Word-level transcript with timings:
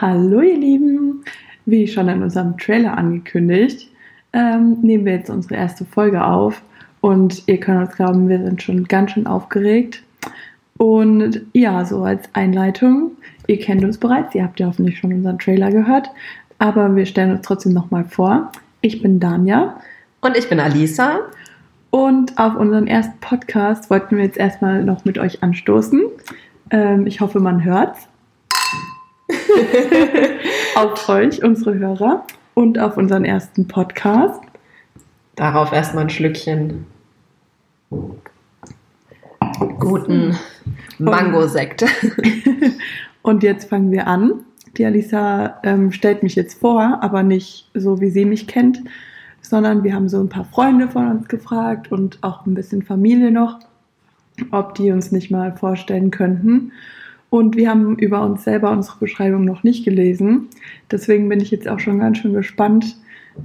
Hallo 0.00 0.40
ihr 0.40 0.56
Lieben! 0.56 1.22
Wie 1.66 1.86
schon 1.86 2.08
in 2.08 2.22
unserem 2.22 2.56
Trailer 2.56 2.96
angekündigt, 2.96 3.90
ähm, 4.32 4.78
nehmen 4.80 5.04
wir 5.04 5.12
jetzt 5.12 5.28
unsere 5.28 5.56
erste 5.56 5.84
Folge 5.84 6.24
auf 6.24 6.62
und 7.02 7.42
ihr 7.48 7.60
könnt 7.60 7.86
uns 7.86 7.96
glauben, 7.96 8.26
wir 8.26 8.42
sind 8.42 8.62
schon 8.62 8.84
ganz 8.84 9.10
schön 9.10 9.26
aufgeregt. 9.26 10.02
Und 10.78 11.42
ja, 11.52 11.84
so 11.84 12.02
als 12.02 12.30
Einleitung, 12.32 13.10
ihr 13.46 13.58
kennt 13.58 13.84
uns 13.84 13.98
bereits, 13.98 14.34
ihr 14.34 14.42
habt 14.42 14.58
ja 14.58 14.68
hoffentlich 14.68 14.96
schon 14.96 15.12
unseren 15.12 15.38
Trailer 15.38 15.70
gehört, 15.70 16.08
aber 16.58 16.96
wir 16.96 17.04
stellen 17.04 17.32
uns 17.32 17.42
trotzdem 17.42 17.74
nochmal 17.74 18.04
vor. 18.04 18.52
Ich 18.80 19.02
bin 19.02 19.20
Danja. 19.20 19.82
Und 20.22 20.34
ich 20.34 20.48
bin 20.48 20.60
Alisa. 20.60 21.18
Und 21.90 22.38
auf 22.38 22.56
unseren 22.56 22.86
ersten 22.86 23.20
Podcast 23.20 23.90
wollten 23.90 24.16
wir 24.16 24.24
jetzt 24.24 24.38
erstmal 24.38 24.82
noch 24.82 25.04
mit 25.04 25.18
euch 25.18 25.42
anstoßen. 25.42 26.00
Ähm, 26.70 27.06
ich 27.06 27.20
hoffe, 27.20 27.38
man 27.38 27.64
hört's. 27.64 28.09
auf 30.74 31.08
euch, 31.08 31.42
unsere 31.42 31.74
Hörer, 31.74 32.24
und 32.54 32.78
auf 32.78 32.96
unseren 32.96 33.24
ersten 33.24 33.68
Podcast. 33.68 34.40
Darauf 35.36 35.72
erstmal 35.72 36.04
ein 36.04 36.10
Schlückchen 36.10 36.86
guten 39.78 40.36
Mango-Sekt. 40.98 41.84
und 43.22 43.42
jetzt 43.42 43.68
fangen 43.68 43.90
wir 43.90 44.06
an. 44.06 44.44
Die 44.76 44.84
Alisa 44.84 45.58
ähm, 45.64 45.90
stellt 45.90 46.22
mich 46.22 46.36
jetzt 46.36 46.60
vor, 46.60 46.98
aber 47.00 47.22
nicht 47.22 47.68
so, 47.74 48.00
wie 48.00 48.10
sie 48.10 48.24
mich 48.24 48.46
kennt, 48.46 48.80
sondern 49.40 49.82
wir 49.82 49.94
haben 49.94 50.08
so 50.08 50.20
ein 50.20 50.28
paar 50.28 50.44
Freunde 50.44 50.88
von 50.88 51.08
uns 51.10 51.28
gefragt 51.28 51.90
und 51.90 52.18
auch 52.22 52.46
ein 52.46 52.54
bisschen 52.54 52.82
Familie 52.82 53.32
noch, 53.32 53.58
ob 54.52 54.74
die 54.74 54.92
uns 54.92 55.10
nicht 55.10 55.30
mal 55.30 55.56
vorstellen 55.56 56.10
könnten. 56.10 56.72
Und 57.30 57.56
wir 57.56 57.70
haben 57.70 57.96
über 57.96 58.22
uns 58.22 58.44
selber 58.44 58.70
unsere 58.72 58.98
Beschreibung 58.98 59.44
noch 59.44 59.62
nicht 59.62 59.84
gelesen. 59.84 60.48
Deswegen 60.90 61.28
bin 61.28 61.40
ich 61.40 61.50
jetzt 61.52 61.68
auch 61.68 61.78
schon 61.78 62.00
ganz 62.00 62.18
schön 62.18 62.34
gespannt, 62.34 62.96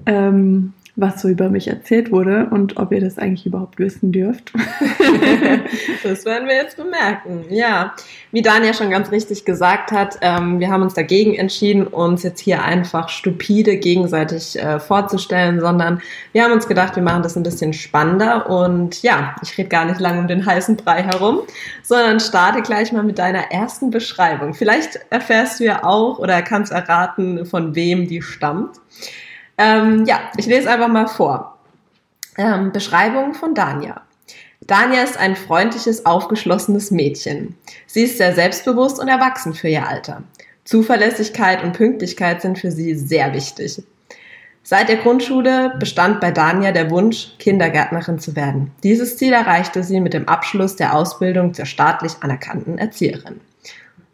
ähm, 0.07 0.73
was 0.95 1.21
so 1.21 1.27
über 1.27 1.49
mich 1.49 1.67
erzählt 1.67 2.11
wurde 2.11 2.47
und 2.51 2.77
ob 2.77 2.91
ihr 2.93 3.01
das 3.01 3.17
eigentlich 3.17 3.45
überhaupt 3.45 3.79
wissen 3.79 4.13
dürft. 4.13 4.53
das 6.03 6.23
werden 6.23 6.47
wir 6.47 6.55
jetzt 6.55 6.77
bemerken. 6.77 7.45
Ja, 7.49 7.93
wie 8.31 8.41
Daniel 8.41 8.73
schon 8.73 8.89
ganz 8.89 9.11
richtig 9.11 9.43
gesagt 9.43 9.91
hat, 9.91 10.17
ähm, 10.21 10.59
wir 10.59 10.69
haben 10.69 10.83
uns 10.83 10.93
dagegen 10.93 11.35
entschieden, 11.35 11.85
uns 11.85 12.23
jetzt 12.23 12.39
hier 12.39 12.63
einfach 12.63 13.09
stupide 13.09 13.77
gegenseitig 13.77 14.57
äh, 14.57 14.79
vorzustellen, 14.79 15.59
sondern 15.59 16.01
wir 16.31 16.43
haben 16.43 16.53
uns 16.53 16.67
gedacht, 16.67 16.95
wir 16.95 17.03
machen 17.03 17.23
das 17.23 17.35
ein 17.35 17.43
bisschen 17.43 17.73
spannender 17.73 18.49
und 18.49 19.01
ja, 19.03 19.35
ich 19.43 19.57
rede 19.57 19.69
gar 19.69 19.85
nicht 19.85 19.99
lange 19.99 20.21
um 20.21 20.27
den 20.27 20.45
heißen 20.45 20.77
Brei 20.77 21.03
herum, 21.03 21.41
sondern 21.83 22.21
starte 22.21 22.61
gleich 22.61 22.93
mal 22.93 23.03
mit 23.03 23.19
deiner 23.19 23.51
ersten 23.51 23.89
Beschreibung. 23.89 24.53
Vielleicht 24.53 24.99
erfährst 25.09 25.59
du 25.59 25.65
ja 25.65 25.83
auch 25.83 26.19
oder 26.19 26.41
kannst 26.41 26.71
erraten, 26.71 27.45
von 27.45 27.75
wem 27.75 28.07
die 28.07 28.21
stammt. 28.21 28.79
Ähm, 29.57 30.05
ja, 30.05 30.19
ich 30.37 30.45
lese 30.45 30.69
einfach 30.69 30.87
mal 30.87 31.07
vor. 31.07 31.57
Ähm, 32.37 32.71
Beschreibung 32.71 33.33
von 33.33 33.53
Dania. 33.53 34.01
Dania 34.61 35.03
ist 35.03 35.17
ein 35.17 35.35
freundliches, 35.35 36.05
aufgeschlossenes 36.05 36.91
Mädchen. 36.91 37.55
Sie 37.85 38.03
ist 38.03 38.17
sehr 38.17 38.33
selbstbewusst 38.33 38.99
und 38.99 39.07
erwachsen 39.07 39.53
für 39.53 39.67
ihr 39.69 39.87
Alter. 39.87 40.23
Zuverlässigkeit 40.63 41.63
und 41.63 41.73
Pünktlichkeit 41.73 42.41
sind 42.41 42.57
für 42.57 42.71
sie 42.71 42.95
sehr 42.95 43.33
wichtig. 43.33 43.83
Seit 44.63 44.89
der 44.89 44.97
Grundschule 44.97 45.75
bestand 45.79 46.19
bei 46.19 46.31
Dania 46.31 46.71
der 46.71 46.89
Wunsch, 46.89 47.35
Kindergärtnerin 47.37 48.17
zu 48.17 48.35
werden. 48.35 48.71
Dieses 48.81 49.15
Ziel 49.15 49.31
erreichte 49.31 49.83
sie 49.83 49.99
mit 49.99 50.15
dem 50.15 50.27
Abschluss 50.27 50.75
der 50.75 50.95
Ausbildung 50.95 51.53
zur 51.53 51.67
staatlich 51.67 52.13
anerkannten 52.21 52.79
Erzieherin. 52.79 53.41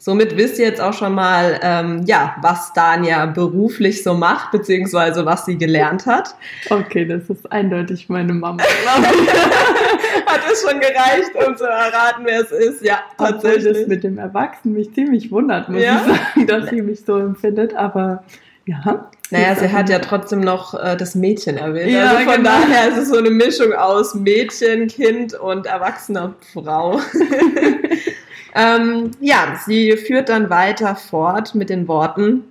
Somit 0.03 0.35
wisst 0.35 0.57
ihr 0.57 0.65
jetzt 0.65 0.81
auch 0.81 0.93
schon 0.93 1.13
mal, 1.13 1.59
ähm, 1.61 2.01
ja, 2.07 2.35
was 2.41 2.73
Dania 2.73 3.27
beruflich 3.27 4.01
so 4.01 4.15
macht, 4.15 4.49
beziehungsweise 4.49 5.27
was 5.27 5.45
sie 5.45 5.59
gelernt 5.59 6.07
hat. 6.07 6.33
Okay, 6.71 7.05
das 7.05 7.29
ist 7.29 7.51
eindeutig 7.51 8.09
meine 8.09 8.33
Mama. 8.33 8.63
hat 10.25 10.41
es 10.51 10.63
schon 10.63 10.79
gereicht, 10.79 11.29
um 11.47 11.55
zu 11.55 11.65
erraten, 11.65 12.25
wer 12.25 12.41
es 12.41 12.51
ist? 12.51 12.83
Ja, 12.83 13.01
tatsächlich. 13.15 13.67
Obwohl 13.67 13.73
das 13.73 13.87
mit 13.87 14.03
dem 14.03 14.17
Erwachsenen 14.17 14.73
mich 14.73 14.91
ziemlich 14.91 15.31
wundert, 15.31 15.69
muss 15.69 15.83
ja? 15.83 16.01
ich 16.03 16.17
sagen, 16.17 16.47
dass 16.47 16.69
sie 16.71 16.81
mich 16.81 17.05
so 17.05 17.19
empfindet, 17.19 17.75
aber 17.75 18.23
ja. 18.65 19.11
Naja, 19.29 19.55
sie 19.55 19.71
hat 19.71 19.87
ja 19.87 19.99
trotzdem 19.99 20.39
noch 20.39 20.73
äh, 20.73 20.97
das 20.97 21.13
Mädchen 21.13 21.57
erwähnt. 21.57 21.91
Ja, 21.91 22.09
also 22.09 22.23
von 22.23 22.37
genau. 22.37 22.49
daher 22.49 22.89
ist 22.89 22.97
es 22.97 23.09
so 23.09 23.17
eine 23.17 23.29
Mischung 23.29 23.71
aus 23.73 24.15
Mädchen, 24.15 24.87
Kind 24.87 25.35
und 25.35 25.67
erwachsener 25.67 26.33
Frau. 26.53 26.99
Ähm, 28.55 29.11
ja, 29.19 29.59
sie 29.65 29.97
führt 29.97 30.29
dann 30.29 30.49
weiter 30.49 30.95
fort 30.95 31.55
mit 31.55 31.69
den 31.69 31.87
Worten, 31.87 32.43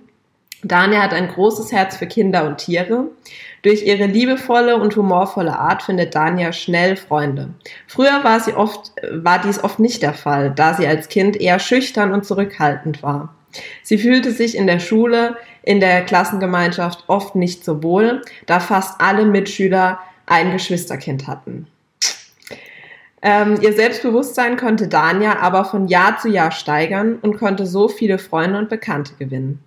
Dania 0.63 1.01
hat 1.01 1.13
ein 1.13 1.27
großes 1.27 1.71
Herz 1.71 1.97
für 1.97 2.05
Kinder 2.05 2.45
und 2.45 2.57
Tiere. 2.57 3.05
Durch 3.63 3.83
ihre 3.83 4.05
liebevolle 4.05 4.77
und 4.77 4.95
humorvolle 4.95 5.57
Art 5.57 5.83
findet 5.83 6.13
Dania 6.13 6.53
schnell 6.53 6.95
Freunde. 6.95 7.49
Früher 7.87 8.23
war, 8.23 8.39
sie 8.39 8.53
oft, 8.53 8.91
war 9.11 9.39
dies 9.39 9.63
oft 9.63 9.79
nicht 9.79 10.01
der 10.03 10.13
Fall, 10.13 10.51
da 10.55 10.73
sie 10.73 10.87
als 10.87 11.09
Kind 11.09 11.39
eher 11.39 11.59
schüchtern 11.59 12.11
und 12.11 12.25
zurückhaltend 12.25 13.01
war. 13.01 13.33
Sie 13.83 13.97
fühlte 13.97 14.31
sich 14.31 14.55
in 14.55 14.67
der 14.67 14.79
Schule, 14.79 15.35
in 15.63 15.79
der 15.79 16.03
Klassengemeinschaft 16.03 17.03
oft 17.07 17.35
nicht 17.35 17.65
so 17.65 17.83
wohl, 17.83 18.21
da 18.45 18.59
fast 18.59 19.01
alle 19.01 19.25
Mitschüler 19.25 19.99
ein 20.25 20.51
Geschwisterkind 20.53 21.27
hatten. 21.27 21.67
Ähm, 23.21 23.59
ihr 23.61 23.73
Selbstbewusstsein 23.73 24.57
konnte 24.57 24.87
Dania 24.87 25.39
aber 25.39 25.65
von 25.65 25.87
Jahr 25.87 26.17
zu 26.17 26.29
Jahr 26.29 26.51
steigern 26.51 27.19
und 27.21 27.37
konnte 27.37 27.65
so 27.65 27.87
viele 27.87 28.17
Freunde 28.17 28.57
und 28.57 28.69
Bekannte 28.69 29.13
gewinnen. 29.19 29.63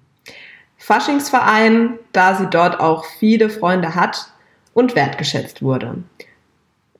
Faschingsverein, 0.76 1.98
da 2.12 2.34
sie 2.34 2.46
dort 2.46 2.80
auch 2.80 3.04
viele 3.04 3.48
Freunde 3.48 3.94
hat 3.94 4.28
und 4.74 4.96
wertgeschätzt 4.96 5.62
wurde. 5.62 5.96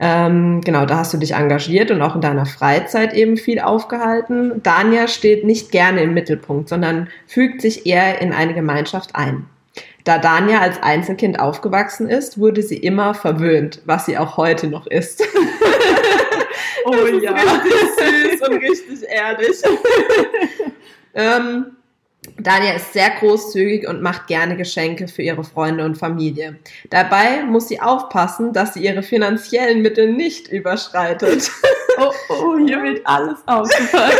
Ähm, 0.00 0.60
genau, 0.60 0.86
da 0.86 0.98
hast 0.98 1.12
du 1.12 1.18
dich 1.18 1.34
engagiert 1.34 1.90
und 1.90 2.02
auch 2.02 2.14
in 2.14 2.20
deiner 2.20 2.46
Freizeit 2.46 3.14
eben 3.14 3.36
viel 3.36 3.60
aufgehalten. 3.60 4.62
Dania 4.62 5.08
steht 5.08 5.44
nicht 5.44 5.70
gerne 5.70 6.02
im 6.02 6.14
Mittelpunkt, 6.14 6.68
sondern 6.68 7.08
fügt 7.26 7.60
sich 7.60 7.86
eher 7.86 8.20
in 8.20 8.32
eine 8.32 8.54
Gemeinschaft 8.54 9.14
ein. 9.14 9.46
Da 10.04 10.18
Dania 10.18 10.60
als 10.60 10.82
Einzelkind 10.82 11.38
aufgewachsen 11.40 12.08
ist, 12.08 12.38
wurde 12.38 12.62
sie 12.62 12.76
immer 12.76 13.14
verwöhnt, 13.14 13.80
was 13.86 14.06
sie 14.06 14.18
auch 14.18 14.36
heute 14.36 14.66
noch 14.66 14.86
ist. 14.86 15.22
Oh 16.84 16.92
das 16.92 17.22
ja. 17.22 17.32
Richtig 17.32 18.38
süß 18.38 18.48
und 18.48 18.56
richtig 18.62 19.08
ehrlich. 19.08 19.62
ähm, 21.14 21.76
Dania 22.38 22.74
ist 22.74 22.92
sehr 22.92 23.10
großzügig 23.10 23.86
und 23.86 24.02
macht 24.02 24.26
gerne 24.26 24.56
Geschenke 24.56 25.08
für 25.08 25.22
ihre 25.22 25.44
Freunde 25.44 25.84
und 25.84 25.96
Familie. 25.96 26.58
Dabei 26.90 27.42
muss 27.44 27.68
sie 27.68 27.80
aufpassen, 27.80 28.52
dass 28.52 28.74
sie 28.74 28.84
ihre 28.84 29.02
finanziellen 29.02 29.82
Mittel 29.82 30.12
nicht 30.12 30.48
überschreitet. 30.48 31.50
Oh, 31.96 32.10
oh, 32.28 32.58
hier 32.58 32.82
wird 32.82 33.06
alles 33.06 33.38
aufgefallen. 33.46 34.18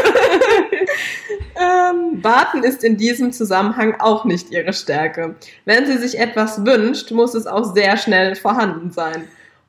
ähm, 1.57 2.23
warten 2.23 2.63
ist 2.63 2.85
in 2.85 2.97
diesem 2.97 3.33
Zusammenhang 3.33 3.97
auch 3.99 4.25
nicht 4.25 4.53
ihre 4.53 4.73
Stärke. 4.73 5.35
Wenn 5.65 5.85
sie 5.85 5.99
sich 5.99 6.21
etwas 6.21 6.65
wünscht, 6.65 7.11
muss 7.11 7.35
es 7.35 7.49
auch 7.49 7.75
sehr 7.75 7.97
schnell 7.97 8.37
vorhanden 8.37 8.93
sein. 8.93 9.27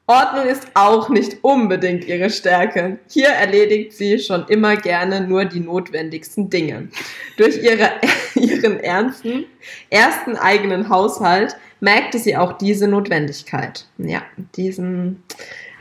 Ordnung 0.07 0.45
ist 0.45 0.67
auch 0.75 1.09
nicht 1.09 1.43
unbedingt 1.43 2.05
ihre 2.05 2.29
Stärke. 2.29 2.99
Hier 3.09 3.29
erledigt 3.29 3.93
sie 3.93 4.19
schon 4.19 4.45
immer 4.49 4.75
gerne 4.75 5.21
nur 5.21 5.45
die 5.45 5.59
notwendigsten 5.59 6.47
Dinge. 6.49 6.89
Durch 7.37 7.57
ihre, 7.57 7.89
ihren 8.35 8.79
ernsten, 8.79 9.45
ersten 9.89 10.37
eigenen 10.37 10.89
Haushalt 10.89 11.57
merkte 11.79 12.19
sie 12.19 12.37
auch 12.37 12.53
diese 12.53 12.87
Notwendigkeit. 12.87 13.87
Ja, 13.97 14.21
diesen, 14.55 15.23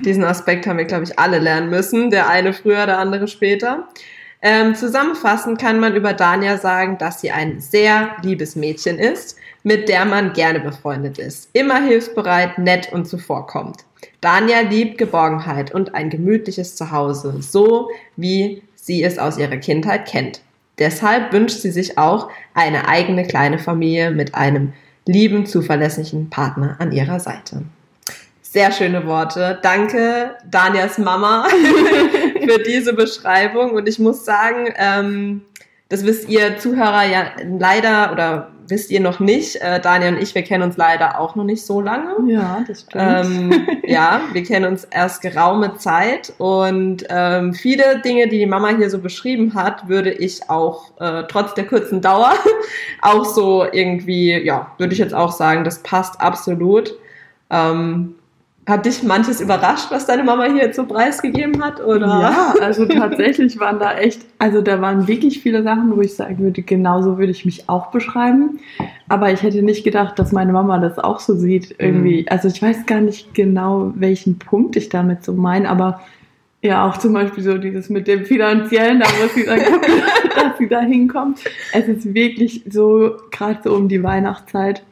diesen 0.01 0.25
Aspekt 0.25 0.67
haben 0.67 0.79
wir, 0.79 0.87
glaube 0.87 1.05
ich, 1.05 1.19
alle 1.19 1.39
lernen 1.39 1.69
müssen. 1.69 2.09
Der 2.09 2.27
eine 2.29 2.55
früher, 2.55 2.87
der 2.87 2.99
andere 2.99 3.29
später. 3.29 3.89
Ähm, 4.41 4.75
zusammenfassend 4.75 5.59
kann 5.59 5.81
man 5.81 5.97
über 5.97 6.15
Dania 6.15 6.57
sagen, 6.57 6.97
dass 6.97 7.21
sie 7.21 7.31
ein 7.31 7.61
sehr 7.61 8.17
liebes 8.23 8.57
Mädchen 8.57 8.99
ist, 8.99 9.37
mit 9.63 9.89
der 9.89 10.05
man 10.07 10.33
gerne 10.33 10.61
befreundet 10.61 11.19
ist. 11.19 11.49
Immer 11.53 11.83
hilfsbereit, 11.83 12.59
nett 12.59 12.91
und 12.93 13.07
zuvorkommt. 13.07 13.85
Dania 14.21 14.61
liebt 14.61 14.99
Geborgenheit 14.99 15.75
und 15.75 15.95
ein 15.95 16.11
gemütliches 16.11 16.77
Zuhause, 16.77 17.37
so 17.41 17.91
wie 18.17 18.63
sie 18.75 19.03
es 19.03 19.19
aus 19.19 19.39
ihrer 19.39 19.57
Kindheit 19.57 20.07
kennt. 20.07 20.41
Deshalb 20.79 21.33
wünscht 21.33 21.61
sie 21.61 21.71
sich 21.71 21.99
auch 21.99 22.29
eine 22.53 22.89
eigene 22.89 23.27
kleine 23.27 23.59
Familie 23.59 24.11
mit 24.11 24.35
einem 24.35 24.73
lieben, 25.07 25.47
zuverlässigen 25.47 26.31
Partner 26.31 26.77
an 26.79 26.93
ihrer 26.93 27.21
Seite. 27.21 27.63
Sehr 28.43 28.73
schöne 28.73 29.07
Worte. 29.07 29.59
Danke, 29.63 30.37
Danias 30.49 30.99
Mama, 30.99 31.47
für 32.47 32.63
diese 32.63 32.93
Beschreibung. 32.93 33.73
Und 33.73 33.89
ich 33.89 33.99
muss 33.99 34.25
sagen, 34.25 34.73
ähm, 34.77 35.43
das 35.89 36.05
wisst 36.05 36.29
ihr 36.29 36.59
Zuhörer 36.59 37.05
ja 37.05 37.27
leider 37.59 38.13
oder 38.13 38.54
wisst 38.69 38.91
ihr 38.91 39.01
noch 39.01 39.21
nicht, 39.21 39.57
äh, 39.57 39.81
Daniel 39.81 40.15
und 40.15 40.23
ich, 40.23 40.35
wir 40.35 40.43
kennen 40.43 40.63
uns 40.63 40.77
leider 40.77 41.21
auch 41.21 41.35
noch 41.35 41.45
nicht 41.45 41.65
so 41.65 41.81
lange. 41.81 42.15
Ja, 42.31 42.65
das 42.67 42.83
stimmt. 42.83 43.05
Ähm, 43.05 43.67
ja, 43.85 44.21
wir 44.33 44.43
kennen 44.43 44.67
uns 44.67 44.85
erst 44.85 45.23
geraume 45.23 45.77
Zeit 45.77 46.33
und 46.39 47.05
ähm, 47.09 47.55
viele 47.55 48.01
Dinge, 48.01 48.29
die 48.29 48.39
die 48.39 48.47
Mama 48.47 48.69
hier 48.69 48.91
so 48.91 48.99
beschrieben 48.99 49.55
hat, 49.55 49.89
würde 49.89 50.11
ich 50.11 50.49
auch 50.49 50.93
äh, 51.01 51.25
trotz 51.29 51.55
der 51.55 51.67
kurzen 51.67 52.01
Dauer 52.01 52.33
auch 53.03 53.25
so 53.25 53.65
irgendwie, 53.71 54.39
ja, 54.45 54.73
würde 54.79 54.93
ich 54.93 54.99
jetzt 54.99 55.15
auch 55.15 55.33
sagen, 55.33 55.65
das 55.65 55.83
passt 55.83 56.21
absolut. 56.21 56.95
Ähm, 57.51 58.15
hat 58.67 58.87
dich 58.87 59.03
manches 59.03 59.41
überrascht, 59.41 59.91
was 59.91 60.07
deine 60.07 60.25
Mama 60.25 60.45
hier 60.45 60.73
so 60.73 60.87
preisgegeben 60.87 61.63
hat? 61.63 61.85
Oder? 61.85 62.07
Ja, 62.07 62.55
also 62.61 62.87
tatsächlich 62.87 63.59
waren 63.61 63.79
da 63.79 63.99
echt, 63.99 64.23
also 64.39 64.63
da 64.63 64.81
waren 64.81 65.07
wirklich 65.07 65.41
viele 65.41 65.63
Sachen, 65.63 65.95
wo 65.95 66.01
ich 66.01 66.15
sagen 66.15 66.39
würde, 66.39 66.63
genauso 66.63 67.19
würde 67.19 67.33
ich 67.33 67.45
mich 67.45 67.69
auch 67.69 67.89
beschreiben. 67.89 68.61
Aber 69.09 69.31
ich 69.31 69.43
hätte 69.43 69.63
nicht 69.63 69.85
gedacht, 69.85 70.19
dass 70.19 70.33
meine 70.33 70.53
Mama 70.53 70.79
das 70.79 70.99
auch 70.99 71.21
so 71.21 71.35
sieht 71.35 71.75
irgendwie. 71.79 72.23
Mhm. 72.23 72.29
Also 72.31 72.49
ich 72.49 72.63
weiß 72.63 72.87
gar 72.87 73.01
nicht 73.01 73.35
genau, 73.35 73.93
welchen 73.97 74.39
Punkt 74.39 74.77
ich 74.77 74.89
damit 74.89 75.25
so 75.25 75.35
meine, 75.35 75.69
aber 75.69 76.01
ja, 76.63 76.89
auch 76.89 76.97
zum 76.97 77.13
Beispiel 77.13 77.45
so 77.45 77.59
dieses 77.59 77.91
mit 77.91 78.09
dem 78.09 78.25
finanziellen, 78.25 78.99
da 78.99 79.07
muss 79.21 79.35
sie 79.35 79.43
sagen, 79.43 79.63
dass 80.35 80.57
sie 80.57 80.67
da 80.67 80.81
hinkommt. 80.81 81.41
Es 81.75 81.87
ist 81.89 82.15
wirklich 82.15 82.65
so, 82.71 83.17
gerade 83.31 83.59
so 83.63 83.75
um 83.75 83.89
die 83.89 84.03
Weihnachtszeit, 84.03 84.83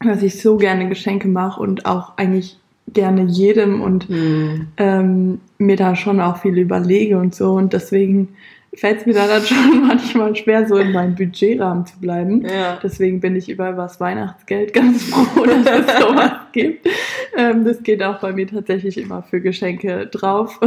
dass 0.00 0.24
ich 0.24 0.42
so 0.42 0.56
gerne 0.56 0.88
Geschenke 0.88 1.28
mache 1.28 1.60
und 1.60 1.86
auch 1.86 2.16
eigentlich 2.16 2.58
gerne 2.92 3.24
jedem 3.24 3.80
und 3.82 4.08
mhm. 4.08 4.68
ähm, 4.76 5.40
mir 5.58 5.76
da 5.76 5.96
schon 5.96 6.20
auch 6.20 6.38
viel 6.38 6.56
überlege 6.58 7.18
und 7.18 7.34
so. 7.34 7.52
Und 7.52 7.72
deswegen 7.72 8.36
fällt 8.74 9.00
es 9.00 9.06
mir 9.06 9.14
da 9.14 9.26
dann 9.26 9.42
schon 9.46 9.86
manchmal 9.86 10.36
schwer, 10.36 10.68
so 10.68 10.76
in 10.76 10.92
meinem 10.92 11.14
Budgetrahmen 11.14 11.86
zu 11.86 11.98
bleiben. 11.98 12.42
Ja. 12.46 12.78
Deswegen 12.82 13.20
bin 13.20 13.34
ich 13.34 13.48
über 13.48 13.72
das 13.72 14.00
Weihnachtsgeld 14.00 14.72
ganz 14.72 15.04
froh, 15.04 15.44
dass 15.44 15.66
es 15.66 15.98
sowas 16.00 16.32
gibt. 16.52 16.86
Ähm, 17.36 17.64
das 17.64 17.82
geht 17.82 18.02
auch 18.02 18.20
bei 18.20 18.32
mir 18.32 18.46
tatsächlich 18.46 18.98
immer 18.98 19.22
für 19.22 19.40
Geschenke 19.40 20.06
drauf. 20.06 20.60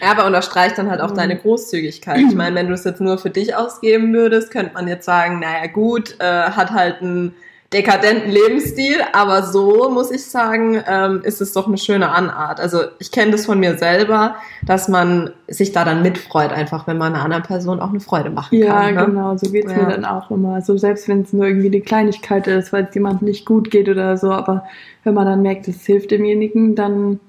Ja, 0.00 0.12
aber 0.12 0.26
unterstreicht 0.26 0.78
dann 0.78 0.90
halt 0.90 1.00
auch 1.00 1.12
deine 1.12 1.36
Großzügigkeit. 1.36 2.20
Ich 2.20 2.34
meine, 2.34 2.56
wenn 2.56 2.68
du 2.68 2.74
es 2.74 2.84
jetzt 2.84 3.00
nur 3.00 3.18
für 3.18 3.30
dich 3.30 3.56
ausgeben 3.56 4.12
würdest, 4.12 4.50
könnte 4.50 4.72
man 4.74 4.88
jetzt 4.88 5.04
sagen, 5.04 5.40
naja 5.40 5.66
gut, 5.72 6.16
äh, 6.18 6.24
hat 6.24 6.70
halt 6.70 7.02
ein 7.02 7.34
dekadenten 7.72 8.30
Lebensstil, 8.30 8.96
aber 9.12 9.42
so 9.42 9.90
muss 9.90 10.10
ich 10.10 10.24
sagen, 10.24 10.82
ähm, 10.86 11.22
ist 11.24 11.40
es 11.40 11.52
doch 11.52 11.66
eine 11.66 11.78
schöne 11.78 12.10
Anart. 12.10 12.60
Also 12.60 12.80
ich 12.98 13.10
kenne 13.10 13.32
das 13.32 13.46
von 13.46 13.58
mir 13.58 13.78
selber, 13.78 14.36
dass 14.64 14.88
man 14.88 15.30
sich 15.48 15.72
da 15.72 15.84
dann 15.84 16.02
mitfreut, 16.02 16.52
einfach 16.52 16.86
wenn 16.86 16.98
man 16.98 17.14
einer 17.14 17.24
anderen 17.24 17.42
Person 17.42 17.80
auch 17.80 17.90
eine 17.90 18.00
Freude 18.00 18.30
machen 18.30 18.58
ja, 18.58 18.66
kann. 18.66 18.94
Ja, 18.94 19.00
ne? 19.00 19.06
genau, 19.06 19.36
so 19.36 19.50
geht's 19.50 19.72
ja. 19.72 19.78
mir 19.78 19.88
dann 19.88 20.04
auch 20.04 20.30
immer. 20.30 20.60
So 20.60 20.76
selbst 20.76 21.08
wenn 21.08 21.22
es 21.22 21.32
nur 21.32 21.46
irgendwie 21.46 21.68
eine 21.68 21.80
Kleinigkeit 21.80 22.46
ist, 22.46 22.72
weil 22.72 22.84
es 22.84 22.94
jemandem 22.94 23.28
nicht 23.28 23.46
gut 23.46 23.70
geht 23.70 23.88
oder 23.88 24.16
so, 24.18 24.30
aber 24.30 24.64
wenn 25.04 25.14
man 25.14 25.26
dann 25.26 25.42
merkt, 25.42 25.66
es 25.68 25.84
hilft 25.86 26.10
demjenigen, 26.10 26.74
dann 26.74 27.20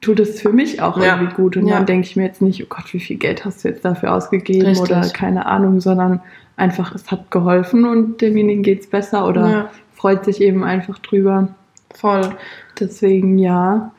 tut 0.00 0.20
es 0.20 0.40
für 0.40 0.52
mich 0.52 0.80
auch 0.80 0.96
ja. 0.96 1.16
irgendwie 1.16 1.34
gut. 1.34 1.56
Und 1.56 1.66
ja. 1.66 1.76
dann 1.76 1.86
denke 1.86 2.06
ich 2.06 2.16
mir 2.16 2.24
jetzt 2.24 2.40
nicht, 2.40 2.62
oh 2.62 2.66
Gott, 2.68 2.92
wie 2.92 3.00
viel 3.00 3.16
Geld 3.16 3.44
hast 3.44 3.64
du 3.64 3.68
jetzt 3.68 3.84
dafür 3.84 4.14
ausgegeben 4.14 4.66
Richtig. 4.66 4.90
oder 4.90 5.08
keine 5.10 5.46
Ahnung, 5.46 5.80
sondern 5.80 6.20
einfach, 6.58 6.94
es 6.94 7.10
hat 7.10 7.30
geholfen 7.30 7.84
und 7.86 8.20
demjenigen 8.20 8.62
geht 8.62 8.80
es 8.80 8.90
besser 8.90 9.26
oder 9.26 9.48
ja. 9.48 9.70
freut 9.94 10.24
sich 10.24 10.40
eben 10.40 10.64
einfach 10.64 10.98
drüber. 10.98 11.48
Voll. 11.94 12.36
Deswegen 12.78 13.38
ja. 13.38 13.92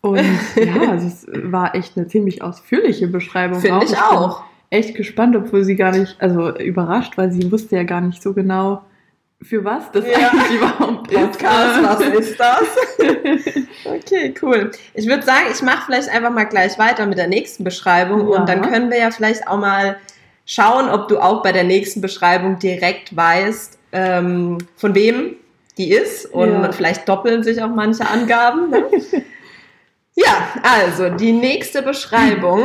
Und 0.00 0.18
ja, 0.56 0.90
also 0.90 1.06
es 1.06 1.26
war 1.50 1.74
echt 1.74 1.96
eine 1.96 2.06
ziemlich 2.08 2.42
ausführliche 2.42 3.08
Beschreibung. 3.08 3.60
Finde 3.60 3.84
ich 3.84 3.96
auch. 3.96 4.44
Echt 4.70 4.96
gespannt, 4.96 5.34
obwohl 5.34 5.64
sie 5.64 5.76
gar 5.76 5.92
nicht, 5.92 6.16
also 6.20 6.54
überrascht, 6.58 7.16
weil 7.16 7.32
sie 7.32 7.50
wusste 7.50 7.76
ja 7.76 7.84
gar 7.84 8.02
nicht 8.02 8.22
so 8.22 8.34
genau, 8.34 8.82
für 9.40 9.64
was 9.64 9.90
das 9.92 10.04
ja. 10.04 10.30
eigentlich 10.30 10.56
überhaupt 10.56 11.10
Podcast, 11.10 11.80
ist. 11.80 11.84
was 11.84 12.00
ist 12.20 12.40
das? 12.40 13.64
okay, 13.84 14.34
cool. 14.42 14.72
Ich 14.94 15.06
würde 15.06 15.22
sagen, 15.22 15.46
ich 15.52 15.62
mache 15.62 15.86
vielleicht 15.86 16.10
einfach 16.10 16.30
mal 16.30 16.44
gleich 16.44 16.78
weiter 16.78 17.06
mit 17.06 17.18
der 17.18 17.28
nächsten 17.28 17.64
Beschreibung 17.64 18.30
ja. 18.32 18.38
und 18.40 18.48
dann 18.48 18.62
können 18.62 18.90
wir 18.90 18.98
ja 18.98 19.10
vielleicht 19.10 19.46
auch 19.46 19.58
mal 19.58 19.96
schauen, 20.48 20.88
ob 20.88 21.08
du 21.08 21.18
auch 21.20 21.42
bei 21.42 21.52
der 21.52 21.62
nächsten 21.62 22.00
Beschreibung 22.00 22.58
direkt 22.58 23.14
weißt, 23.14 23.78
ähm, 23.92 24.58
von 24.76 24.94
wem 24.94 25.36
die 25.76 25.92
ist 25.92 26.26
und 26.26 26.50
ja. 26.50 26.72
vielleicht 26.72 27.08
doppeln 27.08 27.44
sich 27.44 27.62
auch 27.62 27.68
manche 27.68 28.08
Angaben. 28.08 28.70
Ne? 28.70 28.84
ja, 30.16 30.48
also 30.62 31.10
die 31.10 31.32
nächste 31.32 31.82
Beschreibung 31.82 32.62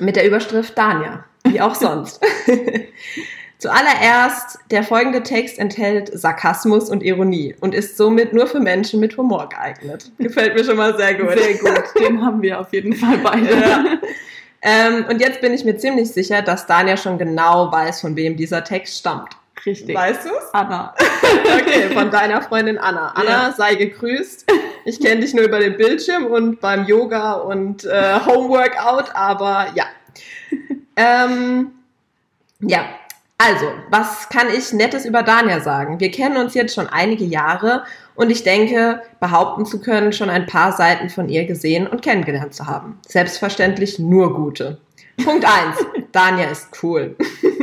mit 0.00 0.16
der 0.16 0.26
Überschrift 0.26 0.76
Dania, 0.76 1.24
wie 1.44 1.60
auch 1.60 1.74
sonst. 1.74 2.20
Zuallererst, 3.58 4.58
der 4.70 4.82
folgende 4.82 5.22
Text 5.22 5.58
enthält 5.58 6.10
Sarkasmus 6.12 6.90
und 6.90 7.02
Ironie 7.02 7.54
und 7.60 7.74
ist 7.74 7.96
somit 7.96 8.34
nur 8.34 8.46
für 8.46 8.60
Menschen 8.60 9.00
mit 9.00 9.16
Humor 9.16 9.48
geeignet. 9.48 10.10
Gefällt 10.18 10.54
mir 10.54 10.64
schon 10.64 10.76
mal 10.76 10.94
sehr 10.98 11.14
gut. 11.14 11.38
Sehr 11.38 11.54
gut, 11.54 11.84
den 11.98 12.20
haben 12.20 12.42
wir 12.42 12.60
auf 12.60 12.72
jeden 12.72 12.94
Fall 12.94 13.18
beide. 13.18 13.50
Ja. 13.50 13.84
Ähm, 14.66 15.04
und 15.10 15.20
jetzt 15.20 15.42
bin 15.42 15.52
ich 15.52 15.64
mir 15.64 15.76
ziemlich 15.76 16.10
sicher, 16.10 16.40
dass 16.40 16.66
Dania 16.66 16.96
schon 16.96 17.18
genau 17.18 17.70
weiß, 17.70 18.00
von 18.00 18.16
wem 18.16 18.34
dieser 18.36 18.64
Text 18.64 18.98
stammt. 18.98 19.28
Richtig. 19.66 19.94
Weißt 19.94 20.24
du 20.24 20.30
es? 20.30 20.52
Anna. 20.54 20.94
okay, 21.58 21.90
von 21.90 22.10
deiner 22.10 22.40
Freundin 22.40 22.78
Anna. 22.78 23.12
Anna, 23.14 23.48
ja. 23.48 23.52
sei 23.52 23.74
gegrüßt. 23.74 24.46
Ich 24.86 25.00
kenne 25.00 25.20
dich 25.20 25.34
nur 25.34 25.44
über 25.44 25.58
den 25.58 25.76
Bildschirm 25.76 26.26
und 26.26 26.60
beim 26.60 26.86
Yoga 26.86 27.34
und 27.34 27.84
äh, 27.84 28.20
Homeworkout, 28.26 29.14
aber 29.14 29.68
ja. 29.74 29.84
ähm, 30.96 31.72
ja, 32.60 32.86
also, 33.38 33.66
was 33.90 34.28
kann 34.28 34.46
ich 34.48 34.72
Nettes 34.72 35.04
über 35.04 35.24
Dania 35.24 35.60
sagen? 35.60 35.98
Wir 35.98 36.10
kennen 36.10 36.36
uns 36.36 36.54
jetzt 36.54 36.74
schon 36.74 36.86
einige 36.86 37.24
Jahre 37.24 37.84
und 38.14 38.30
ich 38.30 38.44
denke, 38.44 39.02
behaupten 39.18 39.66
zu 39.66 39.80
können, 39.80 40.12
schon 40.12 40.30
ein 40.30 40.46
paar 40.46 40.72
Seiten 40.72 41.10
von 41.10 41.28
ihr 41.28 41.44
gesehen 41.44 41.88
und 41.88 42.00
kennengelernt 42.00 42.54
zu 42.54 42.66
haben. 42.66 43.00
Selbstverständlich 43.08 43.98
nur 43.98 44.34
gute. 44.34 44.78
Punkt 45.24 45.44
eins: 45.44 45.84
Dania 46.12 46.44
ist 46.44 46.68
cool. 46.82 47.16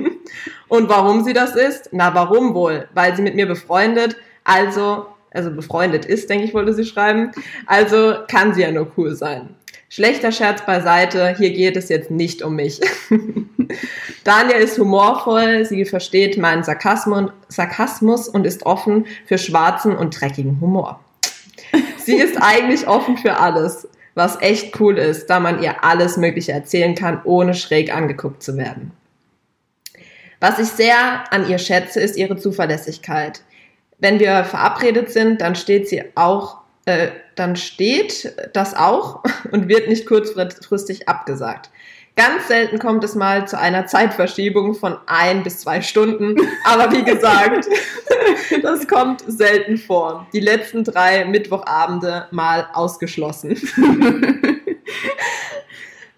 und 0.67 0.89
warum 0.89 1.23
sie 1.23 1.33
das 1.33 1.55
ist? 1.55 1.89
Na, 1.93 2.13
warum 2.13 2.53
wohl? 2.53 2.89
Weil 2.93 3.15
sie 3.15 3.21
mit 3.21 3.35
mir 3.35 3.47
befreundet, 3.47 4.17
also, 4.43 5.05
also 5.31 5.51
befreundet 5.51 6.05
ist, 6.05 6.29
denke 6.29 6.45
ich, 6.45 6.53
wollte 6.53 6.73
sie 6.73 6.85
schreiben. 6.85 7.31
Also 7.65 8.15
kann 8.27 8.53
sie 8.53 8.61
ja 8.61 8.71
nur 8.71 8.91
cool 8.97 9.15
sein. 9.15 9.55
Schlechter 9.89 10.31
Scherz 10.31 10.65
beiseite, 10.65 11.35
hier 11.37 11.51
geht 11.51 11.75
es 11.75 11.89
jetzt 11.89 12.11
nicht 12.11 12.41
um 12.41 12.55
mich. 12.55 12.79
Daniel 14.23 14.61
ist 14.61 14.77
humorvoll, 14.77 15.65
sie 15.65 15.83
versteht 15.85 16.37
meinen 16.37 16.63
Sarkasmus 16.63 18.29
und 18.29 18.45
ist 18.45 18.65
offen 18.65 19.05
für 19.25 19.37
schwarzen 19.37 19.95
und 19.95 20.19
dreckigen 20.19 20.61
Humor. 20.61 21.01
Sie 21.97 22.15
ist 22.15 22.37
eigentlich 22.41 22.87
offen 22.87 23.17
für 23.17 23.37
alles, 23.37 23.87
was 24.15 24.41
echt 24.41 24.79
cool 24.79 24.97
ist, 24.97 25.27
da 25.27 25.39
man 25.39 25.61
ihr 25.61 25.83
alles 25.83 26.17
Mögliche 26.17 26.51
erzählen 26.51 26.95
kann, 26.95 27.21
ohne 27.23 27.53
schräg 27.53 27.93
angeguckt 27.93 28.43
zu 28.43 28.57
werden. 28.57 28.91
Was 30.39 30.57
ich 30.57 30.69
sehr 30.69 31.31
an 31.31 31.49
ihr 31.49 31.59
schätze, 31.59 31.99
ist 31.99 32.17
ihre 32.17 32.35
Zuverlässigkeit. 32.35 33.41
Wenn 34.01 34.19
wir 34.19 34.43
verabredet 34.43 35.11
sind, 35.11 35.39
dann 35.39 35.55
steht 35.55 35.87
sie 35.87 36.03
auch 36.15 36.61
äh, 36.85 37.09
dann 37.35 37.55
steht 37.55 38.35
das 38.53 38.75
auch 38.75 39.23
und 39.51 39.67
wird 39.67 39.87
nicht 39.87 40.05
kurzfristig 40.05 41.07
abgesagt. 41.07 41.69
Ganz 42.17 42.49
selten 42.49 42.77
kommt 42.77 43.03
es 43.05 43.15
mal 43.15 43.47
zu 43.47 43.57
einer 43.57 43.85
Zeitverschiebung 43.85 44.75
von 44.75 44.97
ein 45.07 45.43
bis 45.43 45.59
zwei 45.59 45.81
Stunden. 45.81 46.35
Aber 46.65 46.91
wie 46.91 47.03
gesagt, 47.03 47.67
das 48.61 48.87
kommt 48.87 49.23
selten 49.25 49.77
vor. 49.77 50.27
Die 50.33 50.41
letzten 50.41 50.83
drei 50.83 51.23
Mittwochabende 51.23 52.27
mal 52.31 52.67
ausgeschlossen. 52.73 53.57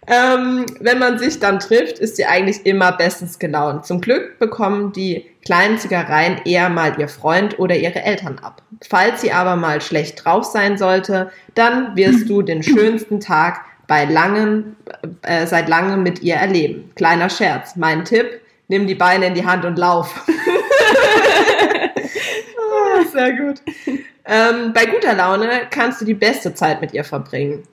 Ähm, 0.05 0.65
wenn 0.81 0.99
man 0.99 1.17
sich 1.17 1.39
dann 1.39 1.59
trifft, 1.59 1.99
ist 1.99 2.17
sie 2.17 2.25
eigentlich 2.25 2.65
immer 2.65 2.91
bestens 2.91 3.39
gelaunt. 3.39 3.85
Zum 3.85 4.01
Glück 4.01 4.37
bekommen 4.37 4.91
die 4.91 5.29
kleinen 5.45 5.77
Zigareien 5.77 6.41
eher 6.45 6.69
mal 6.69 6.99
ihr 6.99 7.07
Freund 7.07 7.59
oder 7.59 7.75
ihre 7.75 8.01
Eltern 8.01 8.39
ab. 8.39 8.61
Falls 8.87 9.21
sie 9.21 9.31
aber 9.31 9.55
mal 9.55 9.81
schlecht 9.81 10.23
drauf 10.23 10.45
sein 10.45 10.77
sollte, 10.77 11.31
dann 11.55 11.95
wirst 11.95 12.29
du 12.29 12.41
den 12.41 12.63
schönsten 12.63 13.19
Tag 13.19 13.61
bei 13.87 14.05
langem, 14.05 14.75
äh, 15.21 15.45
seit 15.45 15.69
langem 15.69 16.03
mit 16.03 16.21
ihr 16.21 16.35
erleben. 16.35 16.91
Kleiner 16.95 17.29
Scherz. 17.29 17.75
Mein 17.75 18.05
Tipp, 18.05 18.41
nimm 18.67 18.87
die 18.87 18.95
Beine 18.95 19.27
in 19.27 19.33
die 19.33 19.45
Hand 19.45 19.65
und 19.65 19.77
lauf. 19.77 20.25
ah, 22.57 23.03
sehr 23.11 23.33
gut. 23.33 23.61
Ähm, 24.25 24.71
bei 24.73 24.85
guter 24.85 25.13
Laune 25.13 25.67
kannst 25.69 25.99
du 26.01 26.05
die 26.05 26.13
beste 26.13 26.53
Zeit 26.53 26.79
mit 26.81 26.93
ihr 26.93 27.03
verbringen 27.03 27.63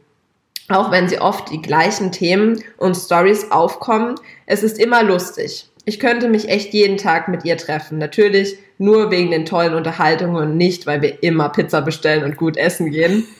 auch 0.73 0.91
wenn 0.91 1.09
sie 1.09 1.21
oft 1.21 1.51
die 1.51 1.63
gleichen 1.63 2.13
Themen 2.13 2.63
und 2.77 2.97
Stories 2.97 3.51
aufkommen. 3.51 4.15
Es 4.47 4.63
ist 4.63 4.79
immer 4.79 5.03
lustig. 5.03 5.69
Ich 5.85 5.99
könnte 5.99 6.29
mich 6.29 6.49
echt 6.49 6.73
jeden 6.73 6.99
Tag 6.99 7.29
mit 7.29 7.45
ihr 7.45 7.57
treffen. 7.57 7.99
Natürlich 7.99 8.57
nur 8.79 9.11
wegen 9.11 9.31
den 9.31 9.47
tollen 9.47 9.75
Unterhaltungen 9.75 10.37
und 10.37 10.57
nicht, 10.57 10.87
weil 10.87 11.03
wir 11.03 11.23
immer 11.23 11.49
Pizza 11.49 11.81
bestellen 11.83 12.25
und 12.25 12.37
gut 12.37 12.57
essen 12.57 12.91
gehen. 12.91 13.27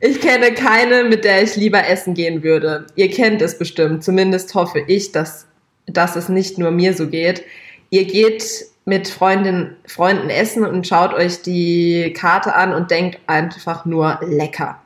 Ich 0.00 0.20
kenne 0.20 0.52
keine, 0.52 1.02
mit 1.02 1.24
der 1.24 1.42
ich 1.42 1.56
lieber 1.56 1.84
essen 1.88 2.14
gehen 2.14 2.44
würde. 2.44 2.86
Ihr 2.94 3.10
kennt 3.10 3.42
es 3.42 3.58
bestimmt. 3.58 4.04
Zumindest 4.04 4.54
hoffe 4.54 4.78
ich, 4.86 5.10
dass, 5.10 5.48
dass 5.86 6.14
es 6.14 6.28
nicht 6.28 6.56
nur 6.56 6.70
mir 6.70 6.94
so 6.94 7.08
geht. 7.08 7.42
Ihr 7.90 8.04
geht 8.04 8.44
mit 8.84 9.08
Freundin, 9.08 9.76
Freunden 9.86 10.30
essen 10.30 10.64
und 10.64 10.86
schaut 10.86 11.14
euch 11.14 11.42
die 11.42 12.12
Karte 12.16 12.54
an 12.54 12.72
und 12.72 12.92
denkt 12.92 13.18
einfach 13.26 13.86
nur 13.86 14.20
lecker. 14.22 14.80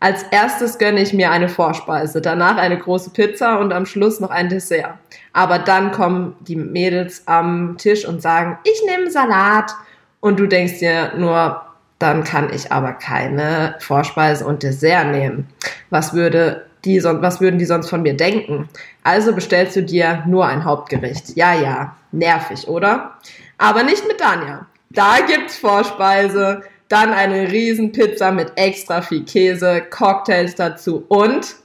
Als 0.00 0.22
erstes 0.30 0.78
gönne 0.78 1.00
ich 1.00 1.12
mir 1.12 1.30
eine 1.30 1.48
Vorspeise, 1.48 2.20
danach 2.20 2.56
eine 2.56 2.78
große 2.78 3.10
Pizza 3.10 3.58
und 3.58 3.72
am 3.72 3.86
Schluss 3.86 4.20
noch 4.20 4.30
ein 4.30 4.48
Dessert. 4.48 4.94
Aber 5.32 5.58
dann 5.58 5.92
kommen 5.92 6.36
die 6.40 6.56
Mädels 6.56 7.22
am 7.26 7.76
Tisch 7.78 8.06
und 8.06 8.20
sagen, 8.20 8.58
ich 8.64 8.82
nehme 8.86 9.10
Salat. 9.10 9.74
Und 10.20 10.38
du 10.40 10.46
denkst 10.46 10.78
dir 10.78 11.12
nur, 11.16 11.62
dann 11.98 12.24
kann 12.24 12.52
ich 12.52 12.72
aber 12.72 12.92
keine 12.92 13.76
Vorspeise 13.78 14.44
und 14.46 14.62
Dessert 14.62 15.06
nehmen. 15.06 15.48
Was 15.90 16.12
würde 16.12 16.66
die, 16.84 17.02
was 17.02 17.40
würden 17.40 17.58
die 17.58 17.64
sonst 17.64 17.88
von 17.88 18.02
mir 18.02 18.16
denken? 18.16 18.68
Also 19.02 19.34
bestellst 19.34 19.76
du 19.76 19.82
dir 19.82 20.22
nur 20.26 20.46
ein 20.46 20.64
Hauptgericht. 20.64 21.36
Ja, 21.36 21.54
ja, 21.54 21.96
nervig, 22.12 22.68
oder? 22.68 23.18
Aber 23.58 23.82
nicht 23.82 24.06
mit 24.06 24.20
Danja. 24.20 24.66
Da 24.90 25.16
gibt's 25.26 25.56
Vorspeise, 25.56 26.62
dann 26.94 27.12
eine 27.12 27.50
Riesenpizza 27.50 28.30
mit 28.30 28.52
extra 28.54 29.02
viel 29.02 29.24
Käse, 29.24 29.82
Cocktails 29.90 30.54
dazu 30.54 31.04
und 31.08 31.56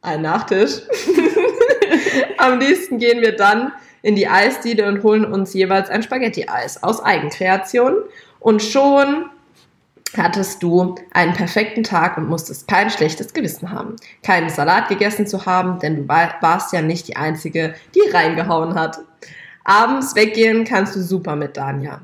ein 0.00 0.22
Nachtisch. 0.22 0.80
Am 2.38 2.58
liebsten 2.58 2.96
gehen 2.96 3.20
wir 3.20 3.36
dann 3.36 3.70
in 4.00 4.16
die 4.16 4.26
Eisdiele 4.26 4.88
und 4.88 5.02
holen 5.02 5.26
uns 5.26 5.52
jeweils 5.52 5.90
ein 5.90 6.02
Spaghetti-Eis 6.02 6.82
aus 6.82 7.04
Eigenkreation. 7.04 7.96
Und 8.38 8.62
schon 8.62 9.26
hattest 10.16 10.62
du 10.62 10.94
einen 11.12 11.34
perfekten 11.34 11.82
Tag 11.82 12.16
und 12.16 12.26
musstest 12.26 12.66
kein 12.66 12.88
schlechtes 12.88 13.34
Gewissen 13.34 13.70
haben. 13.70 13.96
Keinen 14.22 14.48
Salat 14.48 14.88
gegessen 14.88 15.26
zu 15.26 15.44
haben, 15.44 15.80
denn 15.80 15.96
du 15.96 16.08
warst 16.08 16.72
ja 16.72 16.80
nicht 16.80 17.08
die 17.08 17.16
Einzige, 17.16 17.74
die 17.94 18.08
reingehauen 18.10 18.74
hat. 18.74 19.00
Abends 19.64 20.14
weggehen 20.14 20.64
kannst 20.64 20.96
du 20.96 21.02
super 21.02 21.36
mit 21.36 21.58
Danja. 21.58 22.00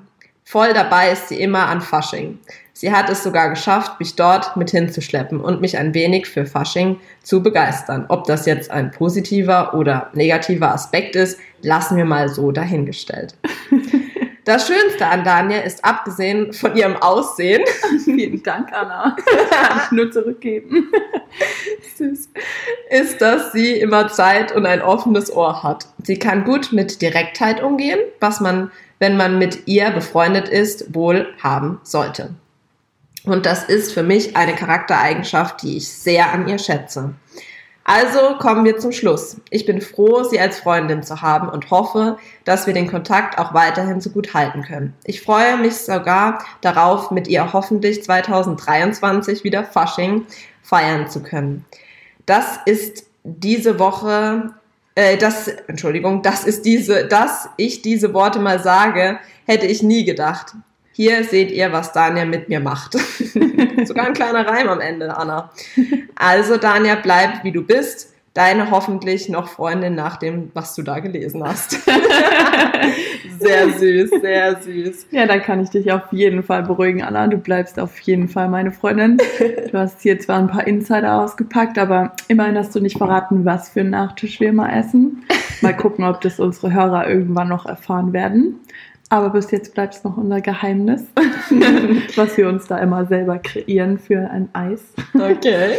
Voll 0.49 0.73
dabei 0.75 1.11
ist 1.11 1.29
sie 1.29 1.41
immer 1.41 1.67
an 1.67 1.81
Fasching. 1.81 2.38
Sie 2.73 2.93
hat 2.93 3.11
es 3.11 3.25
sogar 3.25 3.50
geschafft, 3.50 3.99
mich 3.99 4.15
dort 4.15 4.57
mit 4.57 4.71
hinzuschleppen 4.71 5.41
und 5.41 5.61
mich 5.61 5.76
ein 5.76 5.93
wenig 5.93 6.29
für 6.29 6.47
Fasching 6.47 7.00
zu 7.25 7.43
begeistern. 7.43 8.07
Ob 8.09 8.29
das 8.29 8.47
jetzt 8.47 8.71
ein 8.71 8.93
positiver 8.93 9.75
oder 9.75 10.09
negativer 10.12 10.73
Aspekt 10.73 11.17
ist, 11.17 11.41
lassen 11.62 11.97
wir 11.97 12.05
mal 12.05 12.29
so 12.29 12.53
dahingestellt. 12.53 13.35
Das 14.47 14.69
Schönste 14.69 15.05
an 15.05 15.25
Daniel 15.25 15.62
ist, 15.62 15.85
abgesehen 15.85 16.53
von 16.53 16.76
ihrem 16.76 16.95
Aussehen, 16.99 17.65
vielen 18.05 18.45
Dank, 18.45 18.73
Anna, 18.73 19.17
kann 19.50 19.81
ich 19.85 19.91
nur 19.91 20.12
zurückgeben, 20.12 20.88
Süß. 21.97 22.29
ist, 22.91 23.21
dass 23.21 23.50
sie 23.50 23.73
immer 23.73 24.07
Zeit 24.07 24.55
und 24.55 24.65
ein 24.65 24.83
offenes 24.83 25.35
Ohr 25.35 25.65
hat. 25.65 25.88
Sie 26.05 26.17
kann 26.21 26.45
gut 26.45 26.71
mit 26.71 27.03
Direktheit 27.03 27.61
umgehen, 27.61 27.99
was 28.21 28.41
man, 28.41 28.71
wenn 28.99 29.17
man 29.17 29.38
mit 29.38 29.67
ihr 29.67 29.91
befreundet 29.91 30.49
ist, 30.49 30.95
wohl 30.95 31.26
haben 31.43 31.81
sollte. 31.83 32.35
Und 33.25 33.45
das 33.45 33.65
ist 33.65 33.93
für 33.93 34.03
mich 34.03 34.37
eine 34.37 34.55
Charaktereigenschaft, 34.55 35.62
die 35.62 35.79
ich 35.79 35.88
sehr 35.88 36.33
an 36.33 36.49
ihr 36.49 36.59
schätze. 36.59 37.15
Also 37.88 38.37
kommen 38.38 38.65
wir 38.65 38.79
zum 38.79 38.91
Schluss. 38.91 39.41
Ich 39.50 39.65
bin 39.65 39.81
froh, 39.81 40.25
Sie 40.25 40.41
als 40.41 40.59
Freundin 40.59 41.05
zu 41.05 41.23
haben 41.23 41.49
und 41.49 41.71
hoffe, 41.71 42.19
dass 42.45 42.67
wir 42.67 42.75
den 42.75 42.91
Kontakt 42.91 43.38
auch 43.38 43.55
weiterhin 43.55 44.00
so 44.00 44.11
gut 44.11 44.35
halten 44.35 44.62
können. 44.62 44.93
Ich 45.05 45.23
freue 45.23 45.57
mich 45.57 45.76
sogar 45.76 46.45
darauf, 46.62 47.12
mit 47.12 47.29
ihr 47.29 47.53
hoffentlich 47.53 48.03
2023 48.03 49.45
wieder 49.45 49.62
Fasching 49.62 50.26
feiern 50.62 51.09
zu 51.09 51.23
können. 51.23 51.65
Das 52.26 52.59
ist 52.67 53.07
diese 53.23 53.79
Woche, 53.79 54.50
äh, 54.97 55.17
das, 55.17 55.49
Entschuldigung, 55.69 56.23
das 56.23 56.45
ist 56.45 56.65
diese, 56.65 57.07
dass 57.07 57.49
ich 57.57 57.83
diese 57.83 58.12
Worte 58.15 58.41
mal 58.41 58.61
sage, 58.61 59.21
hätte 59.45 59.67
ich 59.67 59.83
nie 59.83 60.05
gedacht. 60.05 60.55
Hier 60.93 61.23
seht 61.25 61.50
ihr, 61.50 61.71
was 61.73 61.93
Daniel 61.93 62.25
mit 62.25 62.49
mir 62.49 62.61
macht. 62.61 62.95
Sogar 63.85 64.07
ein 64.07 64.15
kleiner 64.15 64.49
Reim 64.49 64.69
am 64.69 64.81
Ende, 64.81 65.15
Anna. 65.15 65.53
Also, 66.15 66.57
Daniel, 66.57 66.97
bleib 67.03 67.45
wie 67.45 67.53
du 67.53 67.62
bist. 67.62 68.15
Deine 68.37 68.71
hoffentlich 68.71 69.31
noch 69.31 69.49
Freundin 69.49 69.95
nach 69.95 70.19
dem, 70.19 70.50
was 70.52 70.75
du 70.75 70.83
da 70.83 70.99
gelesen 70.99 71.43
hast. 71.43 71.71
sehr 73.40 73.71
süß, 73.71 74.11
sehr 74.21 74.61
süß. 74.61 75.07
Ja, 75.11 75.25
da 75.25 75.38
kann 75.38 75.62
ich 75.62 75.71
dich 75.71 75.90
auf 75.90 76.02
jeden 76.11 76.43
Fall 76.43 76.62
beruhigen, 76.64 77.02
Anna. 77.02 77.28
Du 77.28 77.38
bleibst 77.38 77.81
auf 77.81 77.99
jeden 78.00 78.28
Fall 78.28 78.50
meine 78.50 78.73
Freundin. 78.73 79.16
Du 79.73 79.78
hast 79.78 80.02
hier 80.02 80.19
zwar 80.19 80.38
ein 80.38 80.49
paar 80.49 80.66
Insider 80.66 81.23
ausgepackt, 81.23 81.78
aber 81.78 82.12
immerhin 82.28 82.59
hast 82.59 82.75
du 82.75 82.81
nicht 82.81 82.99
verraten, 82.99 83.47
was 83.47 83.71
für 83.71 83.81
einen 83.81 83.90
Nachtisch 83.90 84.38
wir 84.38 84.52
mal 84.52 84.71
essen. 84.78 85.25
Mal 85.62 85.75
gucken, 85.76 86.05
ob 86.05 86.21
das 86.21 86.38
unsere 86.38 86.73
Hörer 86.73 87.09
irgendwann 87.09 87.49
noch 87.49 87.64
erfahren 87.64 88.12
werden. 88.12 88.61
Aber 89.09 89.31
bis 89.31 89.50
jetzt 89.50 89.73
bleibt 89.73 89.95
es 89.95 90.05
noch 90.05 90.19
unser 90.19 90.43
Geheimnis, 90.43 91.05
was 92.16 92.37
wir 92.37 92.49
uns 92.49 92.66
da 92.66 92.78
immer 92.78 93.07
selber 93.07 93.38
kreieren 93.38 93.99
für 93.99 94.31
ein 94.31 94.50
Eis. 94.52 94.83
Okay. 95.14 95.76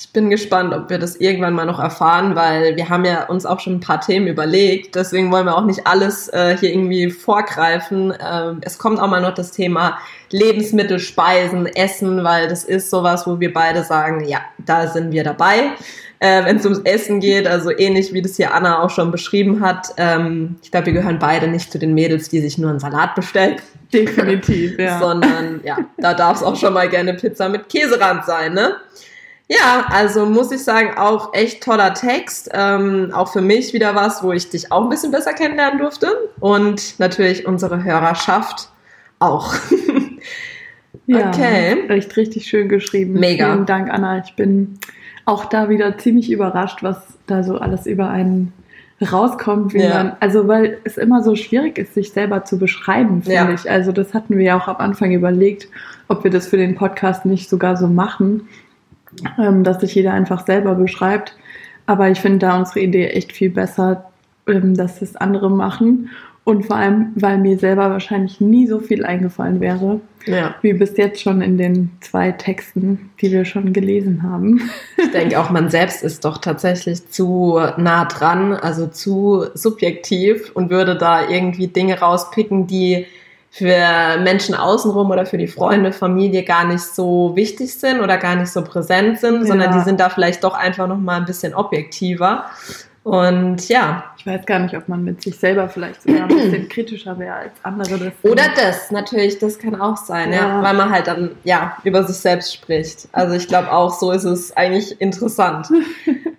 Ich 0.00 0.14
bin 0.14 0.30
gespannt, 0.30 0.72
ob 0.72 0.88
wir 0.88 0.98
das 0.98 1.16
irgendwann 1.16 1.52
mal 1.52 1.66
noch 1.66 1.78
erfahren, 1.78 2.34
weil 2.34 2.74
wir 2.74 2.88
haben 2.88 3.04
ja 3.04 3.26
uns 3.26 3.44
auch 3.44 3.60
schon 3.60 3.74
ein 3.74 3.80
paar 3.80 4.00
Themen 4.00 4.28
überlegt. 4.28 4.94
Deswegen 4.94 5.30
wollen 5.30 5.44
wir 5.44 5.54
auch 5.54 5.66
nicht 5.66 5.86
alles 5.86 6.28
äh, 6.28 6.56
hier 6.56 6.70
irgendwie 6.70 7.10
vorgreifen. 7.10 8.14
Ähm, 8.18 8.62
es 8.62 8.78
kommt 8.78 8.98
auch 8.98 9.08
mal 9.08 9.20
noch 9.20 9.34
das 9.34 9.50
Thema 9.50 9.98
Lebensmittel, 10.30 10.98
Speisen, 11.00 11.66
Essen, 11.66 12.24
weil 12.24 12.48
das 12.48 12.64
ist 12.64 12.88
sowas, 12.88 13.26
wo 13.26 13.40
wir 13.40 13.52
beide 13.52 13.84
sagen, 13.84 14.24
ja, 14.26 14.40
da 14.58 14.86
sind 14.86 15.12
wir 15.12 15.22
dabei 15.22 15.74
äh, 16.20 16.44
wenn 16.44 16.58
es 16.58 16.64
ums 16.64 16.80
Essen 16.84 17.18
geht. 17.18 17.48
Also 17.48 17.70
ähnlich 17.70 18.12
wie 18.12 18.22
das 18.22 18.36
hier 18.36 18.54
Anna 18.54 18.82
auch 18.82 18.90
schon 18.90 19.10
beschrieben 19.10 19.60
hat. 19.60 19.88
Ähm, 19.96 20.56
ich 20.62 20.70
glaube, 20.70 20.86
wir 20.86 20.92
gehören 20.92 21.18
beide 21.18 21.48
nicht 21.48 21.72
zu 21.72 21.78
den 21.78 21.94
Mädels, 21.94 22.28
die 22.28 22.40
sich 22.40 22.58
nur 22.58 22.70
einen 22.70 22.78
Salat 22.78 23.14
bestellen. 23.14 23.56
Definitiv, 23.92 24.78
ja. 24.78 25.00
Sondern 25.00 25.60
ja, 25.64 25.78
da 25.98 26.14
darf 26.14 26.36
es 26.36 26.42
auch 26.44 26.54
schon 26.54 26.74
mal 26.74 26.88
gerne 26.88 27.14
Pizza 27.14 27.48
mit 27.48 27.68
Käserand 27.68 28.24
sein, 28.24 28.54
ne? 28.54 28.76
Ja, 29.50 29.86
also 29.88 30.26
muss 30.26 30.52
ich 30.52 30.62
sagen, 30.62 30.96
auch 30.96 31.34
echt 31.34 31.64
toller 31.64 31.92
Text. 31.92 32.50
Ähm, 32.52 33.10
auch 33.12 33.32
für 33.32 33.40
mich 33.40 33.72
wieder 33.72 33.96
was, 33.96 34.22
wo 34.22 34.30
ich 34.30 34.48
dich 34.48 34.70
auch 34.70 34.84
ein 34.84 34.88
bisschen 34.88 35.10
besser 35.10 35.32
kennenlernen 35.32 35.80
durfte. 35.80 36.06
Und 36.38 37.00
natürlich 37.00 37.48
unsere 37.48 37.82
Hörerschaft 37.82 38.68
auch. 39.18 39.52
ja, 41.06 41.30
okay. 41.30 41.88
Echt 41.88 42.16
richtig 42.16 42.46
schön 42.46 42.68
geschrieben. 42.68 43.14
Mega. 43.14 43.52
Vielen 43.52 43.66
Dank, 43.66 43.92
Anna. 43.92 44.22
Ich 44.24 44.36
bin 44.36 44.78
auch 45.24 45.46
da 45.46 45.68
wieder 45.68 45.98
ziemlich 45.98 46.30
überrascht, 46.30 46.84
was 46.84 46.98
da 47.26 47.42
so 47.42 47.58
alles 47.58 47.86
über 47.86 48.08
einen 48.08 48.52
rauskommt, 49.02 49.74
wie 49.74 49.82
ja. 49.82 49.94
man, 49.94 50.16
also 50.20 50.46
weil 50.46 50.78
es 50.84 50.96
immer 50.96 51.24
so 51.24 51.34
schwierig 51.34 51.76
ist, 51.78 51.94
sich 51.94 52.12
selber 52.12 52.44
zu 52.44 52.56
beschreiben, 52.56 53.22
finde 53.22 53.34
ja. 53.34 53.50
ich. 53.50 53.68
Also 53.68 53.90
das 53.90 54.14
hatten 54.14 54.38
wir 54.38 54.44
ja 54.44 54.60
auch 54.60 54.68
am 54.68 54.76
Anfang 54.76 55.10
überlegt, 55.10 55.66
ob 56.06 56.22
wir 56.22 56.30
das 56.30 56.46
für 56.46 56.56
den 56.56 56.76
Podcast 56.76 57.24
nicht 57.24 57.48
sogar 57.48 57.76
so 57.76 57.88
machen, 57.88 58.48
ähm, 59.38 59.64
dass 59.64 59.80
sich 59.80 59.94
jeder 59.94 60.12
einfach 60.12 60.46
selber 60.46 60.74
beschreibt. 60.74 61.36
Aber 61.86 62.08
ich 62.08 62.20
finde 62.20 62.38
da 62.38 62.56
unsere 62.56 62.80
Idee 62.80 63.08
echt 63.08 63.32
viel 63.32 63.50
besser, 63.50 64.10
ähm, 64.46 64.76
dass 64.76 65.02
es 65.02 65.16
andere 65.16 65.50
machen 65.50 66.10
und 66.44 66.66
vor 66.66 66.76
allem, 66.76 67.12
weil 67.16 67.38
mir 67.38 67.58
selber 67.58 67.90
wahrscheinlich 67.90 68.40
nie 68.40 68.66
so 68.66 68.80
viel 68.80 69.04
eingefallen 69.04 69.60
wäre, 69.60 70.00
ja. 70.26 70.54
wie 70.62 70.72
bis 70.72 70.96
jetzt 70.96 71.20
schon 71.20 71.42
in 71.42 71.58
den 71.58 71.90
zwei 72.00 72.32
Texten, 72.32 73.10
die 73.20 73.30
wir 73.30 73.44
schon 73.44 73.72
gelesen 73.72 74.22
haben. 74.22 74.70
Ich 74.96 75.10
denke 75.12 75.38
auch, 75.38 75.50
man 75.50 75.68
selbst 75.70 76.02
ist 76.02 76.24
doch 76.24 76.38
tatsächlich 76.38 77.08
zu 77.08 77.60
nah 77.76 78.04
dran, 78.06 78.52
also 78.52 78.86
zu 78.86 79.46
subjektiv 79.54 80.50
und 80.54 80.70
würde 80.70 80.96
da 80.96 81.28
irgendwie 81.28 81.68
Dinge 81.68 81.98
rauspicken, 82.00 82.66
die 82.66 83.06
für 83.50 84.18
Menschen 84.22 84.54
außenrum 84.54 85.10
oder 85.10 85.26
für 85.26 85.36
die 85.36 85.48
Freunde, 85.48 85.92
Familie 85.92 86.44
gar 86.44 86.64
nicht 86.64 86.82
so 86.82 87.32
wichtig 87.34 87.74
sind 87.74 88.00
oder 88.00 88.16
gar 88.16 88.36
nicht 88.36 88.52
so 88.52 88.62
präsent 88.62 89.18
sind, 89.18 89.40
ja. 89.40 89.46
sondern 89.46 89.72
die 89.72 89.80
sind 89.80 89.98
da 89.98 90.08
vielleicht 90.08 90.44
doch 90.44 90.54
einfach 90.54 90.86
noch 90.86 90.98
mal 90.98 91.16
ein 91.16 91.24
bisschen 91.24 91.54
objektiver. 91.54 92.44
Und 93.02 93.68
ja. 93.68 94.04
Ich 94.18 94.26
weiß 94.26 94.44
gar 94.44 94.58
nicht, 94.58 94.76
ob 94.76 94.86
man 94.88 95.02
mit 95.02 95.22
sich 95.22 95.36
selber 95.38 95.68
vielleicht 95.68 96.02
sogar 96.02 96.22
ein 96.22 96.28
bisschen 96.28 96.68
kritischer 96.68 97.18
wäre 97.18 97.34
als 97.34 97.52
andere. 97.62 97.98
Das 97.98 98.30
Oder 98.30 98.42
das, 98.54 98.90
natürlich, 98.90 99.38
das 99.38 99.58
kann 99.58 99.80
auch 99.80 99.96
sein, 99.96 100.32
ja. 100.32 100.48
ja. 100.48 100.62
weil 100.62 100.74
man 100.74 100.90
halt 100.90 101.06
dann 101.06 101.30
ja 101.42 101.76
über 101.82 102.04
sich 102.04 102.18
selbst 102.18 102.54
spricht. 102.54 103.08
Also 103.12 103.34
ich 103.34 103.48
glaube 103.48 103.72
auch, 103.72 103.98
so 103.98 104.12
ist 104.12 104.24
es 104.24 104.56
eigentlich 104.56 105.00
interessant. 105.00 105.68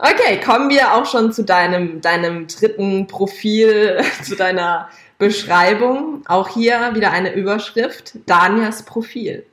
Okay, 0.04 0.40
kommen 0.44 0.72
wir 0.72 0.96
auch 0.96 1.06
schon 1.06 1.32
zu 1.32 1.44
deinem, 1.44 2.02
deinem 2.02 2.48
dritten 2.48 3.06
Profil, 3.06 4.02
zu 4.24 4.36
deiner 4.36 4.90
Beschreibung. 5.22 6.24
Auch 6.28 6.50
hier 6.50 6.96
wieder 6.96 7.12
eine 7.12 7.36
Überschrift, 7.36 8.14
Danias 8.26 8.84
Profil. 8.84 9.46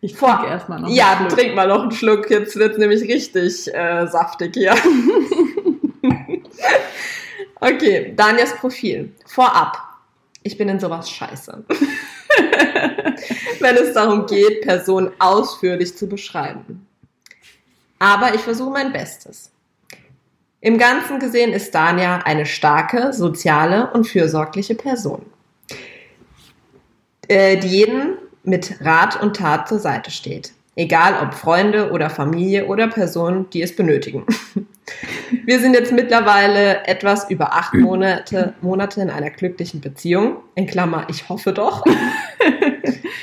Ich 0.00 0.14
trinke 0.14 0.48
erstmal 0.48 0.80
noch. 0.80 0.88
Ja, 0.88 1.28
trink 1.28 1.54
mal 1.54 1.68
noch 1.68 1.82
einen 1.82 1.92
Schluck. 1.92 2.28
Jetzt 2.28 2.56
wird 2.56 2.72
es 2.72 2.78
nämlich 2.78 3.02
richtig 3.02 3.72
äh, 3.72 4.08
saftig 4.08 4.54
hier. 4.54 4.74
okay, 7.60 8.12
Daniels 8.16 8.56
Profil. 8.56 9.12
Vorab. 9.26 9.78
Ich 10.42 10.58
bin 10.58 10.68
in 10.68 10.80
sowas 10.80 11.08
scheiße. 11.08 11.64
Wenn 13.60 13.76
es 13.76 13.94
darum 13.94 14.26
geht, 14.26 14.62
Personen 14.62 15.12
ausführlich 15.20 15.96
zu 15.96 16.08
beschreiben. 16.08 16.88
Aber 18.00 18.34
ich 18.34 18.40
versuche 18.40 18.70
mein 18.70 18.92
Bestes. 18.92 19.52
Im 20.62 20.76
Ganzen 20.76 21.18
gesehen 21.18 21.52
ist 21.52 21.74
Dania 21.74 22.18
eine 22.24 22.44
starke, 22.44 23.14
soziale 23.14 23.90
und 23.92 24.06
fürsorgliche 24.06 24.74
Person, 24.74 25.22
äh, 27.28 27.56
die 27.56 27.68
jeden 27.68 28.18
mit 28.42 28.76
Rat 28.84 29.22
und 29.22 29.36
Tat 29.36 29.68
zur 29.68 29.78
Seite 29.78 30.10
steht. 30.10 30.52
Egal 30.76 31.14
ob 31.22 31.34
Freunde 31.34 31.90
oder 31.92 32.10
Familie 32.10 32.66
oder 32.66 32.88
Personen, 32.88 33.48
die 33.50 33.62
es 33.62 33.74
benötigen. 33.74 34.26
Wir 35.44 35.60
sind 35.60 35.74
jetzt 35.74 35.92
mittlerweile 35.92 36.86
etwas 36.86 37.30
über 37.30 37.54
acht 37.54 37.74
Monate, 37.74 38.54
Monate 38.60 39.00
in 39.00 39.10
einer 39.10 39.30
glücklichen 39.30 39.80
Beziehung. 39.80 40.38
In 40.56 40.66
Klammer, 40.66 41.06
ich 41.08 41.28
hoffe 41.28 41.52
doch. 41.52 41.84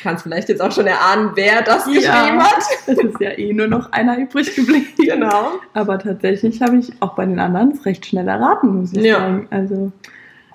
Kannst 0.08 0.24
vielleicht 0.24 0.48
jetzt 0.48 0.62
auch 0.62 0.72
schon 0.72 0.88
erahnen, 0.88 1.32
wer 1.36 1.62
das 1.64 1.84
geschrieben 1.84 2.04
Ja. 2.04 2.44
hat. 2.46 2.64
Es 2.88 2.98
ist 2.98 3.20
ja 3.20 3.32
eh 3.38 3.52
nur 3.52 3.68
noch 3.68 3.92
einer 3.92 4.18
übrig 4.18 4.56
geblieben. 4.56 4.88
Genau. 4.98 5.60
Aber 5.74 6.00
tatsächlich 6.00 6.62
habe 6.62 6.78
ich 6.78 6.94
auch 7.02 7.14
bei 7.16 7.26
den 7.26 7.38
anderen 7.42 7.72
es 7.72 7.86
recht 7.86 8.06
schnell 8.06 8.26
erraten, 8.26 8.80
muss 8.80 8.94
ich 8.94 9.04
Ja. 9.04 9.20
sagen. 9.20 9.48
Also, 9.50 9.92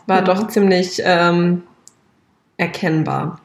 War 0.07 0.17
Ja. 0.21 0.23
doch 0.23 0.49
ziemlich 0.49 1.03
ähm, 1.05 1.65
erkennbar. 2.57 3.41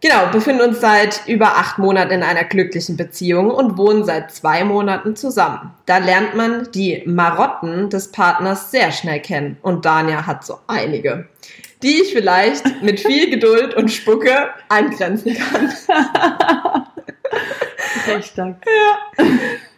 Genau, 0.00 0.26
befinden 0.32 0.62
uns 0.68 0.80
seit 0.80 1.22
über 1.28 1.48
acht 1.58 1.78
Monaten 1.78 2.10
in 2.12 2.22
einer 2.22 2.44
glücklichen 2.44 2.96
Beziehung 2.96 3.50
und 3.50 3.76
wohnen 3.76 4.04
seit 4.04 4.32
zwei 4.32 4.64
Monaten 4.64 5.16
zusammen. 5.16 5.70
Da 5.84 5.98
lernt 5.98 6.34
man 6.34 6.68
die 6.74 7.02
Marotten 7.06 7.90
des 7.90 8.10
Partners 8.10 8.70
sehr 8.70 8.90
schnell 8.90 9.20
kennen 9.20 9.58
und 9.60 9.84
Dania 9.84 10.26
hat 10.26 10.44
so 10.46 10.58
einige, 10.66 11.28
die 11.82 12.02
ich 12.02 12.12
vielleicht 12.12 12.82
mit 12.82 13.00
viel 13.00 13.30
Geduld 13.30 13.74
und 13.74 13.90
Spucke 13.90 14.50
eingrenzen 14.68 15.34
kann. 15.34 15.72
recht 18.06 18.28
stark. 18.28 18.56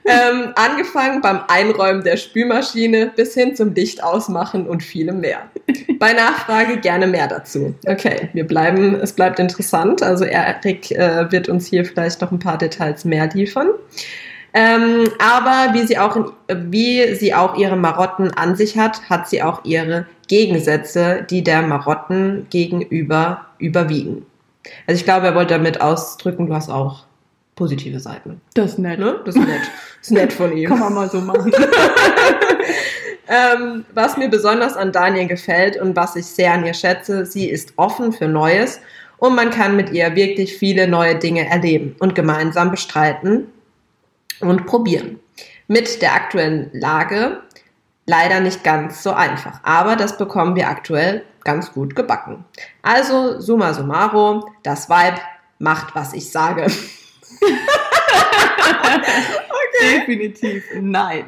Ähm, 0.09 0.53
angefangen 0.55 1.21
beim 1.21 1.41
Einräumen 1.49 2.05
der 2.05 2.17
Spülmaschine 2.17 3.13
bis 3.17 3.35
hin 3.35 3.57
zum 3.57 3.75
Licht 3.75 4.05
ausmachen 4.05 4.69
und 4.69 4.85
vielem 4.85 5.21
mehr. 5.21 5.51
Bei 5.99 6.13
Nachfrage 6.13 6.79
gerne 6.79 7.09
mehr 7.09 7.27
dazu. 7.27 7.75
Okay, 7.87 8.29
wir 8.33 8.47
bleiben, 8.47 8.95
es 8.95 9.13
bleibt 9.13 9.41
interessant. 9.41 10.05
Also 10.05 10.25
Erik 10.25 10.93
äh, 10.93 11.31
wird 11.33 11.49
uns 11.49 11.67
hier 11.67 11.85
vielleicht 11.85 12.21
noch 12.21 12.31
ein 12.31 12.39
paar 12.39 12.57
Details 12.57 13.05
mehr 13.05 13.29
liefern. 13.33 13.71
Ähm, 14.59 15.11
aber 15.19 15.75
wie 15.75 15.87
sie, 15.87 15.99
auch 15.99 16.17
in, 16.17 16.31
wie 16.73 17.15
sie 17.15 17.35
auch 17.35 17.59
ihre 17.59 17.77
Marotten 17.77 18.31
an 18.31 18.57
sich 18.57 18.79
hat, 18.79 19.11
hat 19.11 19.29
sie 19.29 19.43
auch 19.43 19.63
ihre 19.67 20.07
Gegensätze, 20.29 21.27
die 21.29 21.45
der 21.45 21.61
Marotten 21.61 22.47
gegenüber 22.49 23.45
überwiegen. 23.59 24.25
Also 24.87 24.99
ich 24.99 25.05
glaube, 25.05 25.27
er 25.27 25.35
wollte 25.35 25.53
damit 25.53 25.83
ausdrücken, 25.83 26.47
du 26.47 26.55
hast 26.55 26.71
auch 26.71 27.05
positive 27.55 28.01
Seiten. 28.01 28.41
Das 28.55 28.73
ist 28.73 28.79
nett. 28.79 28.99
Ne? 28.99 29.21
Das 29.27 29.37
ist 29.37 29.47
nett. 29.47 29.61
Das 29.61 30.09
ist 30.09 30.11
nett 30.13 30.33
von 30.33 30.57
ihm. 30.57 30.71
Kann 30.71 30.81
man 30.81 30.95
mal 30.95 31.11
so 31.11 31.21
machen. 31.21 31.53
Ähm, 33.29 33.85
was 33.93 34.17
mir 34.17 34.29
besonders 34.29 34.77
an 34.77 34.93
Daniel 34.93 35.27
gefällt 35.27 35.81
und 35.81 35.97
was 35.97 36.15
ich 36.15 36.27
sehr 36.27 36.53
an 36.53 36.65
ihr 36.65 36.75
schätze, 36.75 37.27
sie 37.27 37.51
ist 37.51 37.73
offen 37.75 38.13
für 38.13 38.29
Neues 38.29 38.81
und 39.19 39.35
man 39.35 39.51
kann 39.51 39.75
mit 39.75 39.91
ihr 39.91 40.15
wirklich 40.15 40.57
viele 40.57 40.87
neue 40.87 41.17
Dinge 41.17 41.45
erleben 41.49 41.97
und 41.99 42.15
gemeinsam 42.15 42.71
bestreiten 42.71 43.49
und 44.41 44.67
probieren. 44.67 45.21
Mit 45.69 46.03
der 46.03 46.15
aktuellen 46.15 46.71
Lage 46.73 47.43
leider 48.07 48.41
nicht 48.41 48.63
ganz 48.65 49.03
so 49.03 49.13
einfach, 49.13 49.61
aber 49.65 49.97
das 49.97 50.17
bekommen 50.17 50.55
wir 50.57 50.69
aktuell 50.69 51.25
ganz 51.45 51.73
gut 51.73 51.97
gebacken. 51.97 52.45
Also 52.83 53.41
summa 53.41 53.75
summarum, 53.75 54.45
das 54.63 54.89
Vibe 54.89 55.21
macht, 55.59 55.95
was 55.95 56.13
ich 56.13 56.31
sage. 56.31 56.67
Definitiv 59.83 60.65
nein. 60.81 61.27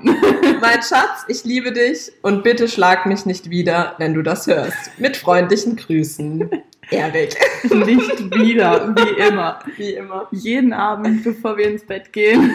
Mein 0.60 0.82
Schatz, 0.82 1.24
ich 1.28 1.44
liebe 1.44 1.72
dich 1.72 2.12
und 2.22 2.42
bitte 2.42 2.68
schlag 2.68 3.06
mich 3.06 3.26
nicht 3.26 3.50
wieder, 3.50 3.94
wenn 3.98 4.14
du 4.14 4.22
das 4.22 4.46
hörst. 4.46 4.98
Mit 4.98 5.16
freundlichen 5.16 5.76
Grüßen. 5.76 6.50
Erik. 6.90 7.36
Nicht 7.64 8.30
wieder, 8.34 8.94
wie 8.96 9.28
immer. 9.28 9.58
Wie 9.76 9.94
immer. 9.94 10.26
Jeden 10.30 10.72
Abend, 10.72 11.22
bevor 11.24 11.56
wir 11.56 11.68
ins 11.70 11.84
Bett 11.84 12.12
gehen, 12.12 12.50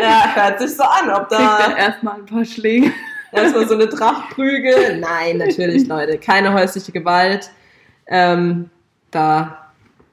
Ja, 0.00 0.34
hört 0.34 0.60
sich 0.60 0.74
so 0.76 0.82
an, 0.84 1.10
ob 1.10 1.28
kriegt 1.28 1.40
da 1.40 1.76
erstmal 1.76 2.14
ein 2.16 2.26
paar 2.26 2.44
Schläge. 2.44 2.92
erstmal 3.32 3.66
so 3.68 3.74
eine 3.74 3.88
Trachtprügel. 3.88 4.98
Nein, 5.00 5.38
natürlich, 5.38 5.86
Leute. 5.88 6.18
Keine 6.18 6.52
häusliche 6.52 6.92
Gewalt. 6.92 7.50
Ähm, 8.06 8.70
da 9.10 9.58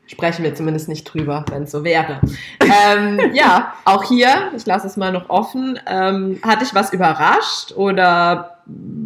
sprechen 0.08 0.44
wir 0.44 0.54
zumindest 0.54 0.90
nicht 0.90 1.06
drüber, 1.06 1.46
wenn 1.50 1.64
es 1.64 1.72
so 1.72 1.84
wäre. 1.84 2.20
Ähm, 2.60 3.20
ja, 3.34 3.74
auch 3.86 4.04
hier, 4.04 4.52
ich 4.56 4.66
lasse 4.66 4.88
es 4.88 4.98
mal 4.98 5.12
noch 5.12 5.30
offen. 5.30 5.80
Ähm, 5.88 6.40
hat 6.44 6.62
dich 6.62 6.74
was 6.76 6.92
überrascht 6.92 7.74
oder 7.76 8.58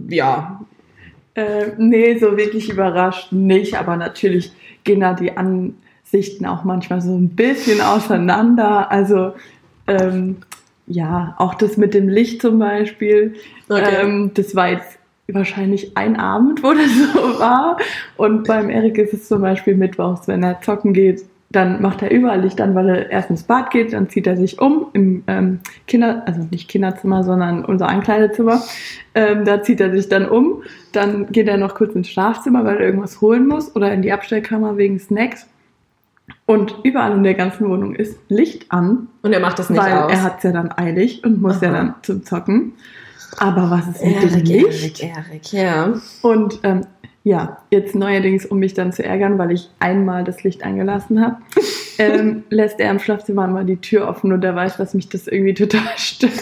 ja, 0.09 0.59
Äh, 1.35 1.71
nee, 1.77 2.17
so 2.17 2.37
wirklich 2.37 2.69
überrascht 2.69 3.31
nicht, 3.31 3.75
aber 3.77 3.97
natürlich 3.97 4.51
gehen 4.83 5.01
da 5.01 5.13
die 5.13 5.33
Ansichten 5.35 6.45
auch 6.45 6.63
manchmal 6.63 7.01
so 7.01 7.15
ein 7.15 7.29
bisschen 7.29 7.81
auseinander. 7.81 8.89
Also 8.91 9.33
ähm, 9.87 10.37
ja, 10.87 11.35
auch 11.37 11.55
das 11.55 11.77
mit 11.77 11.93
dem 11.93 12.09
Licht 12.09 12.41
zum 12.41 12.59
Beispiel, 12.59 13.35
Okay. 13.67 13.95
ähm, 14.01 14.31
das 14.33 14.55
war 14.55 14.69
jetzt 14.69 14.97
wahrscheinlich 15.27 15.97
ein 15.97 16.17
Abend, 16.17 16.63
wo 16.63 16.71
das 16.71 16.91
so 17.13 17.39
war. 17.39 17.77
Und 18.15 18.47
beim 18.47 18.69
Erik 18.69 18.97
ist 18.97 19.13
es 19.13 19.27
zum 19.27 19.41
Beispiel 19.41 19.75
mittwochs, 19.75 20.27
wenn 20.27 20.43
er 20.43 20.61
zocken 20.61 20.93
geht, 20.93 21.25
dann 21.55 21.81
macht 21.81 22.01
er 22.01 22.11
überall 22.11 22.41
Licht 22.41 22.59
an, 22.59 22.75
weil 22.75 22.89
er 22.89 23.09
erst 23.09 23.29
ins 23.29 23.43
Bad 23.43 23.71
geht, 23.71 23.93
dann 23.93 24.09
zieht 24.09 24.27
er 24.27 24.35
sich 24.35 24.59
um 24.59 24.87
im 24.93 25.23
ähm, 25.27 25.59
Kinder, 25.87 26.23
also 26.25 26.45
nicht 26.51 26.67
Kinderzimmer, 26.67 27.23
sondern 27.23 27.63
unser 27.63 27.87
Ankleidezimmer. 27.87 28.61
Ähm, 29.13 29.45
da 29.45 29.61
zieht 29.61 29.79
er 29.79 29.91
sich 29.91 30.09
dann 30.09 30.27
um, 30.27 30.63
dann 30.91 31.27
geht 31.31 31.47
er 31.47 31.57
noch 31.57 31.75
kurz 31.75 31.95
ins 31.95 32.09
Schlafzimmer, 32.09 32.65
weil 32.65 32.77
er 32.77 32.85
irgendwas 32.85 33.21
holen 33.21 33.47
muss 33.47 33.75
oder 33.75 33.93
in 33.93 34.01
die 34.01 34.11
Abstellkammer 34.11 34.77
wegen 34.77 34.99
Snacks. 34.99 35.47
Und 36.45 36.75
überall 36.83 37.13
in 37.13 37.23
der 37.23 37.35
ganzen 37.35 37.69
Wohnung 37.69 37.95
ist 37.95 38.19
Licht 38.29 38.71
an, 38.71 39.07
und 39.21 39.31
er 39.31 39.39
macht 39.39 39.59
das 39.59 39.69
nicht 39.69 39.81
weil 39.81 39.93
aus. 39.93 40.11
er 40.11 40.23
hat 40.23 40.37
es 40.37 40.43
ja 40.43 40.51
dann 40.51 40.71
eilig 40.75 41.23
und 41.23 41.41
muss 41.41 41.61
ja 41.61 41.69
Aha. 41.69 41.77
dann 41.77 41.95
zum 42.01 42.23
Zocken. 42.23 42.73
Aber 43.37 43.69
was 43.69 43.87
ist 43.87 44.03
mit 44.05 44.15
dem 44.23 44.29
Erik, 44.29 44.47
Licht? 44.47 45.01
Erik, 45.01 45.17
Erik, 45.17 45.53
ja. 45.53 45.93
Und 46.21 46.59
ähm, 46.63 46.81
ja, 47.23 47.57
jetzt 47.71 47.95
neuerdings, 47.95 48.45
um 48.45 48.59
mich 48.59 48.75
dann 48.75 48.93
zu 48.93 49.03
ärgern, 49.03 49.39
weil 49.39 49.51
ich 49.51 49.69
einmal 49.79 50.23
das 50.23 50.43
Licht 50.43 50.63
angelassen 50.63 51.19
habe, 51.25 51.37
ähm, 51.97 52.43
lässt 52.51 52.79
er 52.79 52.91
im 52.91 52.99
Schlafzimmer 52.99 53.47
mal 53.47 53.65
die 53.65 53.77
Tür 53.77 54.07
offen 54.07 54.31
und 54.31 54.43
er 54.43 54.55
weiß, 54.55 54.77
dass 54.77 54.93
mich 54.93 55.09
das 55.09 55.25
irgendwie 55.27 55.55
total 55.55 55.81
stört. 55.97 56.33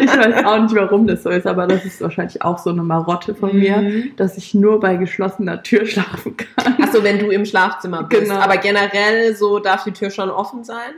Ich 0.00 0.08
weiß 0.14 0.44
auch 0.44 0.60
nicht, 0.60 0.74
warum 0.74 1.06
das 1.06 1.22
so 1.22 1.30
ist, 1.30 1.46
aber 1.46 1.66
das 1.66 1.86
ist 1.86 2.02
wahrscheinlich 2.02 2.42
auch 2.42 2.58
so 2.58 2.68
eine 2.70 2.82
Marotte 2.82 3.34
von 3.34 3.56
mir, 3.58 3.78
Mhm. 3.78 4.10
dass 4.16 4.36
ich 4.36 4.52
nur 4.52 4.80
bei 4.80 4.96
geschlossener 4.96 5.62
Tür 5.62 5.86
schlafen 5.86 6.36
kann. 6.36 6.74
Achso, 6.82 7.02
wenn 7.02 7.18
du 7.18 7.30
im 7.30 7.46
Schlafzimmer 7.46 8.02
bist. 8.02 8.22
Genau. 8.24 8.34
Aber 8.34 8.58
generell 8.58 9.34
so 9.34 9.60
darf 9.60 9.84
die 9.84 9.92
Tür 9.92 10.10
schon 10.10 10.28
offen 10.28 10.62
sein. 10.62 10.92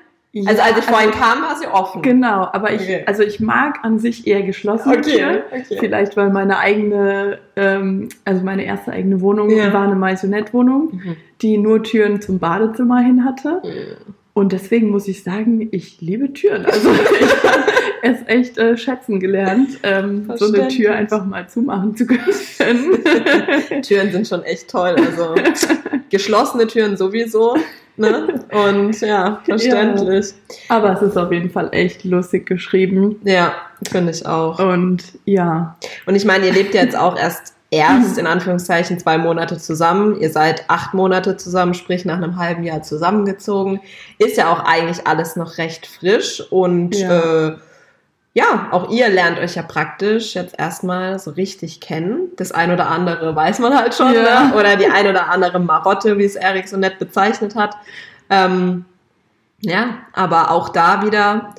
Also 0.47 0.59
Ja, 0.59 0.65
als 0.65 0.79
ich 0.79 0.85
vorhin 0.85 1.11
kam, 1.13 1.43
war 1.43 1.57
sie 1.61 1.67
offen. 1.67 2.03
Genau, 2.03 2.49
aber 2.53 2.73
ich, 2.73 2.83
Okay. 2.83 3.05
also 3.07 3.23
ich 3.23 3.39
mag 3.41 3.79
an 3.83 3.99
sich 4.01 4.27
eher 4.27 4.43
geschlossene 4.43 5.01
Türen. 5.01 5.39
okay. 5.53 5.77
Vielleicht, 5.79 6.17
weil 6.17 6.31
meine 6.31 6.59
eigene, 6.59 7.39
ähm, 7.57 8.09
also 8.25 8.43
meine 8.45 8.65
erste 8.65 8.91
eigene 8.93 9.21
Wohnung 9.21 9.49
Ja. 9.51 9.73
war 9.73 9.83
eine 9.85 9.95
Maisonette-Wohnung, 9.95 10.89
Mhm. 10.93 11.17
die 11.41 11.59
nur 11.59 11.83
Türen 11.85 12.21
zum 12.21 12.39
Badezimmer 12.41 12.99
hin 13.01 13.25
hatte. 13.25 13.61
Mhm. 13.65 14.15
Und 14.33 14.51
deswegen 14.53 14.91
muss 14.91 15.07
ich 15.07 15.23
sagen, 15.23 15.69
ich 15.71 16.01
liebe 16.01 16.33
Türen. 16.33 16.67
Also 16.67 16.89
ich 17.21 17.45
habe 17.45 17.63
es 18.03 18.19
echt 18.27 18.59
äh, 18.59 18.77
schätzen 18.77 19.21
gelernt, 19.21 19.79
ähm, 19.85 20.29
so 20.35 20.53
eine. 20.53 20.67
Tür 20.67 20.95
einfach 20.95 21.25
mal 21.25 21.49
zumachen 21.49 21.95
zu 21.97 22.07
können. 22.07 22.19
Türen 23.83 24.11
sind 24.11 24.27
schon 24.27 24.43
echt 24.43 24.69
toll. 24.69 24.97
Also 24.99 25.35
geschlossene 26.11 26.67
Türen 26.67 26.97
sowieso. 26.97 27.57
Ne? 27.97 28.45
Und 28.51 29.01
ja, 29.01 29.41
verständlich. 29.45 30.35
Aber 30.69 30.93
es 30.95 31.03
ist 31.03 31.17
auf 31.17 31.31
jeden 31.31 31.51
Fall 31.51 31.69
echt 31.73 32.05
lustig 32.05 32.47
geschrieben. 32.47 33.21
Ja, 33.25 33.53
finde 33.89 34.11
ich 34.13 34.27
auch. 34.27 34.59
Und 34.59 35.05
ja, 35.25 35.77
Und 36.07 36.15
ich 36.17 36.25
meine, 36.25 36.47
ihr 36.47 36.53
lebt 36.53 36.75
ja 36.75 36.83
jetzt 36.83 36.97
auch 36.97 37.17
erst 37.17 37.55
erst 37.71 38.19
in 38.19 38.27
Anführungszeichen 38.27 38.99
zwei 39.01 39.19
Monate 39.19 39.59
zusammen. 39.59 40.21
Ihr 40.21 40.31
seid 40.31 40.65
acht 40.69 40.95
Monate 40.95 41.37
zusammen, 41.37 41.75
sprich 41.75 42.05
nach 42.05 42.17
einem 42.19 42.37
halben 42.37 42.63
Jahr 42.63 42.83
zusammengezogen. 42.83 43.81
Ist 44.19 44.37
ja 44.37 44.53
auch 44.53 44.61
eigentlich 44.61 45.07
alles 45.07 45.35
noch 45.35 45.59
recht 45.59 45.87
frisch 45.87 46.41
und 46.51 46.95
Ja. 46.97 47.49
äh, 47.49 47.57
ja, 48.35 48.69
auch 48.73 48.91
ihr 48.91 49.09
lernt 49.09 49.39
euch 49.39 49.55
ja 49.55 49.63
praktisch 49.63 50.35
jetzt 50.35 50.59
erstmal 50.59 51.19
so 51.21 51.31
richtig 51.31 51.81
kennen. 51.81 52.31
Das 52.37 52.51
ein 52.53 52.73
oder 52.73 52.89
andere 52.91 53.35
weiß 53.37 53.61
man 53.61 53.77
halt 53.79 53.95
schon, 53.95 54.13
Ja. 54.13 54.49
ne? 54.49 54.55
oder 54.57 54.77
die 54.77 54.87
ein 54.89 55.07
oder 55.07 55.31
andere 55.31 55.61
Marotte, 55.61 56.19
wie 56.19 56.25
es 56.25 56.35
Erik 56.37 56.67
so 56.69 56.77
nett 56.77 56.99
bezeichnet 56.99 57.55
hat. 57.55 57.77
Ähm, 58.31 58.85
ja, 59.61 59.99
aber 60.13 60.51
auch 60.51 60.69
da 60.71 61.05
wieder 61.07 61.55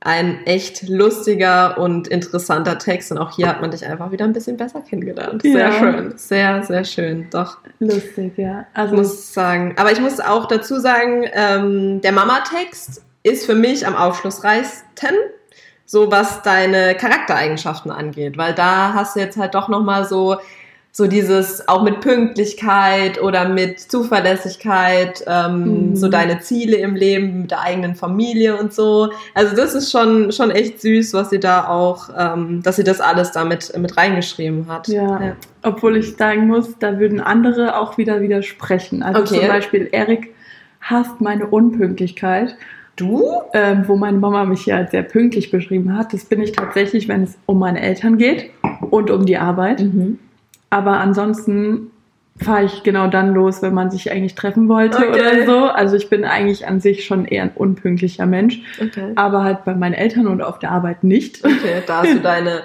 ein 0.00 0.46
echt 0.46 0.88
lustiger 0.88 1.76
und 1.78 2.06
interessanter 2.06 2.78
Text 2.78 3.10
und 3.10 3.18
auch 3.18 3.34
hier 3.34 3.48
hat 3.48 3.60
man 3.60 3.72
dich 3.72 3.84
einfach 3.84 4.12
wieder 4.12 4.24
ein 4.24 4.32
bisschen 4.32 4.56
besser 4.56 4.80
kennengelernt. 4.80 5.42
Sehr 5.42 5.58
Ja. 5.58 5.72
schön, 5.72 6.12
sehr, 6.16 6.62
sehr 6.62 6.84
schön, 6.84 7.26
doch. 7.32 7.58
lustig, 7.80 8.34
ja. 8.38 8.64
Also 8.74 8.94
muss 8.94 9.34
sagen, 9.34 9.74
aber 9.76 9.90
ich 9.90 10.00
muss 10.00 10.20
auch 10.20 10.46
dazu 10.46 10.78
sagen, 10.78 11.24
ähm, 11.32 12.00
der 12.02 12.12
Mama-Text 12.12 13.02
ist 13.24 13.44
für 13.46 13.56
mich 13.56 13.84
am 13.86 13.96
aufschlussreichsten. 13.96 15.10
So 15.88 16.12
was 16.12 16.42
deine 16.42 16.94
Charaktereigenschaften 16.94 17.90
angeht, 17.90 18.36
weil 18.36 18.54
da 18.54 18.92
hast 18.92 19.16
du 19.16 19.20
jetzt 19.20 19.38
halt 19.38 19.54
doch 19.54 19.68
noch 19.68 19.82
mal 19.82 20.04
so 20.04 20.36
so 20.92 21.06
dieses 21.06 21.66
auch 21.68 21.82
mit 21.82 22.00
Pünktlichkeit 22.00 23.22
oder 23.22 23.48
mit 23.48 23.78
Zuverlässigkeit, 23.80 25.24
ähm, 25.26 25.90
mhm. 25.90 25.96
so 25.96 26.08
deine 26.08 26.40
Ziele 26.40 26.76
im 26.76 26.94
Leben 26.94 27.42
mit 27.42 27.52
der 27.52 27.60
eigenen 27.60 27.94
Familie 27.94 28.58
und 28.58 28.74
so. 28.74 29.10
Also 29.32 29.56
das 29.56 29.74
ist 29.74 29.90
schon 29.90 30.30
schon 30.30 30.50
echt 30.50 30.82
süß, 30.82 31.14
was 31.14 31.30
sie 31.30 31.40
da 31.40 31.68
auch, 31.68 32.10
ähm, 32.18 32.62
dass 32.62 32.76
sie 32.76 32.84
das 32.84 33.00
alles 33.00 33.32
damit 33.32 33.74
mit 33.78 33.96
reingeschrieben 33.96 34.66
hat. 34.68 34.88
Ja. 34.88 35.22
ja. 35.22 35.36
Obwohl 35.62 35.96
ich 35.96 36.16
sagen 36.16 36.48
muss, 36.48 36.78
da 36.78 36.98
würden 36.98 37.20
andere 37.20 37.78
auch 37.78 37.96
wieder 37.96 38.20
widersprechen. 38.20 39.02
Also 39.02 39.22
okay. 39.22 39.40
zum 39.40 39.48
Beispiel 39.48 39.88
Erik 39.90 40.34
hasst 40.82 41.22
meine 41.22 41.46
Unpünktlichkeit. 41.46 42.56
Du? 42.98 43.24
Ähm, 43.52 43.84
wo 43.86 43.96
meine 43.96 44.18
Mama 44.18 44.44
mich 44.44 44.66
ja 44.66 44.86
sehr 44.86 45.02
pünktlich 45.02 45.50
beschrieben 45.50 45.96
hat. 45.96 46.12
Das 46.12 46.24
bin 46.24 46.42
ich 46.42 46.52
tatsächlich, 46.52 47.08
wenn 47.08 47.22
es 47.22 47.38
um 47.46 47.58
meine 47.58 47.80
Eltern 47.80 48.18
geht 48.18 48.50
und 48.90 49.10
um 49.10 49.24
die 49.24 49.38
Arbeit. 49.38 49.80
Mhm. 49.80 50.18
Aber 50.70 50.98
ansonsten 50.98 51.90
fahre 52.40 52.64
ich 52.64 52.82
genau 52.82 53.08
dann 53.08 53.34
los, 53.34 53.62
wenn 53.62 53.74
man 53.74 53.90
sich 53.90 54.10
eigentlich 54.10 54.34
treffen 54.34 54.68
wollte 54.68 54.98
okay. 54.98 55.08
oder 55.08 55.46
so. 55.46 55.58
Also 55.64 55.96
ich 55.96 56.08
bin 56.08 56.24
eigentlich 56.24 56.66
an 56.66 56.80
sich 56.80 57.04
schon 57.04 57.24
eher 57.24 57.44
ein 57.44 57.50
unpünktlicher 57.54 58.26
Mensch, 58.26 58.60
okay. 58.80 59.12
aber 59.16 59.44
halt 59.44 59.64
bei 59.64 59.74
meinen 59.74 59.94
Eltern 59.94 60.26
und 60.26 60.42
auf 60.42 60.58
der 60.58 60.70
Arbeit 60.70 61.04
nicht. 61.04 61.44
Okay, 61.44 61.82
da 61.86 62.02
hast 62.02 62.14
du 62.14 62.20
deine 62.22 62.62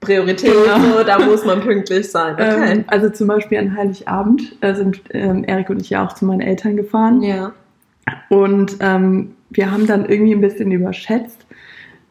Priorität, 0.00 0.52
genau. 0.52 1.02
da 1.04 1.18
muss 1.18 1.44
man 1.44 1.60
pünktlich 1.60 2.10
sein. 2.10 2.34
Okay. 2.34 2.72
Ähm, 2.72 2.84
also 2.88 3.08
zum 3.08 3.28
Beispiel 3.28 3.58
an 3.58 3.76
Heiligabend 3.76 4.56
äh, 4.60 4.74
sind 4.74 5.00
ähm, 5.10 5.44
Erik 5.46 5.70
und 5.70 5.80
ich 5.80 5.90
ja 5.90 6.04
auch 6.04 6.12
zu 6.12 6.24
meinen 6.24 6.40
Eltern 6.40 6.76
gefahren. 6.76 7.22
Ja. 7.22 7.52
Und 8.28 8.76
ähm, 8.80 9.32
wir 9.56 9.70
haben 9.70 9.86
dann 9.86 10.06
irgendwie 10.06 10.34
ein 10.34 10.40
bisschen 10.40 10.70
überschätzt, 10.70 11.46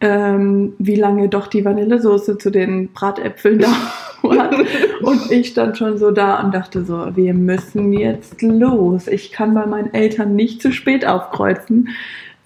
ähm, 0.02 0.74
wie 0.78 0.96
lange 0.96 1.30
doch 1.30 1.48
die 1.48 1.64
Vanillesoße 1.64 2.38
zu 2.38 2.50
den 2.50 2.90
Bratäpfeln 2.90 3.60
dauert. 4.22 4.56
und 5.02 5.32
ich 5.32 5.50
stand 5.50 5.78
schon 5.78 5.98
so 5.98 6.12
da 6.12 6.42
und 6.42 6.54
dachte 6.54 6.84
so, 6.84 7.16
wir 7.16 7.34
müssen 7.34 7.94
jetzt 7.94 8.42
los. 8.42 9.08
Ich 9.08 9.32
kann 9.32 9.54
bei 9.54 9.66
meinen 9.66 9.94
Eltern 9.94 10.36
nicht 10.36 10.62
zu 10.62 10.72
spät 10.72 11.06
aufkreuzen. 11.06 11.90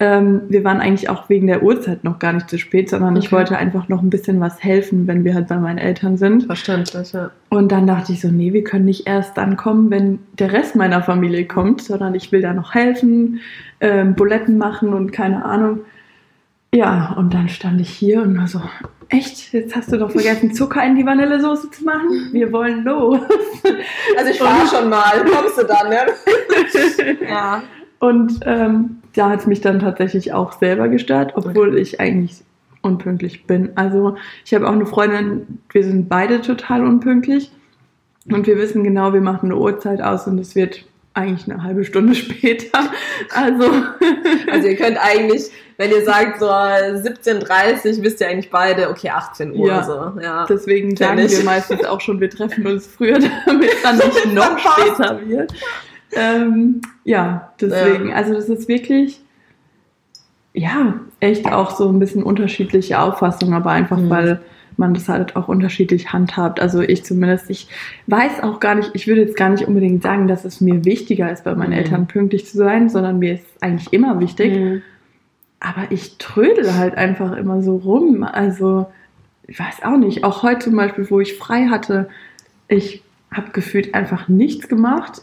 Ähm, 0.02 0.42
wir 0.48 0.64
waren 0.64 0.80
eigentlich 0.80 1.10
auch 1.10 1.28
wegen 1.28 1.46
der 1.46 1.62
Uhrzeit 1.62 2.04
noch 2.04 2.18
gar 2.18 2.32
nicht 2.32 2.48
zu 2.48 2.58
spät, 2.58 2.88
sondern 2.88 3.16
okay. 3.16 3.26
ich 3.26 3.32
wollte 3.32 3.58
einfach 3.58 3.90
noch 3.90 4.00
ein 4.00 4.08
bisschen 4.08 4.40
was 4.40 4.64
helfen, 4.64 5.06
wenn 5.06 5.24
wir 5.24 5.34
halt 5.34 5.48
bei 5.48 5.58
meinen 5.58 5.76
Eltern 5.76 6.16
sind. 6.16 6.44
Verständlich, 6.44 7.12
ja. 7.12 7.30
Und 7.50 7.70
dann 7.70 7.86
dachte 7.86 8.12
ich 8.12 8.22
so, 8.22 8.28
nee, 8.28 8.54
wir 8.54 8.64
können 8.64 8.86
nicht 8.86 9.06
erst 9.06 9.36
dann 9.36 9.58
kommen, 9.58 9.90
wenn 9.90 10.20
der 10.38 10.54
Rest 10.54 10.74
meiner 10.74 11.02
Familie 11.02 11.46
kommt, 11.46 11.82
sondern 11.82 12.14
ich 12.14 12.32
will 12.32 12.40
da 12.40 12.54
noch 12.54 12.72
helfen, 12.72 13.40
ähm, 13.80 14.14
Buletten 14.14 14.56
machen 14.56 14.94
und 14.94 15.12
keine 15.12 15.44
Ahnung. 15.44 15.80
Ja, 16.74 17.14
und 17.18 17.34
dann 17.34 17.50
stand 17.50 17.78
ich 17.82 17.90
hier 17.90 18.22
und 18.22 18.38
war 18.38 18.46
so, 18.46 18.62
echt, 19.10 19.52
jetzt 19.52 19.76
hast 19.76 19.92
du 19.92 19.98
doch 19.98 20.12
vergessen, 20.12 20.54
Zucker 20.54 20.82
in 20.82 20.96
die 20.96 21.04
Vanillesoße 21.04 21.70
zu 21.70 21.84
machen? 21.84 22.30
Wir 22.32 22.50
wollen 22.52 22.84
los. 22.84 23.20
Also 24.16 24.30
ich 24.30 24.40
war 24.40 24.66
schon 24.66 24.88
mal, 24.88 25.24
kommst 25.30 25.58
du 25.58 25.66
dann, 25.66 25.90
ne? 25.90 27.18
ja. 27.28 27.62
Und 27.98 28.40
ähm, 28.46 28.99
da 29.14 29.30
hat 29.30 29.40
es 29.40 29.46
mich 29.46 29.60
dann 29.60 29.80
tatsächlich 29.80 30.32
auch 30.32 30.52
selber 30.52 30.88
gestört, 30.88 31.32
obwohl 31.34 31.70
okay. 31.70 31.78
ich 31.78 32.00
eigentlich 32.00 32.42
unpünktlich 32.82 33.46
bin. 33.46 33.70
Also 33.76 34.16
ich 34.44 34.54
habe 34.54 34.68
auch 34.68 34.72
eine 34.72 34.86
Freundin, 34.86 35.58
wir 35.70 35.84
sind 35.84 36.08
beide 36.08 36.40
total 36.40 36.84
unpünktlich 36.84 37.50
und 38.30 38.46
wir 38.46 38.56
wissen 38.56 38.84
genau, 38.84 39.12
wir 39.12 39.20
machen 39.20 39.50
eine 39.50 39.60
Uhrzeit 39.60 40.00
aus 40.00 40.26
und 40.26 40.38
es 40.38 40.54
wird 40.54 40.84
eigentlich 41.12 41.50
eine 41.50 41.62
halbe 41.62 41.84
Stunde 41.84 42.14
später. 42.16 42.90
Also, 43.34 43.70
also 44.50 44.68
ihr 44.68 44.76
könnt 44.76 44.98
eigentlich 44.98 45.50
wenn 45.80 45.92
ihr 45.92 46.04
sagt 46.04 46.40
so 46.40 46.46
17.30 46.46 48.02
wisst 48.02 48.20
ihr 48.20 48.28
eigentlich 48.28 48.50
beide, 48.50 48.90
okay, 48.90 49.08
18 49.08 49.56
Uhr 49.56 49.66
ja, 49.66 49.82
so. 49.82 50.12
Ja, 50.20 50.44
deswegen 50.44 50.94
sagen 50.94 51.26
wir 51.26 51.42
meistens 51.42 51.82
auch 51.86 52.02
schon, 52.02 52.20
wir 52.20 52.28
treffen 52.28 52.66
uns 52.66 52.86
früher, 52.86 53.18
damit 53.46 53.72
es 53.72 53.82
dann 53.82 53.96
nicht 53.96 54.26
noch 54.34 54.58
später 54.58 55.26
wird. 55.26 55.54
Ähm, 56.12 56.80
ja, 57.04 57.52
deswegen, 57.60 58.08
ja. 58.08 58.14
also 58.16 58.34
das 58.34 58.48
ist 58.48 58.68
wirklich, 58.68 59.20
ja, 60.52 61.00
echt 61.20 61.46
auch 61.52 61.76
so 61.76 61.88
ein 61.88 61.98
bisschen 61.98 62.22
unterschiedliche 62.22 62.98
Auffassung, 63.00 63.54
aber 63.54 63.70
einfach 63.70 63.98
mhm. 63.98 64.10
weil 64.10 64.40
man 64.76 64.94
das 64.94 65.08
halt 65.08 65.36
auch 65.36 65.46
unterschiedlich 65.46 66.12
handhabt. 66.12 66.58
Also 66.58 66.80
ich 66.80 67.04
zumindest, 67.04 67.50
ich 67.50 67.68
weiß 68.06 68.42
auch 68.42 68.58
gar 68.58 68.74
nicht, 68.74 68.90
ich 68.94 69.06
würde 69.06 69.20
jetzt 69.20 69.36
gar 69.36 69.50
nicht 69.50 69.68
unbedingt 69.68 70.02
sagen, 70.02 70.26
dass 70.26 70.44
es 70.44 70.60
mir 70.60 70.84
wichtiger 70.84 71.30
ist, 71.30 71.44
bei 71.44 71.54
meinen 71.54 71.70
mhm. 71.70 71.78
Eltern 71.78 72.06
pünktlich 72.08 72.46
zu 72.46 72.56
sein, 72.56 72.88
sondern 72.88 73.18
mir 73.18 73.34
ist 73.34 73.46
eigentlich 73.60 73.92
immer 73.92 74.18
wichtig. 74.18 74.58
Mhm. 74.58 74.82
Aber 75.60 75.90
ich 75.90 76.16
trödel 76.16 76.74
halt 76.74 76.96
einfach 76.96 77.36
immer 77.36 77.62
so 77.62 77.76
rum. 77.76 78.24
Also, 78.24 78.86
ich 79.46 79.60
weiß 79.60 79.82
auch 79.84 79.98
nicht. 79.98 80.24
Auch 80.24 80.42
heute 80.42 80.60
zum 80.60 80.76
Beispiel, 80.76 81.08
wo 81.10 81.20
ich 81.20 81.34
frei 81.34 81.66
hatte, 81.66 82.08
ich 82.66 83.02
habe 83.32 83.52
gefühlt 83.52 83.94
einfach 83.94 84.28
nichts 84.28 84.68
gemacht. 84.68 85.22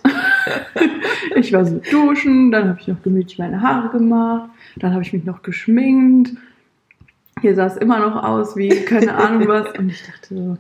ich 1.36 1.52
war 1.52 1.66
so 1.66 1.82
duschen, 1.92 2.52
dann 2.52 2.70
habe 2.70 2.80
ich 2.80 2.88
noch 2.88 3.02
gemütlich 3.02 3.38
meine 3.38 3.62
Haare 3.62 3.90
gemacht, 3.90 4.50
dann 4.78 4.94
habe 4.94 5.04
ich 5.04 5.14
mich 5.14 5.26
noch 5.26 5.42
geschminkt. 5.42 6.32
Hier 7.42 7.56
sah 7.56 7.66
es 7.66 7.78
immer 7.78 8.00
noch 8.00 8.24
aus 8.24 8.56
wie 8.56 8.70
keine 8.70 9.16
Ahnung 9.16 9.48
was. 9.48 9.78
Und 9.78 9.90
ich 9.90 10.04
dachte 10.06 10.36
so, 10.36 10.58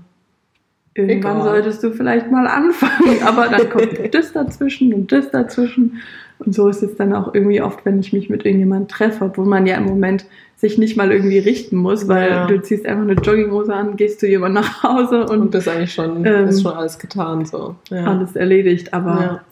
irgendwann 0.94 1.38
Egal. 1.38 1.50
solltest 1.50 1.84
du 1.84 1.92
vielleicht 1.92 2.30
mal 2.32 2.48
anfangen. 2.48 3.22
Aber 3.26 3.48
dann 3.48 3.70
kommt 3.70 4.14
das 4.14 4.34
dazwischen 4.34 4.94
und 4.94 5.12
das 5.12 5.32
dazwischen. 5.32 6.02
Und 6.40 6.54
so 6.54 6.68
ist 6.68 6.84
es 6.84 6.96
dann 6.96 7.14
auch 7.14 7.34
irgendwie 7.34 7.62
oft, 7.62 7.86
wenn 7.86 8.00
ich 8.00 8.14
mich 8.14 8.30
mit 8.30 8.46
irgendjemandem 8.46 8.88
treffe, 8.88 9.26
obwohl 9.26 9.46
man 9.46 9.66
ja 9.66 9.76
im 9.78 9.86
Moment 9.86 10.26
sich 10.56 10.78
nicht 10.78 10.98
mal 10.98 11.12
irgendwie 11.12 11.38
richten 11.38 11.78
muss, 11.78 12.08
weil 12.08 12.30
ja. 12.30 12.48
du 12.48 12.62
ziehst 12.62 12.86
einfach 12.86 13.04
eine 13.04 13.14
Jogginghose 13.14 13.74
an, 13.74 13.96
gehst 13.96 14.20
zu 14.20 14.28
jemandem 14.28 14.64
nach 14.64 14.84
Hause 14.84 15.22
und, 15.22 15.42
und 15.42 15.52
bist 15.52 15.68
eigentlich 15.68 15.94
schon, 15.94 16.26
ähm, 16.26 16.48
ist 16.48 16.64
schon 16.64 16.74
alles 16.74 16.98
getan, 16.98 17.46
so. 17.46 17.76
Ja. 17.90 18.06
Alles 18.06 18.36
erledigt, 18.36 18.92
aber 18.92 19.44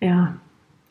ja. 0.00 0.08
ja. 0.08 0.34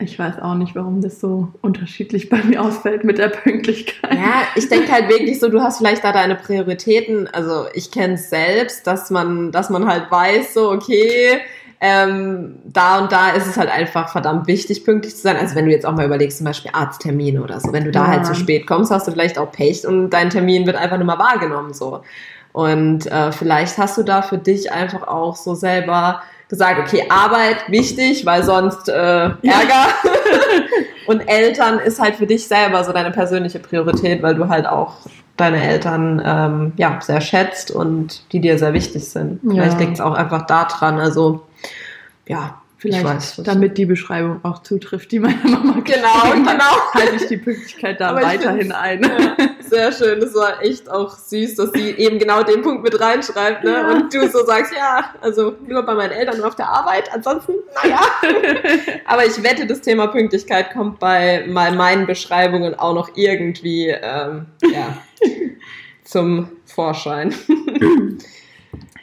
ich 0.00 0.18
weiß 0.18 0.40
auch 0.40 0.54
nicht, 0.54 0.74
warum 0.74 1.00
das 1.00 1.20
so 1.20 1.48
unterschiedlich 1.60 2.28
bei 2.28 2.42
mir 2.42 2.60
ausfällt 2.60 3.04
mit 3.04 3.18
der 3.18 3.28
Pünktlichkeit. 3.28 4.14
Ja, 4.14 4.42
ich 4.56 4.68
denke 4.68 4.90
halt 4.90 5.08
wirklich 5.08 5.38
so, 5.38 5.48
du 5.48 5.60
hast 5.60 5.78
vielleicht 5.78 6.02
da 6.02 6.12
deine 6.12 6.34
Prioritäten. 6.34 7.28
Also 7.32 7.66
ich 7.72 7.92
kenne 7.92 8.14
es 8.14 8.30
selbst, 8.30 8.84
dass 8.88 9.10
man, 9.10 9.52
dass 9.52 9.70
man 9.70 9.86
halt 9.86 10.10
weiß, 10.10 10.54
so 10.54 10.72
okay, 10.72 11.40
ähm, 11.84 12.60
da 12.64 13.00
und 13.00 13.10
da 13.10 13.30
ist 13.30 13.48
es 13.48 13.56
halt 13.56 13.68
einfach 13.68 14.08
verdammt 14.08 14.46
wichtig, 14.46 14.84
pünktlich 14.84 15.16
zu 15.16 15.22
sein. 15.22 15.36
Also 15.36 15.56
wenn 15.56 15.64
du 15.64 15.72
jetzt 15.72 15.84
auch 15.84 15.92
mal 15.92 16.06
überlegst, 16.06 16.38
zum 16.38 16.46
Beispiel 16.46 16.70
Arzttermine 16.72 17.42
oder 17.42 17.58
so, 17.58 17.72
wenn 17.72 17.84
du 17.84 17.90
da 17.90 18.06
halt 18.06 18.10
ja. 18.10 18.16
halt 18.18 18.26
zu 18.26 18.34
spät 18.36 18.68
kommst, 18.68 18.92
hast 18.92 19.08
du 19.08 19.10
vielleicht 19.10 19.36
auch 19.36 19.50
Pech 19.50 19.84
und 19.84 20.10
dein 20.10 20.30
Termin 20.30 20.64
wird 20.64 20.76
einfach 20.76 20.96
nur 20.96 21.06
mal 21.06 21.18
wahrgenommen 21.18 21.74
so. 21.74 22.02
Und 22.52 23.10
äh, 23.10 23.32
vielleicht 23.32 23.78
hast 23.78 23.98
du 23.98 24.04
da 24.04 24.22
für 24.22 24.38
dich 24.38 24.70
einfach 24.70 25.08
auch 25.08 25.34
so 25.34 25.54
selber 25.54 26.22
gesagt, 26.48 26.78
okay, 26.78 27.04
Arbeit 27.08 27.68
wichtig, 27.68 28.24
weil 28.26 28.44
sonst 28.44 28.88
äh, 28.88 28.92
Ärger. 29.42 29.88
und 31.08 31.20
Eltern 31.22 31.80
ist 31.80 32.00
halt 32.00 32.14
für 32.14 32.28
dich 32.28 32.46
selber 32.46 32.84
so 32.84 32.92
deine 32.92 33.10
persönliche 33.10 33.58
Priorität, 33.58 34.22
weil 34.22 34.36
du 34.36 34.48
halt 34.48 34.68
auch 34.68 34.98
deine 35.36 35.60
Eltern 35.60 36.22
ähm, 36.24 36.72
ja 36.76 37.00
sehr 37.00 37.20
schätzt 37.20 37.72
und 37.72 38.22
die 38.30 38.40
dir 38.40 38.56
sehr 38.56 38.72
wichtig 38.72 39.08
sind. 39.08 39.40
Vielleicht 39.44 39.80
liegt 39.80 39.94
es 39.94 40.00
auch 40.00 40.14
einfach 40.14 40.46
daran. 40.46 41.00
Also 41.00 41.40
ja, 42.26 42.62
Vielleicht, 42.82 43.04
weiß, 43.04 43.40
damit 43.44 43.78
die 43.78 43.86
Beschreibung 43.86 44.40
auch 44.42 44.60
zutrifft, 44.64 45.12
die 45.12 45.20
meine 45.20 45.38
Mama 45.44 45.74
Genau, 45.84 46.32
genau. 46.32 46.92
Halte 46.94 47.14
ich 47.14 47.26
die 47.28 47.36
Pünktlichkeit 47.36 48.00
da 48.00 48.08
Aber 48.08 48.22
weiterhin 48.22 48.72
ein. 48.72 49.04
Ja, 49.04 49.36
sehr 49.60 49.92
schön. 49.92 50.18
Das 50.18 50.34
war 50.34 50.60
echt 50.60 50.90
auch 50.90 51.16
süß, 51.16 51.54
dass 51.54 51.70
sie 51.70 51.90
eben 51.90 52.18
genau 52.18 52.42
den 52.42 52.60
Punkt 52.62 52.82
mit 52.82 52.98
reinschreibt. 52.98 53.62
Ne? 53.62 53.70
Ja. 53.70 53.88
Und 53.88 54.12
du 54.12 54.28
so 54.28 54.44
sagst, 54.44 54.72
ja, 54.76 55.14
also 55.20 55.54
nur 55.64 55.84
bei 55.84 55.94
meinen 55.94 56.10
Eltern 56.10 56.38
nur 56.38 56.48
auf 56.48 56.56
der 56.56 56.70
Arbeit. 56.70 57.08
Ansonsten, 57.14 57.52
naja. 57.84 58.00
Aber 59.04 59.26
ich 59.26 59.40
wette, 59.44 59.64
das 59.64 59.80
Thema 59.80 60.08
Pünktlichkeit 60.08 60.72
kommt 60.72 60.98
bei 60.98 61.44
meinen 61.46 62.08
Beschreibungen 62.08 62.74
auch 62.74 62.94
noch 62.94 63.10
irgendwie 63.14 63.90
ähm, 63.90 64.46
ja, 64.72 64.98
zum 66.02 66.48
Vorschein. 66.66 67.32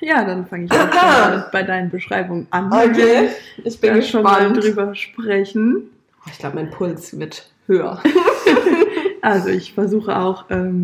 Ja, 0.02 0.24
dann 0.24 0.46
fange 0.46 0.66
ich 0.66 0.70
mal 0.72 1.50
bei 1.52 1.64
deinen 1.64 1.90
Beschreibungen 1.90 2.48
an. 2.52 2.72
Okay, 2.72 3.30
ich 3.64 3.80
bin 3.80 3.96
gespannt. 3.96 4.06
schon 4.06 4.24
mal 4.24 4.54
drüber 4.54 4.96
sprechen. 4.96 5.90
Oh, 6.20 6.30
ich 6.32 6.38
glaube, 6.40 6.56
mein 6.56 6.70
Puls 6.70 7.18
wird 7.20 7.50
höher. 7.68 8.02
also 9.22 9.50
ich 9.50 9.74
versuche 9.74 10.18
auch 10.18 10.46
ähm, 10.50 10.84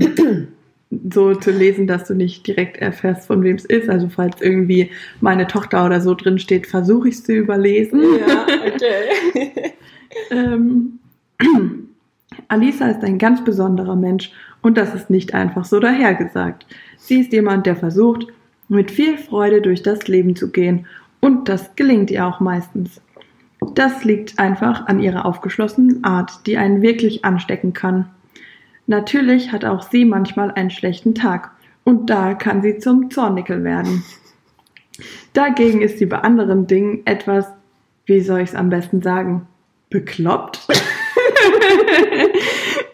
so 1.10 1.34
zu 1.36 1.52
lesen, 1.52 1.88
dass 1.88 2.08
du 2.08 2.14
nicht 2.14 2.46
direkt 2.48 2.78
erfährst, 2.78 3.28
von 3.28 3.44
wem 3.44 3.56
es 3.56 3.66
ist. 3.66 3.90
Also 3.90 4.10
falls 4.10 4.42
irgendwie 4.42 4.92
meine 5.22 5.48
Tochter 5.48 5.86
oder 5.86 6.02
so 6.02 6.14
drin 6.14 6.40
steht, 6.40 6.68
versuche 6.68 7.10
ich 7.10 7.16
es 7.16 7.24
zu 7.24 7.34
überlesen. 7.34 8.02
Ja, 8.20 8.46
okay. 8.68 9.74
ähm, 10.32 11.00
Alisa 12.48 12.88
ist 12.88 13.04
ein 13.04 13.18
ganz 13.18 13.44
besonderer 13.44 13.96
Mensch 13.96 14.32
und 14.62 14.78
das 14.78 14.94
ist 14.94 15.10
nicht 15.10 15.34
einfach 15.34 15.66
so 15.66 15.80
dahergesagt. 15.80 16.66
Sie 16.98 17.22
ist 17.22 17.34
jemand, 17.34 17.66
der 17.66 17.76
versucht, 17.76 18.28
mit 18.68 18.92
viel 18.92 19.18
Freude 19.18 19.62
durch 19.62 19.84
das 19.84 20.08
Leben 20.08 20.36
zu 20.36 20.52
gehen. 20.52 20.88
Und 21.20 21.50
das 21.50 21.76
gelingt 21.76 22.12
ihr 22.12 22.26
auch 22.26 22.40
meistens. 22.40 23.02
Das 23.74 24.04
liegt 24.04 24.38
einfach 24.38 24.88
an 24.88 25.00
ihrer 25.00 25.26
aufgeschlossenen 25.26 26.04
Art, 26.04 26.46
die 26.46 26.58
einen 26.58 26.82
wirklich 26.82 27.26
anstecken 27.26 27.74
kann. 27.74 28.10
Natürlich 28.88 29.52
hat 29.52 29.66
auch 29.66 29.82
sie 29.82 30.06
manchmal 30.06 30.52
einen 30.52 30.70
schlechten 30.70 31.16
Tag 31.16 31.52
und 31.84 32.10
da 32.10 32.36
kann 32.36 32.62
sie 32.62 32.78
zum 32.78 33.10
Zornickel 33.10 33.64
werden. 33.64 34.04
Dagegen 35.34 35.82
ist 35.82 35.98
sie 35.98 36.06
bei 36.06 36.20
anderen 36.20 36.68
Dingen 36.68 37.02
etwas, 37.06 37.48
wie 38.06 38.22
soll 38.22 38.42
ich 38.42 38.50
es 38.50 38.56
am 38.56 38.70
besten 38.70 39.02
sagen, 39.02 39.48
bekloppt. 39.90 40.68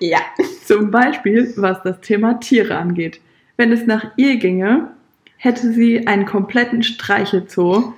Ja. 0.02 0.20
Zum 0.66 0.90
Beispiel, 0.90 1.54
was 1.58 1.82
das 1.84 2.02
Thema 2.02 2.40
Tiere 2.40 2.76
angeht. 2.78 3.22
Wenn 3.56 3.72
es 3.72 3.86
nach 3.86 4.06
ihr 4.18 4.38
ginge, 4.38 4.90
hätte 5.42 5.74
sie 5.74 6.06
einen 6.06 6.28
kompletten 6.28 6.84
Streichelzoo, 6.84 7.94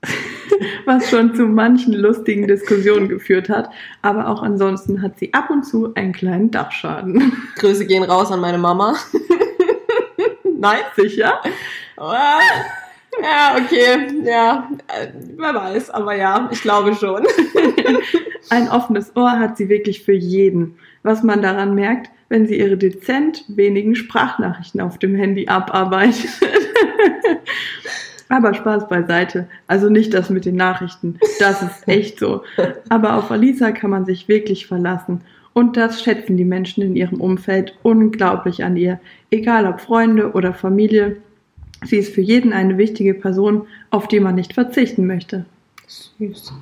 was 0.86 1.10
schon 1.10 1.34
zu 1.34 1.42
manchen 1.44 1.92
lustigen 1.92 2.48
Diskussionen 2.48 3.10
geführt 3.10 3.50
hat. 3.50 3.68
Aber 4.00 4.26
auch 4.26 4.42
ansonsten 4.42 5.02
hat 5.02 5.18
sie 5.18 5.34
ab 5.34 5.50
und 5.50 5.64
zu 5.64 5.92
einen 5.94 6.14
kleinen 6.14 6.50
Dachschaden. 6.50 7.34
Grüße 7.56 7.84
gehen 7.86 8.04
raus 8.04 8.32
an 8.32 8.40
meine 8.40 8.56
Mama. 8.56 8.96
Nein? 10.58 10.80
Sicher? 10.96 11.42
Ah, 11.98 12.38
Ja, 13.22 13.56
okay. 13.58 14.22
Ja, 14.24 14.70
wer 15.36 15.54
weiß, 15.54 15.90
aber 15.90 16.16
ja, 16.16 16.48
ich 16.50 16.62
glaube 16.62 16.94
schon. 16.94 17.26
Ein 18.48 18.70
offenes 18.70 19.14
Ohr 19.14 19.38
hat 19.38 19.58
sie 19.58 19.68
wirklich 19.68 20.02
für 20.02 20.14
jeden. 20.14 20.78
Was 21.02 21.22
man 21.22 21.42
daran 21.42 21.74
merkt, 21.74 22.10
wenn 22.28 22.46
sie 22.46 22.58
ihre 22.58 22.76
dezent 22.76 23.44
wenigen 23.48 23.94
Sprachnachrichten 23.94 24.80
auf 24.80 24.98
dem 24.98 25.14
Handy 25.14 25.48
abarbeitet. 25.48 26.30
Aber 28.28 28.54
Spaß 28.54 28.88
beiseite. 28.88 29.48
Also 29.66 29.90
nicht 29.90 30.14
das 30.14 30.30
mit 30.30 30.44
den 30.44 30.54
Nachrichten. 30.54 31.18
Das 31.40 31.62
ist 31.62 31.88
echt 31.88 32.20
so. 32.20 32.42
Aber 32.88 33.16
auf 33.16 33.30
Alisa 33.32 33.72
kann 33.72 33.90
man 33.90 34.06
sich 34.06 34.28
wirklich 34.28 34.68
verlassen. 34.68 35.22
Und 35.52 35.76
das 35.76 36.00
schätzen 36.02 36.36
die 36.36 36.44
Menschen 36.44 36.84
in 36.84 36.94
ihrem 36.94 37.20
Umfeld 37.20 37.76
unglaublich 37.82 38.62
an 38.62 38.76
ihr. 38.76 39.00
Egal 39.32 39.66
ob 39.66 39.80
Freunde 39.80 40.30
oder 40.32 40.54
Familie. 40.54 41.16
Sie 41.84 41.96
ist 41.96 42.14
für 42.14 42.20
jeden 42.20 42.52
eine 42.52 42.78
wichtige 42.78 43.14
Person, 43.14 43.66
auf 43.90 44.06
die 44.06 44.20
man 44.20 44.36
nicht 44.36 44.52
verzichten 44.52 45.08
möchte. 45.08 45.44
Süß. 45.88 46.52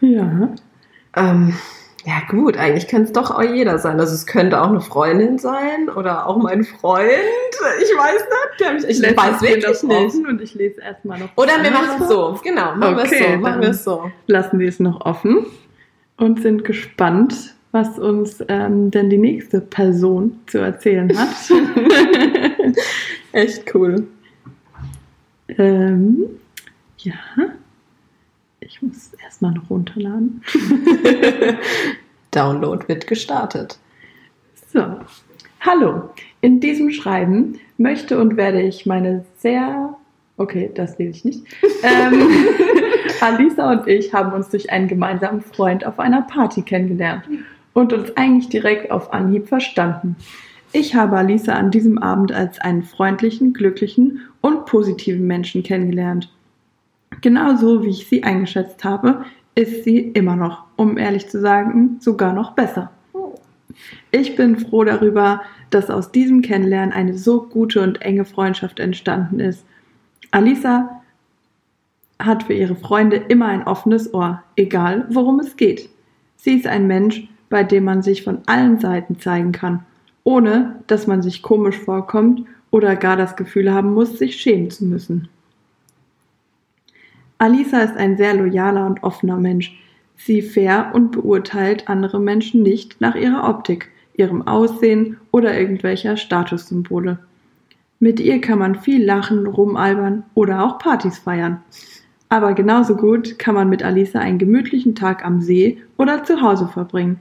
Ja. 0.00 0.52
Ähm, 1.16 1.54
ja 2.04 2.20
gut, 2.28 2.58
eigentlich 2.58 2.86
könnte 2.86 3.06
es 3.06 3.12
doch 3.12 3.30
auch 3.30 3.42
jeder 3.42 3.78
sein. 3.78 3.98
Also 3.98 4.14
es 4.14 4.26
könnte 4.26 4.60
auch 4.60 4.68
eine 4.68 4.82
Freundin 4.82 5.38
sein 5.38 5.88
oder 5.88 6.26
auch 6.26 6.36
mein 6.36 6.64
Freund. 6.64 7.10
Ich 7.82 7.88
weiß 7.88 8.22
nicht. 8.72 8.90
Ich 8.90 8.98
Lässt 8.98 9.16
weiß 9.16 9.40
wirklich 9.40 9.82
nicht. 9.82 10.28
Und 10.28 10.40
ich 10.42 10.54
lese 10.54 10.80
erstmal 10.82 11.18
noch. 11.18 11.30
Oder 11.36 11.62
wir 11.62 11.70
machen 11.70 12.02
es 12.02 12.08
so. 12.08 12.38
Genau, 12.42 12.74
machen 12.74 12.96
wir 12.96 13.04
es 13.04 13.12
Okay, 13.12 13.32
so. 13.32 13.38
Machen 13.38 13.62
wir 13.62 13.74
so. 13.74 14.12
lassen 14.26 14.58
wir 14.58 14.68
es 14.68 14.80
noch 14.80 15.00
offen 15.00 15.46
und 16.18 16.42
sind 16.42 16.64
gespannt, 16.64 17.54
was 17.72 17.98
uns 17.98 18.44
ähm, 18.48 18.90
denn 18.90 19.08
die 19.08 19.18
nächste 19.18 19.62
Person 19.62 20.40
zu 20.46 20.58
erzählen 20.58 21.10
hat. 21.18 21.28
Echt 23.32 23.74
cool. 23.74 24.06
ähm, 25.56 26.26
ja, 26.98 27.14
ich 28.64 28.82
muss 28.82 29.12
erstmal 29.22 29.52
noch 29.52 29.70
runterladen. 29.70 30.42
Download 32.30 32.86
wird 32.88 33.06
gestartet. 33.06 33.78
So, 34.72 34.84
hallo. 35.60 36.10
In 36.40 36.60
diesem 36.60 36.90
Schreiben 36.90 37.60
möchte 37.78 38.18
und 38.18 38.36
werde 38.36 38.60
ich 38.60 38.86
meine 38.86 39.24
sehr, 39.38 39.96
okay, 40.36 40.70
das 40.74 40.98
lese 40.98 41.10
ich 41.10 41.24
nicht. 41.24 41.44
Ähm, 41.82 42.28
Alisa 43.20 43.72
und 43.72 43.86
ich 43.86 44.12
haben 44.12 44.32
uns 44.32 44.48
durch 44.48 44.70
einen 44.70 44.88
gemeinsamen 44.88 45.40
Freund 45.40 45.86
auf 45.86 45.98
einer 45.98 46.22
Party 46.22 46.62
kennengelernt 46.62 47.24
und 47.72 47.92
uns 47.92 48.16
eigentlich 48.16 48.48
direkt 48.48 48.90
auf 48.90 49.12
Anhieb 49.12 49.48
verstanden. 49.48 50.16
Ich 50.72 50.94
habe 50.94 51.16
Alisa 51.16 51.54
an 51.54 51.70
diesem 51.70 51.98
Abend 51.98 52.32
als 52.32 52.58
einen 52.58 52.82
freundlichen, 52.82 53.52
glücklichen 53.52 54.22
und 54.40 54.66
positiven 54.66 55.26
Menschen 55.26 55.62
kennengelernt. 55.62 56.30
Genauso 57.20 57.82
wie 57.82 57.90
ich 57.90 58.06
sie 58.06 58.22
eingeschätzt 58.22 58.84
habe, 58.84 59.24
ist 59.54 59.84
sie 59.84 59.98
immer 59.98 60.36
noch, 60.36 60.64
um 60.76 60.98
ehrlich 60.98 61.28
zu 61.28 61.40
sagen, 61.40 61.98
sogar 62.00 62.32
noch 62.32 62.52
besser. 62.52 62.90
Ich 64.10 64.36
bin 64.36 64.56
froh 64.56 64.84
darüber, 64.84 65.42
dass 65.70 65.90
aus 65.90 66.12
diesem 66.12 66.42
Kennenlernen 66.42 66.92
eine 66.92 67.16
so 67.16 67.42
gute 67.42 67.82
und 67.82 68.02
enge 68.02 68.24
Freundschaft 68.24 68.78
entstanden 68.78 69.40
ist. 69.40 69.64
Alisa 70.30 71.02
hat 72.18 72.44
für 72.44 72.52
ihre 72.52 72.76
Freunde 72.76 73.16
immer 73.16 73.46
ein 73.46 73.66
offenes 73.66 74.12
Ohr, 74.14 74.42
egal 74.56 75.06
worum 75.10 75.40
es 75.40 75.56
geht. 75.56 75.88
Sie 76.36 76.54
ist 76.54 76.66
ein 76.66 76.86
Mensch, 76.86 77.26
bei 77.50 77.64
dem 77.64 77.84
man 77.84 78.02
sich 78.02 78.22
von 78.22 78.38
allen 78.46 78.78
Seiten 78.78 79.18
zeigen 79.18 79.52
kann, 79.52 79.84
ohne 80.22 80.76
dass 80.86 81.06
man 81.06 81.22
sich 81.22 81.42
komisch 81.42 81.78
vorkommt 81.78 82.44
oder 82.70 82.96
gar 82.96 83.16
das 83.16 83.36
Gefühl 83.36 83.72
haben 83.72 83.94
muss, 83.94 84.18
sich 84.18 84.36
schämen 84.36 84.70
zu 84.70 84.84
müssen. 84.84 85.28
Alisa 87.38 87.80
ist 87.80 87.96
ein 87.96 88.16
sehr 88.16 88.34
loyaler 88.34 88.86
und 88.86 89.02
offener 89.02 89.36
Mensch. 89.36 89.76
Sie 90.16 90.42
fair 90.42 90.92
und 90.94 91.10
beurteilt 91.12 91.88
andere 91.88 92.20
Menschen 92.20 92.62
nicht 92.62 93.00
nach 93.00 93.16
ihrer 93.16 93.48
Optik, 93.48 93.90
ihrem 94.14 94.46
Aussehen 94.46 95.16
oder 95.32 95.58
irgendwelcher 95.58 96.16
Statussymbole. 96.16 97.18
Mit 97.98 98.20
ihr 98.20 98.40
kann 98.40 98.58
man 98.58 98.76
viel 98.76 99.04
lachen, 99.04 99.46
rumalbern 99.46 100.24
oder 100.34 100.64
auch 100.64 100.78
Partys 100.78 101.18
feiern. 101.18 101.62
Aber 102.28 102.54
genauso 102.54 102.96
gut 102.96 103.38
kann 103.38 103.54
man 103.54 103.68
mit 103.68 103.82
Alisa 103.82 104.18
einen 104.18 104.38
gemütlichen 104.38 104.94
Tag 104.94 105.24
am 105.24 105.40
See 105.40 105.78
oder 105.96 106.24
zu 106.24 106.40
Hause 106.40 106.68
verbringen. 106.68 107.20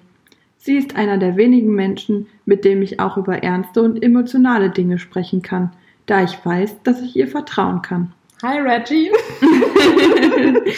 Sie 0.57 0.77
ist 0.77 0.95
einer 0.95 1.17
der 1.17 1.35
wenigen 1.35 1.75
Menschen, 1.75 2.27
mit 2.45 2.63
dem 2.63 2.81
ich 2.81 2.99
auch 2.99 3.17
über 3.17 3.43
ernste 3.43 3.81
und 3.81 4.01
emotionale 4.01 4.69
Dinge 4.69 4.97
sprechen 4.97 5.41
kann, 5.41 5.71
da 6.05 6.23
ich 6.23 6.43
weiß, 6.45 6.83
dass 6.83 7.01
ich 7.01 7.15
ihr 7.15 7.27
vertrauen 7.27 7.81
kann. 7.81 8.13
Hi 8.43 8.59
Reggie. 8.59 9.09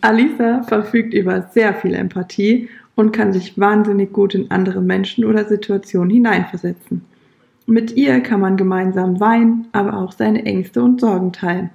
Alisa 0.00 0.62
verfügt 0.62 1.12
über 1.12 1.50
sehr 1.52 1.74
viel 1.74 1.92
Empathie 1.92 2.68
und 2.94 3.10
kann 3.10 3.32
sich 3.32 3.58
wahnsinnig 3.58 4.12
gut 4.12 4.36
in 4.36 4.48
andere 4.52 4.80
Menschen 4.80 5.24
oder 5.24 5.44
Situationen 5.44 6.10
hineinversetzen. 6.10 7.04
Mit 7.66 7.96
ihr 7.96 8.20
kann 8.20 8.38
man 8.38 8.56
gemeinsam 8.56 9.18
weinen, 9.18 9.66
aber 9.72 9.98
auch 9.98 10.12
seine 10.12 10.46
Ängste 10.46 10.84
und 10.84 11.00
Sorgen 11.00 11.32
teilen. 11.32 11.70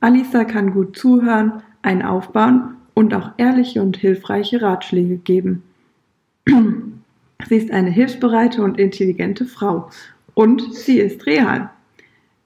Alisa 0.00 0.44
kann 0.44 0.72
gut 0.72 0.96
zuhören, 0.96 1.62
einen 1.82 2.00
aufbauen 2.00 2.76
und 2.94 3.12
auch 3.12 3.32
ehrliche 3.36 3.82
und 3.82 3.98
hilfreiche 3.98 4.62
Ratschläge 4.62 5.18
geben. 5.18 5.64
Sie 7.46 7.56
ist 7.56 7.70
eine 7.70 7.90
hilfsbereite 7.90 8.62
und 8.62 8.78
intelligente 8.80 9.44
Frau 9.44 9.90
und 10.32 10.74
sie 10.74 11.00
ist 11.00 11.26
real. 11.26 11.68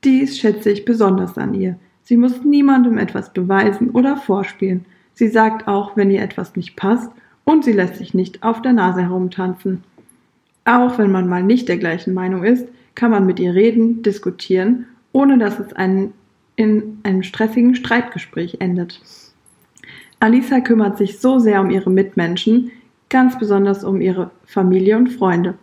Dies 0.03 0.37
schätze 0.37 0.73
ich 0.73 0.85
besonders 0.85 1.39
an 1.39 1.55
ihr. 1.55 1.79
Sie 2.11 2.17
muss 2.17 2.43
niemandem 2.43 2.99
etwas 2.99 3.33
beweisen 3.33 3.91
oder 3.91 4.17
vorspielen. 4.17 4.85
Sie 5.15 5.29
sagt 5.29 5.69
auch, 5.69 5.97
wenn 5.97 6.11
ihr 6.11 6.23
etwas 6.23 6.57
nicht 6.57 6.75
passt 6.75 7.09
und 7.45 7.65
sie 7.65 7.71
lässt 7.71 7.99
sich 7.99 8.15
nicht 8.15 8.43
auf 8.43 8.63
der 8.63 8.73
Nase 8.73 9.03
herumtanzen. 9.03 9.85
Auch 10.65 10.99
wenn 10.99 11.13
man 11.13 11.29
mal 11.29 11.45
nicht 11.45 11.69
der 11.69 11.79
gleichen 11.79 12.13
Meinung 12.13 12.43
ist, 12.43 12.67
kann 12.97 13.13
man 13.13 13.27
mit 13.27 13.39
ihr 13.39 13.55
reden, 13.55 14.03
diskutieren, 14.03 14.87
ohne 15.13 15.39
dass 15.39 15.61
es 15.61 15.73
einen, 15.73 16.13
in 16.57 16.99
einem 17.05 17.23
stressigen 17.23 17.77
Streitgespräch 17.77 18.57
endet. 18.59 19.01
Alisa 20.19 20.59
kümmert 20.59 20.99
sich 20.99 21.21
so 21.21 21.39
sehr 21.39 21.61
um 21.61 21.71
ihre 21.71 21.91
Mitmenschen, 21.91 22.73
ganz 23.09 23.39
besonders 23.39 23.85
um 23.85 24.01
ihre 24.01 24.33
Familie 24.47 24.97
und 24.97 25.11
Freunde. 25.11 25.55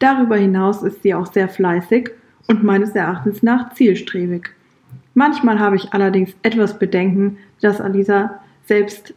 Darüber 0.00 0.36
hinaus 0.36 0.82
ist 0.82 1.02
sie 1.02 1.14
auch 1.14 1.32
sehr 1.32 1.48
fleißig 1.48 2.10
und 2.46 2.62
meines 2.62 2.90
Erachtens 2.90 3.42
nach 3.42 3.72
zielstrebig. 3.72 4.53
Manchmal 5.14 5.60
habe 5.60 5.76
ich 5.76 5.92
allerdings 5.92 6.34
etwas 6.42 6.78
Bedenken, 6.78 7.38
dass 7.60 7.80
Alisa 7.80 8.40
selbst 8.66 9.14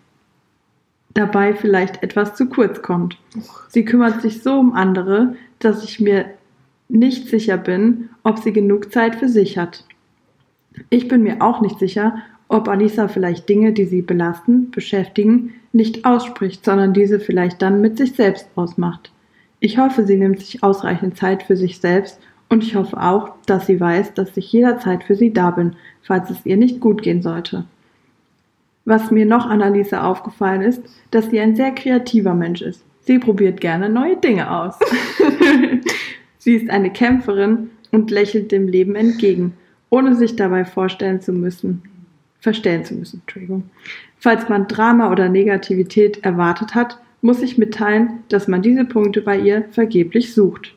dabei 1.13 1.55
vielleicht 1.55 2.03
etwas 2.03 2.35
zu 2.35 2.47
kurz 2.47 2.81
kommt. 2.83 3.17
Sie 3.69 3.83
kümmert 3.83 4.21
sich 4.21 4.43
so 4.43 4.59
um 4.59 4.73
andere, 4.73 5.35
dass 5.59 5.83
ich 5.83 5.99
mir 5.99 6.25
nicht 6.89 7.27
sicher 7.27 7.57
bin, 7.57 8.09
ob 8.23 8.39
sie 8.39 8.53
genug 8.53 8.91
Zeit 8.91 9.15
für 9.15 9.27
sich 9.27 9.57
hat. 9.57 9.83
Ich 10.89 11.07
bin 11.07 11.23
mir 11.23 11.41
auch 11.41 11.61
nicht 11.61 11.79
sicher, 11.79 12.17
ob 12.47 12.67
Alisa 12.67 13.07
vielleicht 13.07 13.49
Dinge, 13.49 13.73
die 13.73 13.85
sie 13.85 14.01
belasten, 14.01 14.71
beschäftigen, 14.71 15.53
nicht 15.73 16.05
ausspricht, 16.05 16.63
sondern 16.63 16.93
diese 16.93 17.19
vielleicht 17.19 17.61
dann 17.61 17.81
mit 17.81 17.97
sich 17.97 18.13
selbst 18.13 18.47
ausmacht. 18.55 19.11
Ich 19.59 19.79
hoffe, 19.79 20.05
sie 20.05 20.17
nimmt 20.17 20.39
sich 20.39 20.63
ausreichend 20.63 21.17
Zeit 21.17 21.43
für 21.43 21.57
sich 21.57 21.79
selbst 21.79 22.19
und 22.49 22.63
ich 22.63 22.75
hoffe 22.75 23.01
auch, 23.01 23.33
dass 23.45 23.67
sie 23.67 23.79
weiß, 23.79 24.13
dass 24.13 24.35
ich 24.37 24.51
jederzeit 24.51 25.03
für 25.03 25.15
sie 25.15 25.33
da 25.33 25.51
bin, 25.51 25.75
falls 26.01 26.29
es 26.29 26.45
ihr 26.45 26.57
nicht 26.57 26.79
gut 26.79 27.01
gehen 27.01 27.21
sollte. 27.21 27.65
Was 28.85 29.11
mir 29.11 29.25
noch 29.25 29.45
an 29.45 29.61
Alisa 29.61 30.09
aufgefallen 30.09 30.61
ist, 30.61 30.81
dass 31.11 31.29
sie 31.29 31.41
ein 31.41 31.57
sehr 31.57 31.71
kreativer 31.71 32.33
Mensch 32.33 32.61
ist. 32.61 32.85
Sie 33.01 33.19
probiert 33.19 33.59
gerne 33.59 33.89
neue 33.89 34.15
Dinge 34.15 34.49
aus. 34.49 34.75
sie 36.37 36.55
ist 36.55 36.69
eine 36.69 36.89
Kämpferin 36.89 37.69
und 37.91 38.11
lächelt 38.11 38.51
dem 38.51 38.69
Leben 38.69 38.95
entgegen, 38.95 39.53
ohne 39.89 40.15
sich 40.15 40.37
dabei 40.37 40.63
vorstellen 40.63 41.19
zu 41.19 41.33
müssen, 41.33 41.81
verstellen 42.39 42.85
zu 42.85 42.93
müssen. 42.95 43.21
Entschuldigung. 43.21 43.63
Falls 44.19 44.47
man 44.47 44.67
Drama 44.67 45.11
oder 45.11 45.27
Negativität 45.27 46.23
erwartet 46.23 46.75
hat, 46.75 46.97
muss 47.21 47.41
ich 47.41 47.57
mitteilen, 47.57 48.23
dass 48.29 48.47
man 48.47 48.61
diese 48.61 48.85
Punkte 48.85 49.21
bei 49.21 49.37
ihr 49.37 49.65
vergeblich 49.71 50.33
sucht. 50.33 50.76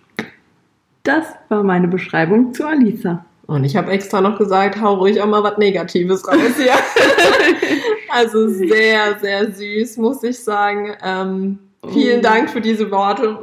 Das 1.02 1.26
war 1.48 1.62
meine 1.62 1.88
Beschreibung 1.88 2.52
zu 2.52 2.66
Alisa. 2.66 3.24
Und 3.46 3.64
ich 3.64 3.74
habe 3.74 3.90
extra 3.90 4.20
noch 4.20 4.38
gesagt, 4.38 4.80
hau 4.80 4.94
ruhig 4.94 5.20
auch 5.20 5.26
mal 5.26 5.42
was 5.42 5.58
Negatives 5.58 6.26
raus 6.28 6.36
hier. 6.56 6.72
also 8.08 8.48
sehr, 8.48 9.18
sehr 9.20 9.50
süß, 9.50 9.96
muss 9.96 10.22
ich 10.22 10.38
sagen. 10.38 10.94
Ähm, 11.02 11.58
vielen 11.92 12.20
oh. 12.20 12.22
Dank 12.22 12.50
für 12.50 12.60
diese 12.60 12.90
Worte. 12.92 13.38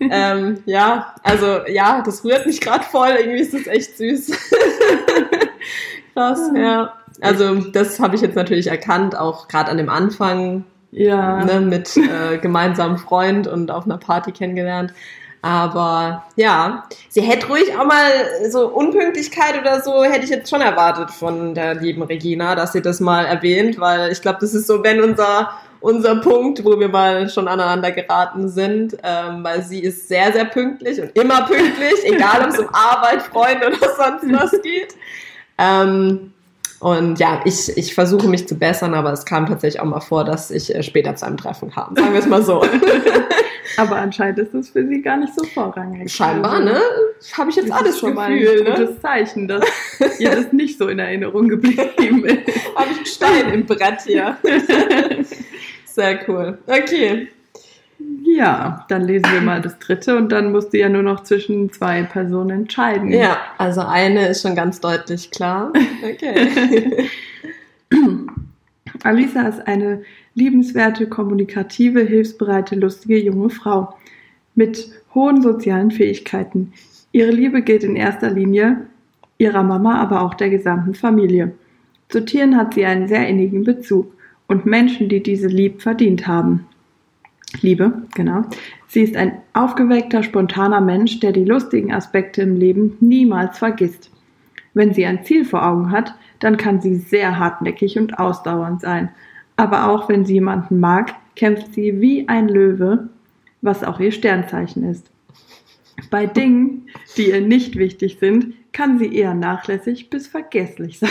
ähm, 0.00 0.58
ja, 0.66 1.14
also 1.22 1.60
ja, 1.68 2.02
das 2.04 2.24
rührt 2.24 2.46
mich 2.46 2.60
gerade 2.60 2.82
voll. 2.84 3.10
Irgendwie 3.20 3.42
ist 3.42 3.54
das 3.54 3.68
echt 3.68 3.96
süß. 3.96 4.32
Krass, 6.14 6.50
ja. 6.56 6.92
Also 7.20 7.54
das 7.54 8.00
habe 8.00 8.16
ich 8.16 8.22
jetzt 8.22 8.34
natürlich 8.34 8.66
erkannt, 8.66 9.16
auch 9.16 9.46
gerade 9.46 9.70
an 9.70 9.76
dem 9.76 9.88
Anfang. 9.88 10.64
Ja. 10.90 11.44
Ne, 11.44 11.60
mit 11.60 11.96
äh, 11.96 12.38
gemeinsamen 12.38 12.96
Freund 12.96 13.46
und 13.46 13.70
auf 13.70 13.84
einer 13.84 13.98
Party 13.98 14.32
kennengelernt. 14.32 14.94
Aber 15.46 16.24
ja, 16.34 16.88
sie 17.08 17.20
hätte 17.20 17.46
ruhig 17.46 17.72
auch 17.78 17.84
mal 17.84 18.10
so 18.50 18.66
Unpünktlichkeit 18.66 19.56
oder 19.56 19.80
so, 19.80 20.02
hätte 20.02 20.24
ich 20.24 20.30
jetzt 20.30 20.50
schon 20.50 20.60
erwartet 20.60 21.12
von 21.12 21.54
der 21.54 21.76
lieben 21.76 22.02
Regina, 22.02 22.56
dass 22.56 22.72
sie 22.72 22.82
das 22.82 22.98
mal 22.98 23.24
erwähnt, 23.24 23.78
weil 23.78 24.10
ich 24.10 24.20
glaube, 24.20 24.38
das 24.40 24.54
ist 24.54 24.66
so, 24.66 24.82
wenn 24.82 25.00
unser, 25.00 25.52
unser 25.78 26.16
Punkt, 26.16 26.64
wo 26.64 26.80
wir 26.80 26.88
mal 26.88 27.28
schon 27.28 27.46
aneinander 27.46 27.92
geraten 27.92 28.48
sind, 28.48 28.96
ähm, 29.04 29.44
weil 29.44 29.62
sie 29.62 29.78
ist 29.78 30.08
sehr, 30.08 30.32
sehr 30.32 30.46
pünktlich 30.46 31.00
und 31.00 31.16
immer 31.16 31.42
pünktlich, 31.46 31.94
egal 32.02 32.42
ob 32.42 32.48
es 32.48 32.58
um 32.58 32.68
Arbeit, 32.72 33.22
Freunde 33.22 33.68
oder 33.68 33.94
sonst 33.96 34.24
was 34.32 34.50
geht. 34.62 34.96
Ähm, 35.58 36.32
und 36.80 37.18
ja, 37.18 37.40
ich, 37.44 37.76
ich 37.76 37.94
versuche 37.94 38.28
mich 38.28 38.46
zu 38.46 38.54
bessern, 38.54 38.94
aber 38.94 39.12
es 39.12 39.24
kam 39.24 39.46
tatsächlich 39.46 39.80
auch 39.80 39.86
mal 39.86 40.00
vor, 40.00 40.24
dass 40.24 40.50
ich 40.50 40.74
äh, 40.74 40.82
später 40.82 41.14
zu 41.16 41.26
einem 41.26 41.36
Treffen 41.36 41.70
kam. 41.70 41.96
Sagen 41.96 42.12
wir 42.12 42.20
es 42.20 42.26
mal 42.26 42.42
so. 42.42 42.62
aber 43.76 43.96
anscheinend 43.96 44.38
ist 44.38 44.54
es 44.54 44.70
für 44.70 44.86
sie 44.86 45.00
gar 45.00 45.16
nicht 45.16 45.34
so 45.34 45.44
vorrangig. 45.44 46.12
Scheinbar, 46.12 46.52
also, 46.52 46.64
ne? 46.64 46.80
Habe 47.32 47.50
ich 47.50 47.56
jetzt 47.56 47.70
das 47.70 47.76
alles 47.76 47.94
ist 47.94 48.00
schon 48.00 48.14
Gefühl, 48.14 48.62
mal 48.64 48.68
ein 48.68 48.78
ne? 48.78 48.86
gutes 48.86 49.00
Zeichen, 49.00 49.48
dass 49.48 49.64
ihr 50.18 50.30
das 50.30 50.52
nicht 50.52 50.78
so 50.78 50.88
in 50.88 50.98
Erinnerung 50.98 51.48
geblieben 51.48 52.24
ist. 52.24 52.46
Habe 52.76 52.90
ich 52.90 52.96
einen 52.96 53.06
Stein 53.06 53.54
im 53.54 53.66
Brett 53.66 54.02
hier. 54.02 54.36
Sehr 55.86 56.28
cool. 56.28 56.58
Okay. 56.66 57.28
Ja, 58.24 58.84
dann 58.88 59.02
lesen 59.02 59.32
wir 59.32 59.40
mal 59.40 59.62
das 59.62 59.78
dritte 59.78 60.16
und 60.16 60.30
dann 60.30 60.52
musst 60.52 60.72
du 60.72 60.78
ja 60.78 60.88
nur 60.88 61.02
noch 61.02 61.22
zwischen 61.22 61.72
zwei 61.72 62.02
Personen 62.02 62.50
entscheiden. 62.50 63.10
Ja, 63.10 63.38
also 63.56 63.80
eine 63.80 64.28
ist 64.28 64.42
schon 64.42 64.54
ganz 64.54 64.80
deutlich 64.80 65.30
klar. 65.30 65.72
Okay. 66.02 67.08
Alisa 69.02 69.42
ist 69.42 69.66
eine 69.66 70.02
liebenswerte, 70.34 71.08
kommunikative, 71.08 72.02
hilfsbereite, 72.02 72.74
lustige 72.74 73.18
junge 73.18 73.50
Frau 73.50 73.96
mit 74.54 74.90
hohen 75.14 75.40
sozialen 75.40 75.90
Fähigkeiten. 75.90 76.72
Ihre 77.12 77.30
Liebe 77.30 77.62
gilt 77.62 77.84
in 77.84 77.96
erster 77.96 78.30
Linie 78.30 78.86
ihrer 79.38 79.62
Mama, 79.62 80.00
aber 80.00 80.22
auch 80.22 80.34
der 80.34 80.50
gesamten 80.50 80.94
Familie. 80.94 81.52
Zu 82.08 82.24
Tieren 82.24 82.56
hat 82.56 82.74
sie 82.74 82.84
einen 82.84 83.08
sehr 83.08 83.26
innigen 83.28 83.64
Bezug 83.64 84.12
und 84.46 84.66
Menschen, 84.66 85.08
die 85.08 85.22
diese 85.22 85.48
lieb 85.48 85.82
verdient 85.82 86.26
haben. 86.26 86.66
Liebe, 87.62 88.02
genau. 88.14 88.42
Sie 88.88 89.02
ist 89.02 89.16
ein 89.16 89.38
aufgeweckter, 89.52 90.22
spontaner 90.22 90.80
Mensch, 90.80 91.20
der 91.20 91.32
die 91.32 91.44
lustigen 91.44 91.92
Aspekte 91.92 92.42
im 92.42 92.56
Leben 92.56 92.96
niemals 93.00 93.58
vergisst. 93.58 94.10
Wenn 94.74 94.92
sie 94.92 95.06
ein 95.06 95.24
Ziel 95.24 95.44
vor 95.44 95.66
Augen 95.66 95.90
hat, 95.90 96.14
dann 96.38 96.56
kann 96.56 96.80
sie 96.80 96.96
sehr 96.96 97.38
hartnäckig 97.38 97.98
und 97.98 98.18
ausdauernd 98.18 98.80
sein. 98.80 99.10
Aber 99.56 99.88
auch 99.88 100.08
wenn 100.08 100.24
sie 100.24 100.34
jemanden 100.34 100.80
mag, 100.80 101.14
kämpft 101.34 101.72
sie 101.74 102.00
wie 102.00 102.28
ein 102.28 102.48
Löwe, 102.48 103.08
was 103.62 103.84
auch 103.84 104.00
ihr 104.00 104.12
Sternzeichen 104.12 104.84
ist. 104.84 105.10
Bei 106.10 106.26
Dingen, 106.26 106.88
die 107.16 107.30
ihr 107.30 107.40
nicht 107.40 107.76
wichtig 107.76 108.18
sind, 108.20 108.54
kann 108.72 108.98
sie 108.98 109.14
eher 109.14 109.32
nachlässig 109.34 110.10
bis 110.10 110.26
vergesslich 110.26 110.98
sein. 110.98 111.10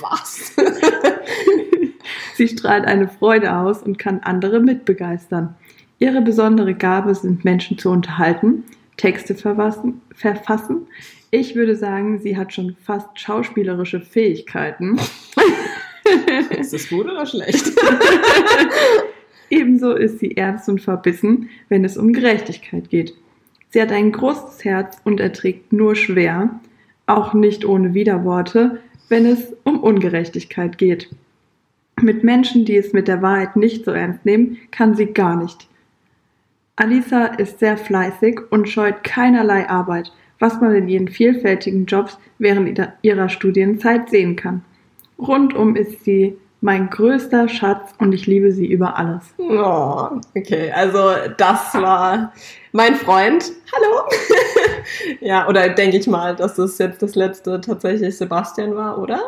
Was? 0.00 0.54
Sie 2.34 2.48
strahlt 2.48 2.84
eine 2.84 3.08
Freude 3.08 3.54
aus 3.56 3.82
und 3.82 3.98
kann 3.98 4.20
andere 4.20 4.60
mitbegeistern. 4.60 5.54
Ihre 5.98 6.20
besondere 6.20 6.74
Gabe 6.74 7.14
sind 7.14 7.44
Menschen 7.44 7.78
zu 7.78 7.90
unterhalten, 7.90 8.64
Texte 8.96 9.34
verfassen. 9.34 10.86
Ich 11.30 11.54
würde 11.54 11.76
sagen, 11.76 12.20
sie 12.20 12.36
hat 12.36 12.52
schon 12.52 12.76
fast 12.82 13.18
schauspielerische 13.18 14.00
Fähigkeiten. 14.00 14.98
Ist 16.58 16.72
das 16.72 16.88
gut 16.88 17.04
oder 17.04 17.26
schlecht? 17.26 17.70
Ebenso 19.50 19.92
ist 19.92 20.18
sie 20.18 20.36
ernst 20.36 20.68
und 20.68 20.80
verbissen, 20.80 21.48
wenn 21.68 21.84
es 21.84 21.96
um 21.96 22.12
Gerechtigkeit 22.12 22.90
geht. 22.90 23.14
Sie 23.70 23.80
hat 23.80 23.92
ein 23.92 24.12
großes 24.12 24.64
Herz 24.64 24.98
und 25.04 25.20
erträgt 25.20 25.72
nur 25.72 25.94
schwer, 25.96 26.60
auch 27.06 27.34
nicht 27.34 27.64
ohne 27.64 27.94
Widerworte, 27.94 28.80
wenn 29.08 29.26
es 29.26 29.54
um 29.64 29.80
Ungerechtigkeit 29.80 30.78
geht. 30.78 31.08
Mit 32.02 32.24
Menschen, 32.24 32.64
die 32.64 32.76
es 32.76 32.92
mit 32.92 33.08
der 33.08 33.22
Wahrheit 33.22 33.56
nicht 33.56 33.84
so 33.84 33.90
ernst 33.90 34.24
nehmen, 34.24 34.58
kann 34.70 34.94
sie 34.94 35.06
gar 35.06 35.36
nicht. 35.36 35.68
Alisa 36.76 37.26
ist 37.26 37.58
sehr 37.58 37.76
fleißig 37.76 38.40
und 38.50 38.68
scheut 38.68 39.02
keinerlei 39.02 39.68
Arbeit, 39.68 40.12
was 40.38 40.60
man 40.60 40.74
in 40.74 40.88
ihren 40.88 41.08
vielfältigen 41.08 41.86
Jobs 41.86 42.18
während 42.38 42.80
ihrer 43.02 43.28
Studienzeit 43.28 44.10
sehen 44.10 44.36
kann. 44.36 44.64
Rundum 45.18 45.74
ist 45.74 46.04
sie 46.04 46.36
mein 46.60 46.90
größter 46.90 47.48
Schatz 47.48 47.94
und 47.98 48.12
ich 48.12 48.26
liebe 48.26 48.52
sie 48.52 48.66
über 48.66 48.96
alles. 48.96 49.22
Oh, 49.38 50.20
okay, 50.36 50.70
also 50.72 51.12
das 51.36 51.74
war 51.74 52.32
mein 52.72 52.94
Freund. 52.94 53.52
Hallo. 53.74 54.08
ja, 55.20 55.48
oder 55.48 55.68
denke 55.68 55.96
ich 55.96 56.06
mal, 56.06 56.34
dass 56.34 56.54
das 56.54 56.78
jetzt 56.78 57.02
das 57.02 57.14
letzte 57.14 57.60
tatsächlich 57.60 58.16
Sebastian 58.16 58.74
war, 58.74 58.98
oder? 58.98 59.20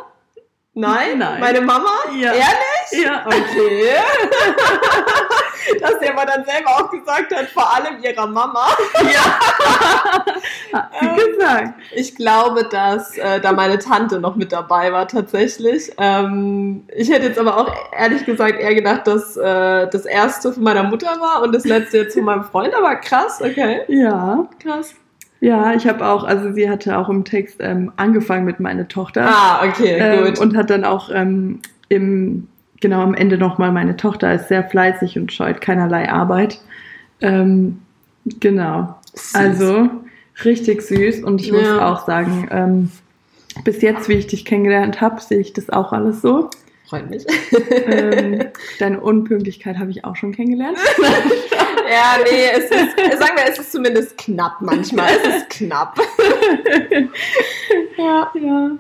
Nein? 0.75 1.19
Nein. 1.19 1.41
Meine 1.41 1.61
Mama? 1.61 1.91
Ja. 2.15 2.33
Ehrlich? 2.33 3.05
Ja. 3.05 3.27
Okay. 3.27 3.97
Dass 5.81 5.95
sie 6.01 6.09
aber 6.09 6.25
dann 6.25 6.45
selber 6.45 6.71
auch 6.71 6.91
gesagt 6.91 7.35
hat, 7.35 7.47
vor 7.49 7.75
allem 7.75 8.03
ihrer 8.03 8.27
Mama. 8.27 8.69
Ja. 9.03 9.39
Hat 10.73 10.91
sie 11.01 11.07
ähm, 11.07 11.17
gesagt. 11.17 11.75
Ich 11.93 12.17
glaube, 12.17 12.65
dass 12.65 13.17
äh, 13.19 13.41
da 13.41 13.53
meine 13.53 13.79
Tante 13.79 14.21
noch 14.21 14.37
mit 14.37 14.53
dabei 14.53 14.93
war 14.93 15.07
tatsächlich. 15.07 15.93
Ähm, 15.99 16.85
ich 16.95 17.11
hätte 17.11 17.27
jetzt 17.27 17.39
aber 17.39 17.57
auch 17.57 17.73
ehrlich 17.97 18.25
gesagt 18.25 18.59
eher 18.59 18.75
gedacht, 18.75 19.07
dass 19.07 19.37
äh, 19.37 19.89
das 19.89 20.07
erste 20.07 20.53
von 20.53 20.63
meiner 20.63 20.85
Mutter 20.85 21.21
war 21.21 21.43
und 21.43 21.55
das 21.55 21.65
letzte 21.65 21.99
jetzt 21.99 22.15
von 22.15 22.25
meinem 22.25 22.45
Freund, 22.45 22.75
aber 22.75 22.97
krass, 22.97 23.41
okay. 23.41 23.83
Ja. 23.89 24.49
Krass. 24.63 24.95
Ja, 25.41 25.73
ich 25.75 25.87
habe 25.87 26.07
auch, 26.07 26.25
also 26.25 26.53
sie 26.53 26.69
hatte 26.69 26.99
auch 26.99 27.09
im 27.09 27.25
Text 27.25 27.57
ähm, 27.61 27.93
angefangen 27.97 28.45
mit 28.45 28.61
meiner 28.61 28.87
Tochter. 28.89 29.27
Ah, 29.27 29.67
okay, 29.67 29.97
ähm, 29.99 30.25
gut. 30.27 30.39
Und 30.39 30.57
hat 30.57 30.69
dann 30.69 30.85
auch 30.85 31.11
ähm, 31.13 31.61
im, 31.89 32.47
genau 32.81 33.01
am 33.01 33.15
Ende 33.15 33.39
nochmal, 33.39 33.73
meine 33.73 33.97
Tochter 33.97 34.35
ist 34.35 34.49
sehr 34.49 34.65
fleißig 34.65 35.19
und 35.19 35.33
scheut 35.33 35.63
keinerlei 35.63 36.11
Arbeit. 36.11 36.61
Ähm, 37.23 37.81
genau. 38.39 38.97
Süß. 39.15 39.35
Also 39.35 39.89
richtig 40.45 40.83
süß 40.83 41.23
und 41.25 41.41
ich 41.41 41.49
ja. 41.49 41.55
muss 41.55 41.69
auch 41.81 42.07
sagen, 42.07 42.49
ähm, 42.51 42.91
bis 43.65 43.81
jetzt, 43.83 44.09
wie 44.09 44.15
ich 44.15 44.27
dich 44.27 44.45
kennengelernt 44.45 45.01
habe, 45.01 45.21
sehe 45.21 45.39
ich 45.39 45.53
das 45.55 45.71
auch 45.71 45.93
alles 45.93 46.21
so. 46.21 46.51
Freut 46.91 47.09
mich. 47.09 47.25
ähm, 47.87 48.49
deine 48.81 49.01
Unpünktlichkeit 49.01 49.79
habe 49.79 49.93
ich 49.93 50.05
auch 50.05 50.17
schon 50.17 50.33
kennengelernt. 50.33 50.77
ja, 50.99 52.19
nee, 52.25 52.49
es 52.53 52.65
ist, 52.65 53.21
sagen 53.21 53.37
wir, 53.37 53.45
es 53.49 53.61
ist 53.61 53.71
zumindest 53.71 54.19
knapp 54.19 54.61
manchmal. 54.61 55.09
Es 55.23 55.37
ist 55.37 55.51
knapp. 55.51 55.97
ja, 57.97 58.33
ja. 58.35 58.71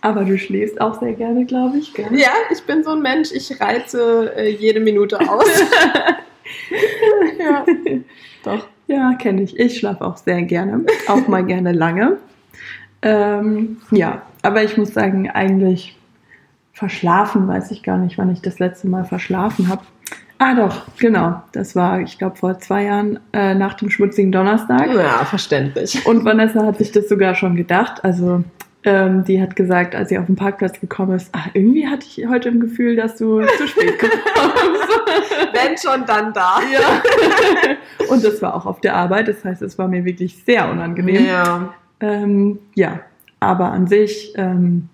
Aber 0.00 0.24
du 0.24 0.38
schläfst 0.38 0.80
auch 0.80 0.98
sehr 1.00 1.12
gerne, 1.12 1.44
glaube 1.44 1.76
ich. 1.76 1.92
Gell? 1.92 2.06
Ja, 2.12 2.32
ich 2.50 2.62
bin 2.62 2.82
so 2.82 2.92
ein 2.92 3.02
Mensch, 3.02 3.30
ich 3.30 3.60
reize 3.60 4.34
äh, 4.34 4.48
jede 4.48 4.80
Minute 4.80 5.20
aus. 5.20 5.44
ja, 7.38 7.66
doch. 8.42 8.68
Ja, 8.86 9.12
kenne 9.16 9.42
ich. 9.42 9.58
Ich 9.58 9.76
schlafe 9.76 10.02
auch 10.02 10.16
sehr 10.16 10.40
gerne. 10.44 10.86
Auch 11.08 11.28
mal 11.28 11.44
gerne 11.44 11.72
lange. 11.72 12.16
Ähm, 13.02 13.82
ja, 13.90 14.22
aber 14.40 14.64
ich 14.64 14.78
muss 14.78 14.94
sagen, 14.94 15.28
eigentlich 15.28 15.99
verschlafen, 16.80 17.46
weiß 17.46 17.70
ich 17.72 17.82
gar 17.82 17.98
nicht, 17.98 18.16
wann 18.16 18.32
ich 18.32 18.40
das 18.40 18.58
letzte 18.58 18.88
Mal 18.88 19.04
verschlafen 19.04 19.68
habe. 19.68 19.82
Ah 20.38 20.54
doch, 20.54 20.86
genau. 20.98 21.42
Das 21.52 21.76
war, 21.76 22.00
ich 22.00 22.16
glaube, 22.16 22.36
vor 22.36 22.58
zwei 22.58 22.84
Jahren 22.84 23.20
äh, 23.34 23.54
nach 23.54 23.74
dem 23.74 23.90
schmutzigen 23.90 24.32
Donnerstag. 24.32 24.88
Ja, 24.94 25.26
verständlich. 25.26 26.06
Und 26.06 26.24
Vanessa 26.24 26.64
hat 26.64 26.78
sich 26.78 26.90
das 26.90 27.10
sogar 27.10 27.34
schon 27.34 27.54
gedacht. 27.54 28.02
Also 28.02 28.42
ähm, 28.82 29.24
die 29.24 29.42
hat 29.42 29.56
gesagt, 29.56 29.94
als 29.94 30.08
sie 30.08 30.18
auf 30.18 30.24
den 30.24 30.36
Parkplatz 30.36 30.80
gekommen 30.80 31.14
ist, 31.14 31.28
ach, 31.32 31.48
irgendwie 31.52 31.86
hatte 31.86 32.06
ich 32.06 32.26
heute 32.26 32.48
im 32.48 32.60
Gefühl, 32.60 32.96
dass 32.96 33.18
du 33.18 33.42
zu 33.58 33.68
spät 33.68 33.98
kommst. 33.98 34.16
Wenn 35.52 35.76
schon, 35.76 36.06
dann 36.06 36.32
da. 36.32 36.60
Ja. 36.72 38.08
Und 38.08 38.24
das 38.24 38.40
war 38.40 38.54
auch 38.54 38.64
auf 38.64 38.80
der 38.80 38.96
Arbeit. 38.96 39.28
Das 39.28 39.44
heißt, 39.44 39.60
es 39.60 39.76
war 39.76 39.88
mir 39.88 40.06
wirklich 40.06 40.42
sehr 40.44 40.70
unangenehm. 40.70 41.26
Ja. 41.26 41.74
Ähm, 42.00 42.58
ja, 42.74 43.00
aber 43.38 43.70
an 43.70 43.86
sich 43.86 44.32
ähm, 44.36 44.88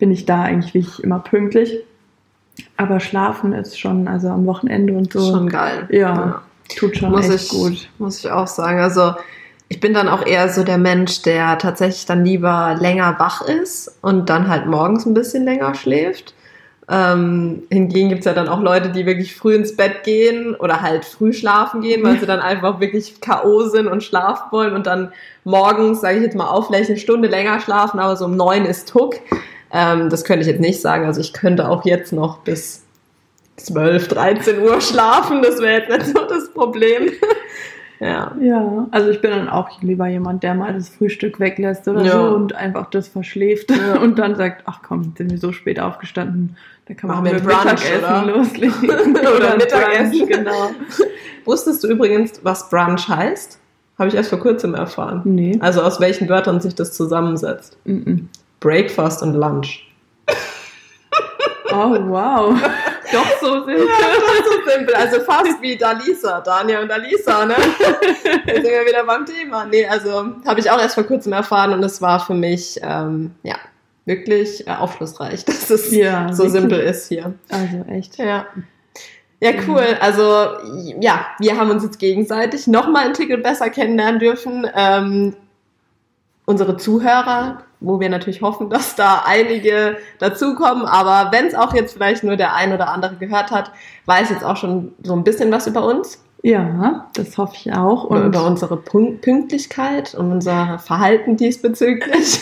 bin 0.00 0.10
ich 0.10 0.26
da 0.26 0.42
eigentlich 0.42 0.74
wirklich 0.74 1.04
immer 1.04 1.20
pünktlich. 1.20 1.84
Aber 2.76 2.98
schlafen 2.98 3.52
ist 3.52 3.78
schon, 3.78 4.08
also 4.08 4.28
am 4.28 4.44
Wochenende 4.46 4.94
und 4.94 5.12
so. 5.12 5.20
Schon 5.20 5.48
geil. 5.48 5.86
Ja, 5.90 5.98
ja. 5.98 6.42
tut 6.76 6.96
schon 6.96 7.10
muss 7.10 7.28
echt 7.28 7.44
ich, 7.44 7.48
gut. 7.50 7.88
Muss 7.98 8.18
ich 8.18 8.30
auch 8.30 8.48
sagen. 8.48 8.80
Also 8.80 9.14
Ich 9.72 9.78
bin 9.78 9.94
dann 9.94 10.08
auch 10.08 10.26
eher 10.26 10.48
so 10.48 10.64
der 10.64 10.78
Mensch, 10.78 11.22
der 11.22 11.56
tatsächlich 11.58 12.04
dann 12.04 12.24
lieber 12.24 12.76
länger 12.80 13.14
wach 13.20 13.42
ist 13.42 13.98
und 14.02 14.28
dann 14.28 14.48
halt 14.48 14.66
morgens 14.66 15.06
ein 15.06 15.14
bisschen 15.14 15.44
länger 15.44 15.76
schläft. 15.76 16.34
Ähm, 16.88 17.62
hingegen 17.70 18.08
gibt's 18.08 18.26
ja 18.26 18.32
dann 18.32 18.48
auch 18.48 18.60
Leute, 18.60 18.88
die 18.88 19.06
wirklich 19.06 19.36
früh 19.36 19.54
ins 19.54 19.76
Bett 19.76 20.02
gehen 20.02 20.56
oder 20.56 20.82
halt 20.82 21.04
früh 21.04 21.32
schlafen 21.32 21.82
gehen, 21.82 22.02
weil 22.02 22.18
sie 22.18 22.26
dann 22.26 22.40
einfach 22.40 22.80
wirklich 22.80 23.20
K.O. 23.20 23.68
sind 23.68 23.86
und 23.86 24.02
schlafen 24.02 24.50
wollen 24.50 24.74
und 24.74 24.88
dann 24.88 25.12
morgens, 25.44 26.00
sage 26.00 26.16
ich 26.16 26.24
jetzt 26.24 26.34
mal, 26.34 26.48
auch 26.48 26.66
vielleicht 26.66 26.90
eine 26.90 26.98
Stunde 26.98 27.28
länger 27.28 27.60
schlafen, 27.60 28.00
aber 28.00 28.16
so 28.16 28.24
um 28.24 28.36
neun 28.36 28.64
ist 28.64 28.88
Tuck. 28.88 29.14
Ähm, 29.72 30.08
das 30.10 30.24
könnte 30.24 30.42
ich 30.42 30.48
jetzt 30.48 30.60
nicht 30.60 30.80
sagen. 30.80 31.06
Also 31.06 31.20
ich 31.20 31.32
könnte 31.32 31.68
auch 31.68 31.84
jetzt 31.84 32.12
noch 32.12 32.38
bis 32.38 32.84
12, 33.56 34.08
13 34.08 34.60
Uhr 34.60 34.80
schlafen. 34.80 35.42
Das 35.42 35.60
wäre 35.60 35.80
jetzt 35.80 35.90
nicht 35.90 36.16
so 36.16 36.26
das 36.26 36.52
Problem. 36.52 37.10
Ja. 38.00 38.34
Ja, 38.40 38.88
also 38.92 39.10
ich 39.10 39.20
bin 39.20 39.30
dann 39.30 39.50
auch 39.50 39.82
lieber 39.82 40.06
jemand, 40.06 40.42
der 40.42 40.54
mal 40.54 40.72
das 40.72 40.88
Frühstück 40.88 41.38
weglässt 41.38 41.86
oder 41.86 42.02
ja. 42.02 42.12
so 42.12 42.34
und 42.34 42.54
einfach 42.54 42.88
das 42.88 43.08
verschläft 43.08 43.70
ja. 43.70 43.98
und 44.00 44.18
dann 44.18 44.36
sagt, 44.36 44.62
ach 44.64 44.80
komm, 44.82 45.12
sind 45.18 45.30
wir 45.30 45.36
so 45.36 45.52
spät 45.52 45.78
aufgestanden, 45.78 46.56
da 46.86 46.94
kann 46.94 47.10
man 47.10 47.22
mit 47.22 47.44
Mittagessen 47.44 47.98
oder? 47.98 48.24
loslegen. 48.34 48.90
oder, 48.90 49.36
oder 49.36 49.56
Mittagessen, 49.58 50.26
genau. 50.26 50.70
Wusstest 51.44 51.84
du 51.84 51.88
übrigens, 51.88 52.40
was 52.42 52.70
Brunch 52.70 53.06
heißt? 53.06 53.58
Habe 53.98 54.08
ich 54.08 54.14
erst 54.14 54.30
vor 54.30 54.40
kurzem 54.40 54.74
erfahren. 54.74 55.20
Nee. 55.24 55.58
Also 55.60 55.82
aus 55.82 56.00
welchen 56.00 56.26
Wörtern 56.30 56.62
sich 56.62 56.74
das 56.74 56.94
zusammensetzt. 56.94 57.76
Mm 57.84 57.92
-mm. 57.92 58.20
Breakfast 58.60 59.22
und 59.22 59.34
Lunch. 59.34 59.86
Oh, 61.72 61.96
wow. 62.08 62.60
Doch 63.12 63.26
so 63.40 63.64
simpel. 63.64 63.86
Ja, 63.86 63.94
doch 64.20 64.44
so 64.44 64.70
simpel. 64.70 64.94
Also 64.94 65.20
fast 65.20 65.60
wie 65.60 65.76
Dalisa, 65.76 66.40
Daniel 66.40 66.82
und 66.82 66.88
Dalisa, 66.88 67.44
ne? 67.44 67.54
Jetzt 68.46 68.62
sind 68.62 68.64
wir 68.64 68.86
wieder 68.86 69.04
beim 69.04 69.26
Thema. 69.26 69.64
Nee, 69.64 69.84
also 69.84 70.26
habe 70.46 70.60
ich 70.60 70.70
auch 70.70 70.78
erst 70.78 70.94
vor 70.94 71.02
kurzem 71.02 71.32
erfahren 71.32 71.72
und 71.72 71.82
es 71.82 72.00
war 72.00 72.24
für 72.24 72.34
mich, 72.34 72.78
ähm, 72.84 73.32
ja, 73.42 73.56
wirklich 74.04 74.64
äh, 74.68 74.70
aufschlussreich, 74.70 75.44
dass 75.46 75.70
es 75.70 75.90
ja, 75.90 76.32
so 76.32 76.44
wirklich? 76.44 76.60
simpel 76.60 76.80
ist 76.80 77.08
hier. 77.08 77.34
Also 77.48 77.84
echt. 77.88 78.16
Ja. 78.18 78.46
Ja, 79.40 79.52
cool. 79.66 79.96
Also 80.00 80.22
ja, 81.00 81.26
wir 81.40 81.56
haben 81.58 81.70
uns 81.70 81.82
jetzt 81.82 81.98
gegenseitig 81.98 82.68
nochmal 82.68 83.06
einen 83.06 83.14
Ticket 83.14 83.42
besser 83.42 83.70
kennenlernen 83.70 84.20
dürfen. 84.20 84.68
Ähm, 84.72 85.34
unsere 86.50 86.76
Zuhörer 86.76 87.62
wo 87.80 87.98
wir 87.98 88.08
natürlich 88.08 88.42
hoffen, 88.42 88.70
dass 88.70 88.94
da 88.94 89.22
einige 89.26 89.96
dazukommen. 90.18 90.84
Aber 90.84 91.32
wenn 91.32 91.46
es 91.46 91.54
auch 91.54 91.74
jetzt 91.74 91.94
vielleicht 91.94 92.22
nur 92.22 92.36
der 92.36 92.54
ein 92.54 92.72
oder 92.72 92.90
andere 92.90 93.16
gehört 93.16 93.50
hat, 93.50 93.72
weiß 94.06 94.30
jetzt 94.30 94.44
auch 94.44 94.56
schon 94.56 94.92
so 95.02 95.14
ein 95.14 95.24
bisschen 95.24 95.50
was 95.50 95.66
über 95.66 95.84
uns. 95.84 96.22
Ja, 96.42 97.08
das 97.14 97.36
hoffe 97.36 97.54
ich 97.56 97.72
auch. 97.72 98.04
Und 98.04 98.24
über 98.24 98.46
unsere 98.46 98.78
Pünktlichkeit 98.78 100.14
und 100.14 100.32
unser 100.32 100.78
Verhalten 100.78 101.36
diesbezüglich. 101.36 102.40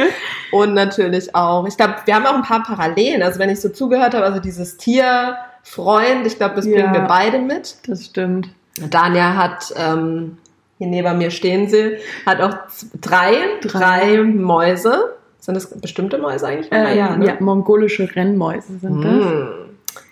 und 0.52 0.74
natürlich 0.74 1.34
auch, 1.34 1.66
ich 1.66 1.76
glaube, 1.76 1.94
wir 2.04 2.14
haben 2.14 2.26
auch 2.26 2.34
ein 2.34 2.42
paar 2.42 2.62
Parallelen. 2.62 3.22
Also 3.22 3.38
wenn 3.38 3.48
ich 3.48 3.60
so 3.60 3.70
zugehört 3.70 4.14
habe, 4.14 4.26
also 4.26 4.38
dieses 4.38 4.76
Tierfreund, 4.76 6.26
ich 6.26 6.36
glaube, 6.36 6.56
das 6.56 6.66
ja, 6.66 6.74
bringen 6.74 6.92
wir 6.92 7.02
beide 7.02 7.38
mit. 7.38 7.76
Das 7.86 8.04
stimmt. 8.04 8.50
Dania 8.90 9.34
hat 9.34 9.72
ähm, 9.76 10.36
hier 10.78 10.86
neben 10.86 11.18
mir 11.18 11.30
stehen 11.30 11.68
sie, 11.68 11.98
hat 12.24 12.40
auch 12.40 12.56
drei, 13.00 13.34
drei, 13.62 14.22
Mäuse. 14.22 15.14
Sind 15.40 15.54
das 15.54 15.78
bestimmte 15.80 16.18
Mäuse 16.18 16.46
eigentlich? 16.46 16.72
Äh, 16.72 16.96
ja, 16.96 17.16
ne? 17.16 17.26
ja, 17.26 17.36
mongolische 17.40 18.08
Rennmäuse 18.14 18.78
sind 18.78 19.04
das. 19.04 19.12
Mmh, 19.12 19.50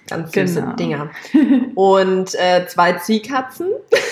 ganz 0.09 0.33
süße 0.33 0.61
genau. 0.61 0.77
Dinger. 0.77 1.11
Und 1.75 2.35
äh, 2.35 2.67
zwei 2.67 2.95
Ziehkatzen. 2.95 3.69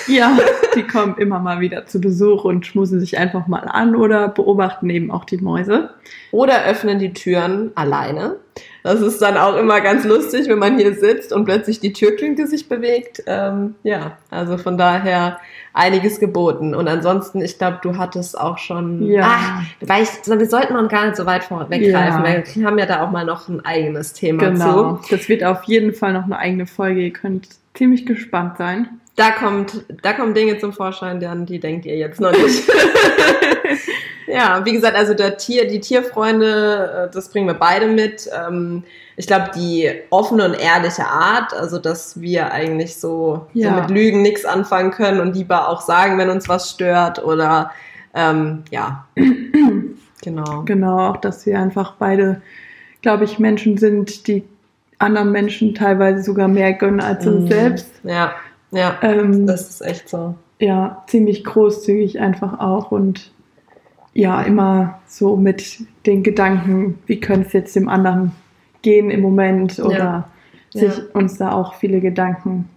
Ja, 0.07 0.36
die 0.76 0.82
kommen 0.82 1.16
immer 1.18 1.40
mal 1.40 1.61
wieder 1.61 1.86
zu 1.86 2.00
Besuch 2.00 2.44
und 2.44 2.66
schmusen 2.66 3.00
sich 3.00 3.16
einfach 3.18 3.46
mal 3.46 3.66
an 3.66 3.96
oder 3.96 4.28
beobachten 4.28 4.90
eben 4.90 5.11
auch 5.11 5.24
die 5.24 5.38
Mäuse. 5.38 5.90
Oder 6.30 6.64
öffnen 6.66 6.98
die 6.98 7.12
Türen 7.12 7.72
alleine. 7.74 8.36
Das 8.85 9.01
ist 9.01 9.22
dann 9.22 9.39
auch 9.39 9.57
immer 9.57 9.80
ganz 9.80 10.05
lustig, 10.05 10.47
wenn 10.47 10.59
man 10.59 10.78
hier 10.78 10.95
sitzt 10.95 11.32
und 11.32 11.47
plötzlich 11.47 11.80
die 11.80 11.95
Türklinke 11.95 12.47
sich 12.47 12.68
bewegt. 12.68 13.22
Ähm, 13.26 13.76
ja, 13.82 14.18
also 14.30 14.59
von 14.59 14.76
daher 14.76 15.41
einiges 15.72 16.20
geboten. 16.20 16.74
Und 16.74 16.87
ansonsten, 16.87 17.41
ich 17.41 17.57
glaube, 17.57 17.78
du 17.80 17.97
hattest 17.97 18.39
auch 18.39 18.59
schon. 18.59 19.03
Ja. 19.07 19.22
Ach, 19.24 19.62
weil 19.80 20.03
ich, 20.03 20.11
wir 20.26 20.47
sollten 20.47 20.74
noch 20.74 20.87
gar 20.91 21.07
nicht 21.07 21.16
so 21.16 21.24
weit 21.24 21.45
vorweggreifen, 21.45 22.24
ja. 22.26 22.43
wir 22.55 22.66
haben 22.66 22.78
ja 22.78 22.85
da 22.85 23.03
auch 23.03 23.11
mal 23.11 23.24
noch 23.24 23.49
ein 23.49 23.64
eigenes 23.64 24.12
Thema 24.12 24.51
genau. 24.51 24.97
zu. 24.97 25.16
Das 25.16 25.30
wird 25.30 25.45
auf 25.45 25.64
jeden 25.64 25.95
Fall 25.95 26.12
noch 26.12 26.24
eine 26.24 26.37
eigene 26.37 26.66
Folge. 26.66 27.01
Ihr 27.01 27.12
könnt 27.14 27.49
ziemlich 27.72 28.05
gespannt 28.05 28.59
sein. 28.59 29.01
Da 29.16 29.30
kommt, 29.30 29.82
da 30.03 30.12
kommen 30.12 30.35
Dinge 30.35 30.59
zum 30.59 30.74
Vorschein, 30.74 31.24
an 31.24 31.47
die 31.47 31.59
denkt 31.59 31.87
ihr 31.87 31.97
jetzt 31.97 32.20
noch 32.20 32.32
nicht. 32.32 32.64
ja, 34.27 34.64
wie 34.64 34.72
gesagt, 34.72 34.97
also 34.97 35.14
der 35.14 35.37
Tier, 35.37 35.66
die 35.66 35.81
Tierfreunde, 35.81 37.09
äh, 37.09 37.14
das 37.14 37.29
bringen 37.29 37.47
wir 37.47 37.55
beide 37.55 37.87
mit. 37.87 38.29
Ähm, 38.33 38.85
ich 39.16 39.27
glaube, 39.27 39.51
die 39.55 39.91
offene 40.11 40.45
und 40.45 40.55
ehrliche 40.55 41.07
Art, 41.07 41.55
also 41.55 41.79
dass 41.79 42.20
wir 42.20 42.51
eigentlich 42.53 42.97
so, 42.97 43.47
ja. 43.53 43.70
so 43.70 43.81
mit 43.81 43.91
Lügen 43.91 44.22
nichts 44.22 44.45
anfangen 44.45 44.91
können 44.91 45.20
und 45.20 45.37
lieber 45.37 45.68
auch 45.68 45.81
sagen, 45.81 46.18
wenn 46.18 46.31
uns 46.31 46.49
was 46.49 46.70
stört 46.70 47.25
oder 47.25 47.70
ähm, 48.14 48.64
ja. 48.70 49.07
genau. 50.22 50.62
Genau, 50.64 51.11
auch 51.11 51.16
dass 51.18 51.47
wir 51.47 51.59
einfach 51.59 51.95
beide, 51.99 52.43
glaube 53.03 53.25
ich, 53.25 53.39
Menschen 53.39 53.77
sind, 53.77 54.27
die 54.27 54.45
anderen 54.99 55.33
Menschen 55.33 55.75
teilweise 55.75 56.22
sogar 56.22 56.49
mehr 56.49 56.72
gönnen 56.72 57.01
als 57.01 57.27
uns 57.27 57.45
mhm. 57.45 57.49
selbst. 57.49 57.91
Ja, 58.05 58.33
ja, 58.70 58.99
ähm, 59.03 59.47
das 59.47 59.68
ist 59.68 59.81
echt 59.83 60.09
so. 60.09 60.35
Ja, 60.61 61.03
ziemlich 61.09 61.45
großzügig 61.45 62.20
einfach 62.20 62.59
auch 62.61 62.91
und 62.91 63.33
ja, 64.14 64.42
immer 64.42 65.00
so 65.06 65.36
mit 65.36 65.80
den 66.06 66.22
Gedanken, 66.22 66.98
wie 67.06 67.20
könnte 67.20 67.48
es 67.48 67.52
jetzt 67.52 67.76
dem 67.76 67.88
anderen 67.88 68.32
gehen 68.82 69.10
im 69.10 69.20
Moment 69.20 69.78
oder 69.80 70.28
ja. 70.72 70.80
sich 70.80 70.98
ja. 70.98 71.04
uns 71.12 71.36
da 71.36 71.52
auch 71.52 71.74
viele 71.74 72.00
Gedanken 72.00 72.68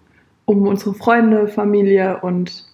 um 0.45 0.65
unsere 0.65 0.93
Freunde, 0.93 1.47
Familie 1.47 2.19
und 2.21 2.65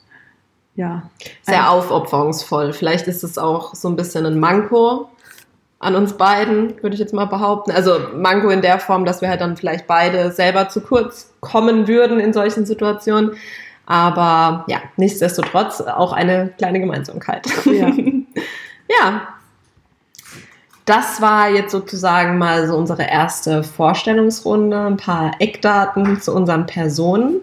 ja. 0.75 1.03
Sehr 1.41 1.69
aufopferungsvoll. 1.69 2.73
Vielleicht 2.73 3.07
ist 3.07 3.23
es 3.23 3.37
auch 3.37 3.75
so 3.75 3.89
ein 3.89 3.95
bisschen 3.95 4.25
ein 4.25 4.39
Manko 4.39 5.09
an 5.79 5.95
uns 5.95 6.13
beiden, 6.13 6.81
würde 6.81 6.93
ich 6.93 6.99
jetzt 6.99 7.13
mal 7.13 7.25
behaupten. 7.25 7.71
Also 7.71 7.97
Manko 8.15 8.49
in 8.49 8.61
der 8.61 8.79
Form, 8.79 9.05
dass 9.05 9.21
wir 9.21 9.29
halt 9.29 9.41
dann 9.41 9.57
vielleicht 9.57 9.85
beide 9.85 10.31
selber 10.31 10.69
zu 10.69 10.81
kurz 10.81 11.33
kommen 11.41 11.87
würden 11.87 12.19
in 12.19 12.31
solchen 12.31 12.65
Situationen. 12.65 13.33
Aber 13.85 14.63
ja, 14.67 14.77
nichtsdestotrotz 14.95 15.81
auch 15.81 16.13
eine 16.13 16.53
kleine 16.57 16.79
Gemeinsamkeit. 16.79 17.47
Ja. 17.65 17.91
ja, 18.87 19.27
das 20.85 21.21
war 21.21 21.49
jetzt 21.49 21.71
sozusagen 21.71 22.37
mal 22.37 22.67
so 22.67 22.75
unsere 22.75 23.03
erste 23.03 23.63
Vorstellungsrunde, 23.63 24.77
ein 24.77 24.97
paar 24.97 25.31
Eckdaten 25.39 26.19
zu 26.19 26.33
unseren 26.33 26.65
Personen. 26.65 27.41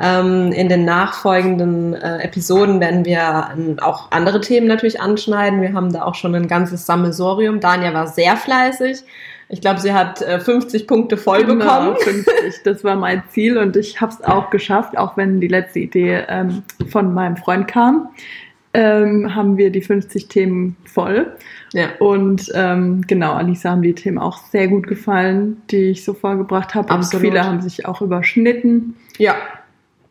Ähm, 0.00 0.52
in 0.52 0.68
den 0.68 0.84
nachfolgenden 0.84 1.92
äh, 1.94 2.18
Episoden 2.22 2.80
werden 2.80 3.04
wir 3.04 3.48
ähm, 3.52 3.78
auch 3.80 4.12
andere 4.12 4.40
Themen 4.40 4.68
natürlich 4.68 5.00
anschneiden. 5.00 5.60
Wir 5.60 5.72
haben 5.72 5.92
da 5.92 6.04
auch 6.04 6.14
schon 6.14 6.34
ein 6.36 6.46
ganzes 6.46 6.86
Sammelsorium. 6.86 7.58
Dania 7.58 7.92
war 7.92 8.06
sehr 8.06 8.36
fleißig. 8.36 9.02
Ich 9.48 9.60
glaube, 9.60 9.80
sie 9.80 9.92
hat 9.92 10.22
äh, 10.22 10.38
50 10.38 10.86
Punkte 10.86 11.16
voll 11.16 11.44
genau, 11.44 11.64
bekommen. 11.64 11.96
50, 11.96 12.34
das 12.64 12.84
war 12.84 12.94
mein 12.94 13.24
Ziel 13.30 13.58
und 13.58 13.76
ich 13.76 14.00
habe 14.00 14.12
es 14.12 14.22
auch 14.22 14.50
geschafft, 14.50 14.96
auch 14.96 15.16
wenn 15.16 15.40
die 15.40 15.48
letzte 15.48 15.80
Idee 15.80 16.24
ähm, 16.28 16.62
von 16.88 17.12
meinem 17.12 17.36
Freund 17.36 17.66
kam 17.66 18.08
ähm, 18.78 19.34
haben 19.34 19.58
wir 19.58 19.70
die 19.70 19.80
50 19.80 20.28
Themen 20.28 20.76
voll. 20.84 21.32
Ja. 21.72 21.88
Und 21.98 22.50
ähm, 22.54 23.02
genau, 23.08 23.32
Alisa 23.32 23.70
haben 23.70 23.82
die 23.82 23.92
Themen 23.92 24.18
auch 24.18 24.38
sehr 24.38 24.68
gut 24.68 24.86
gefallen, 24.86 25.60
die 25.68 25.90
ich 25.90 26.04
so 26.04 26.14
vorgebracht 26.14 26.76
habe. 26.76 26.94
Und 26.94 27.04
viele 27.04 27.44
haben 27.44 27.60
sich 27.60 27.86
auch 27.86 28.00
überschnitten. 28.00 28.94
Ja. 29.18 29.34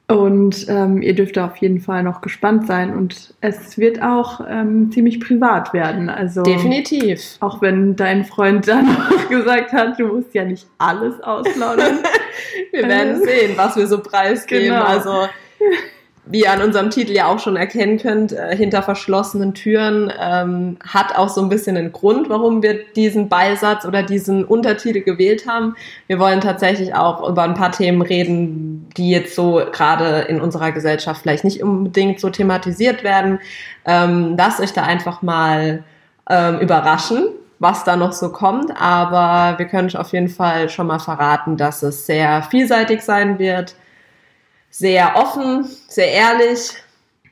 Und 0.09 0.67
ähm, 0.69 1.01
ihr 1.01 1.15
dürft 1.15 1.39
auf 1.39 1.55
jeden 1.57 1.79
Fall 1.79 2.03
noch 2.03 2.19
gespannt 2.19 2.67
sein. 2.67 2.93
Und 2.93 3.33
es 3.39 3.77
wird 3.77 4.01
auch 4.01 4.41
ähm, 4.49 4.91
ziemlich 4.91 5.21
privat 5.21 5.73
werden. 5.73 6.09
Also 6.09 6.43
definitiv. 6.43 7.37
Auch 7.39 7.61
wenn 7.61 7.95
dein 7.95 8.25
Freund 8.25 8.67
dann 8.67 8.89
auch 9.09 9.29
gesagt 9.29 9.71
hat, 9.71 9.97
du 9.97 10.07
musst 10.07 10.33
ja 10.33 10.43
nicht 10.43 10.67
alles 10.77 11.21
auslaudern. 11.21 11.99
wir 12.73 12.85
werden 12.85 13.23
sehen, 13.23 13.53
was 13.55 13.77
wir 13.77 13.87
so 13.87 13.99
preisgeben. 13.99 14.73
Genau. 14.73 14.83
Also 14.83 15.29
wie 16.29 16.41
ihr 16.41 16.51
an 16.51 16.61
unserem 16.61 16.89
Titel 16.89 17.13
ja 17.13 17.27
auch 17.27 17.39
schon 17.39 17.55
erkennen 17.55 17.97
könnt, 17.97 18.31
äh, 18.31 18.55
hinter 18.55 18.83
verschlossenen 18.83 19.53
Türen 19.53 20.11
ähm, 20.19 20.77
hat 20.85 21.17
auch 21.17 21.29
so 21.29 21.41
ein 21.41 21.49
bisschen 21.49 21.77
einen 21.77 21.91
Grund, 21.91 22.29
warum 22.29 22.61
wir 22.61 22.79
diesen 22.95 23.29
Beisatz 23.29 23.85
oder 23.85 24.03
diesen 24.03 24.43
Untertitel 24.43 25.01
gewählt 25.01 25.47
haben. 25.47 25.75
Wir 26.07 26.19
wollen 26.19 26.41
tatsächlich 26.41 26.93
auch 26.95 27.27
über 27.27 27.43
ein 27.43 27.53
paar 27.53 27.71
Themen 27.71 28.01
reden, 28.01 28.89
die 28.97 29.11
jetzt 29.11 29.35
so 29.35 29.61
gerade 29.71 30.21
in 30.21 30.41
unserer 30.41 30.71
Gesellschaft 30.71 31.21
vielleicht 31.21 31.43
nicht 31.43 31.63
unbedingt 31.63 32.19
so 32.19 32.29
thematisiert 32.29 33.03
werden. 33.03 33.39
Ähm, 33.85 34.35
lasst 34.37 34.59
euch 34.59 34.73
da 34.73 34.83
einfach 34.83 35.21
mal 35.21 35.83
ähm, 36.29 36.59
überraschen 36.59 37.29
was 37.59 37.83
da 37.83 37.95
noch 37.95 38.13
so 38.13 38.31
kommt, 38.31 38.71
aber 38.79 39.57
wir 39.57 39.65
können 39.65 39.93
auf 39.95 40.11
jeden 40.11 40.29
Fall 40.29 40.69
schon 40.69 40.87
mal 40.87 40.99
verraten, 40.99 41.57
dass 41.57 41.81
es 41.81 42.05
sehr 42.05 42.43
vielseitig 42.43 43.01
sein 43.01 43.39
wird, 43.39 43.75
sehr 44.69 45.15
offen, 45.15 45.65
sehr 45.87 46.11
ehrlich. 46.11 46.73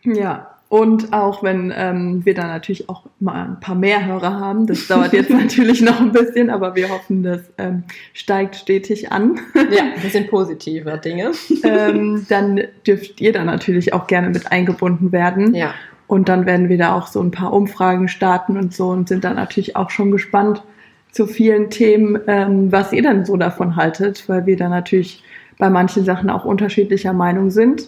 Ja, 0.04 0.56
Und 0.68 1.14
auch 1.14 1.44
wenn 1.44 1.72
ähm, 1.76 2.26
wir 2.26 2.34
dann 2.34 2.48
natürlich 2.48 2.90
auch 2.90 3.04
mal 3.20 3.46
ein 3.46 3.60
paar 3.60 3.76
mehr 3.76 4.06
Hörer 4.06 4.40
haben, 4.40 4.66
das 4.66 4.88
dauert 4.88 5.14
jetzt 5.14 5.30
natürlich 5.32 5.82
noch 5.82 6.00
ein 6.00 6.12
bisschen, 6.12 6.50
aber 6.50 6.76
wir 6.76 6.90
hoffen, 6.90 7.24
das 7.24 7.42
ähm, 7.58 7.84
steigt 8.14 8.56
stetig 8.56 9.12
an. 9.12 9.40
Ja, 9.54 10.02
wir 10.02 10.10
sind 10.10 10.30
positive 10.30 10.98
Dinge. 10.98 11.32
ähm, 11.64 12.26
dann 12.30 12.62
dürft 12.86 13.22
ihr 13.22 13.32
da 13.32 13.44
natürlich 13.44 13.94
auch 13.94 14.08
gerne 14.08 14.30
mit 14.30 14.52
eingebunden 14.52 15.12
werden. 15.12 15.54
Ja. 15.54 15.74
Und 16.08 16.30
dann 16.30 16.46
werden 16.46 16.70
wir 16.70 16.78
da 16.78 16.96
auch 16.96 17.08
so 17.08 17.22
ein 17.22 17.32
paar 17.32 17.54
Umfragen 17.54 18.08
starten 18.08 18.58
und 18.58 18.74
so 18.74 18.90
und 18.90 19.08
sind 19.08 19.24
dann 19.24 19.36
natürlich 19.36 19.76
auch 19.76 19.90
schon 19.90 20.12
gespannt 20.12 20.64
zu 21.12 21.28
vielen 21.28 21.70
Themen, 21.70 22.20
ähm, 22.28 22.72
was 22.72 22.92
ihr 22.92 23.02
dann 23.02 23.24
so 23.26 23.38
davon 23.38 23.76
haltet, 23.76 24.28
weil 24.28 24.46
wir 24.46 24.58
da 24.58 24.68
natürlich 24.68 25.24
bei 25.58 25.70
manchen 25.70 26.06
Sachen 26.06 26.30
auch 26.30 26.46
unterschiedlicher 26.46 27.14
Meinung 27.14 27.50
sind. 27.50 27.88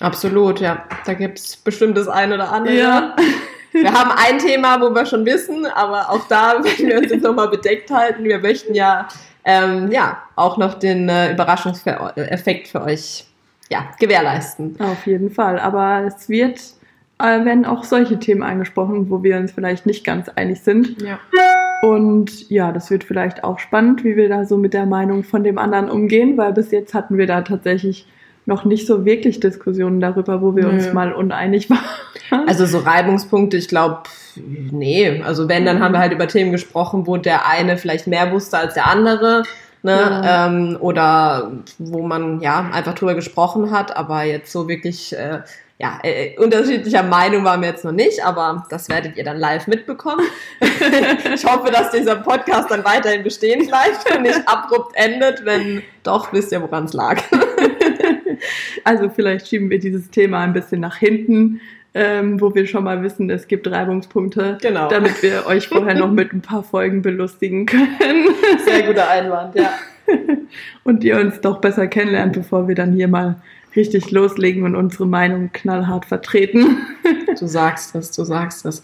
Absolut, 0.00 0.60
ja. 0.60 0.84
Da 1.04 1.14
gibt's 1.14 1.56
bestimmt 1.56 1.96
das 1.96 2.08
eine 2.08 2.34
oder 2.34 2.52
andere. 2.52 2.76
Ja. 2.76 3.16
Wir 3.72 3.92
haben 3.92 4.10
ein 4.16 4.38
Thema, 4.38 4.80
wo 4.80 4.92
wir 4.94 5.06
schon 5.06 5.24
wissen, 5.24 5.66
aber 5.66 6.10
auch 6.10 6.26
da 6.28 6.54
werden 6.64 6.86
wir 6.86 6.98
uns 6.98 7.10
jetzt 7.10 7.22
nochmal 7.22 7.48
bedeckt 7.48 7.90
halten. 7.90 8.24
Wir 8.24 8.38
möchten 8.38 8.74
ja, 8.74 9.08
ähm, 9.44 9.90
ja 9.92 10.22
auch 10.36 10.56
noch 10.56 10.74
den 10.74 11.08
äh, 11.08 11.32
Überraschungseffekt 11.32 12.68
für 12.68 12.82
euch 12.82 13.26
ja, 13.68 13.90
gewährleisten. 13.98 14.76
Auf 14.80 15.06
jeden 15.06 15.30
Fall. 15.30 15.60
Aber 15.60 16.04
es 16.06 16.28
wird, 16.28 16.58
äh, 17.18 17.44
werden 17.44 17.64
auch 17.64 17.84
solche 17.84 18.18
Themen 18.18 18.42
angesprochen, 18.42 19.08
wo 19.10 19.22
wir 19.22 19.36
uns 19.36 19.52
vielleicht 19.52 19.86
nicht 19.86 20.04
ganz 20.04 20.28
einig 20.30 20.60
sind. 20.62 21.00
Ja. 21.00 21.20
Und 21.82 22.50
ja, 22.50 22.72
das 22.72 22.90
wird 22.90 23.04
vielleicht 23.04 23.42
auch 23.42 23.58
spannend, 23.58 24.04
wie 24.04 24.16
wir 24.16 24.28
da 24.28 24.44
so 24.44 24.58
mit 24.58 24.74
der 24.74 24.86
Meinung 24.86 25.24
von 25.24 25.44
dem 25.44 25.58
anderen 25.58 25.88
umgehen, 25.90 26.36
weil 26.36 26.52
bis 26.52 26.70
jetzt 26.70 26.92
hatten 26.92 27.16
wir 27.16 27.26
da 27.26 27.40
tatsächlich 27.40 28.06
noch 28.46 28.64
nicht 28.64 28.86
so 28.86 29.04
wirklich 29.04 29.40
Diskussionen 29.40 30.00
darüber, 30.00 30.42
wo 30.42 30.56
wir 30.56 30.64
Nö. 30.64 30.70
uns 30.70 30.92
mal 30.92 31.12
uneinig 31.12 31.70
waren. 32.30 32.48
Also 32.48 32.66
so 32.66 32.78
Reibungspunkte, 32.78 33.56
ich 33.56 33.68
glaube, 33.68 34.02
nee. 34.36 35.22
Also 35.22 35.48
wenn, 35.48 35.64
dann 35.64 35.80
haben 35.80 35.92
wir 35.92 36.00
halt 36.00 36.12
über 36.12 36.28
Themen 36.28 36.52
gesprochen, 36.52 37.06
wo 37.06 37.16
der 37.16 37.48
eine 37.48 37.76
vielleicht 37.76 38.06
mehr 38.06 38.30
wusste 38.32 38.58
als 38.58 38.74
der 38.74 38.86
andere. 38.86 39.44
Ne? 39.82 39.92
Ja. 39.92 40.46
Ähm, 40.46 40.76
oder 40.80 41.52
wo 41.78 42.02
man 42.02 42.40
ja 42.40 42.68
einfach 42.72 42.94
drüber 42.94 43.14
gesprochen 43.14 43.70
hat, 43.70 43.96
aber 43.96 44.24
jetzt 44.24 44.52
so 44.52 44.68
wirklich 44.68 45.16
äh, 45.16 45.40
ja, 45.80 45.98
äh, 46.02 46.36
unterschiedlicher 46.36 47.02
Meinung 47.02 47.42
waren 47.44 47.62
wir 47.62 47.70
jetzt 47.70 47.86
noch 47.86 47.92
nicht, 47.92 48.22
aber 48.22 48.66
das 48.68 48.90
werdet 48.90 49.16
ihr 49.16 49.24
dann 49.24 49.38
live 49.38 49.66
mitbekommen. 49.66 50.26
ich 51.34 51.44
hoffe, 51.44 51.72
dass 51.72 51.90
dieser 51.90 52.16
Podcast 52.16 52.70
dann 52.70 52.84
weiterhin 52.84 53.22
bestehen 53.22 53.66
bleibt 53.66 54.14
und 54.14 54.22
nicht 54.22 54.42
abrupt 54.46 54.94
endet. 54.94 55.42
Wenn 55.46 55.82
doch, 56.02 56.34
wisst 56.34 56.52
ihr, 56.52 56.60
woran 56.60 56.84
es 56.84 56.92
lag. 56.92 57.22
Also 58.84 59.10
vielleicht 59.10 59.48
schieben 59.48 59.68
wir 59.68 59.78
dieses 59.78 60.08
Thema 60.08 60.40
ein 60.40 60.54
bisschen 60.54 60.80
nach 60.80 60.96
hinten, 60.96 61.60
ähm, 61.92 62.40
wo 62.40 62.54
wir 62.54 62.66
schon 62.66 62.84
mal 62.84 63.02
wissen, 63.02 63.28
es 63.28 63.46
gibt 63.48 63.70
Reibungspunkte, 63.70 64.56
Genau. 64.62 64.88
damit 64.88 65.22
wir 65.22 65.44
euch 65.46 65.68
vorher 65.68 65.94
noch 65.94 66.10
mit 66.10 66.32
ein 66.32 66.40
paar 66.40 66.62
Folgen 66.62 67.02
belustigen 67.02 67.66
können 67.66 68.28
Sehr 68.64 68.84
guter 68.84 69.10
Einwand, 69.10 69.56
ja. 69.56 69.74
und 70.84 71.04
ihr 71.04 71.18
uns 71.18 71.42
doch 71.42 71.60
besser 71.60 71.86
kennenlernt, 71.86 72.32
bevor 72.32 72.66
wir 72.66 72.74
dann 72.74 72.94
hier 72.94 73.08
mal 73.08 73.36
richtig 73.76 74.10
loslegen 74.10 74.64
und 74.64 74.74
unsere 74.76 75.06
Meinung 75.06 75.50
knallhart 75.52 76.04
vertreten. 76.06 76.78
Du 77.38 77.46
sagst 77.46 77.94
es, 77.94 78.10
du 78.10 78.24
sagst 78.24 78.66
es. 78.66 78.82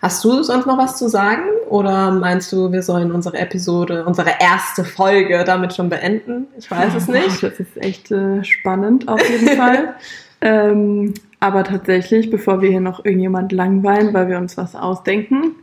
Hast 0.00 0.24
du 0.24 0.42
sonst 0.44 0.66
noch 0.66 0.78
was 0.78 0.96
zu 0.96 1.08
sagen? 1.08 1.42
Oder 1.68 2.12
meinst 2.12 2.50
du, 2.52 2.70
wir 2.72 2.82
sollen 2.82 3.10
unsere 3.10 3.36
Episode, 3.38 4.04
unsere 4.06 4.30
erste 4.40 4.84
Folge 4.84 5.42
damit 5.44 5.74
schon 5.74 5.88
beenden? 5.88 6.46
Ich 6.56 6.70
weiß 6.70 6.94
es 6.94 7.08
Oh, 7.08 7.12
nicht. 7.12 7.42
Das 7.42 7.58
ist 7.58 7.76
echt 7.76 8.10
äh, 8.12 8.42
spannend 8.44 9.08
auf 9.08 9.20
jeden 9.28 9.48
Fall. 9.58 9.94
ähm, 10.40 11.12
aber 11.40 11.64
tatsächlich, 11.64 12.30
bevor 12.30 12.62
wir 12.62 12.70
hier 12.70 12.80
noch 12.80 13.04
irgendjemand 13.04 13.50
langweilen, 13.52 14.14
weil 14.14 14.28
wir 14.28 14.38
uns 14.38 14.56
was 14.56 14.74
ausdenken, 14.76 15.56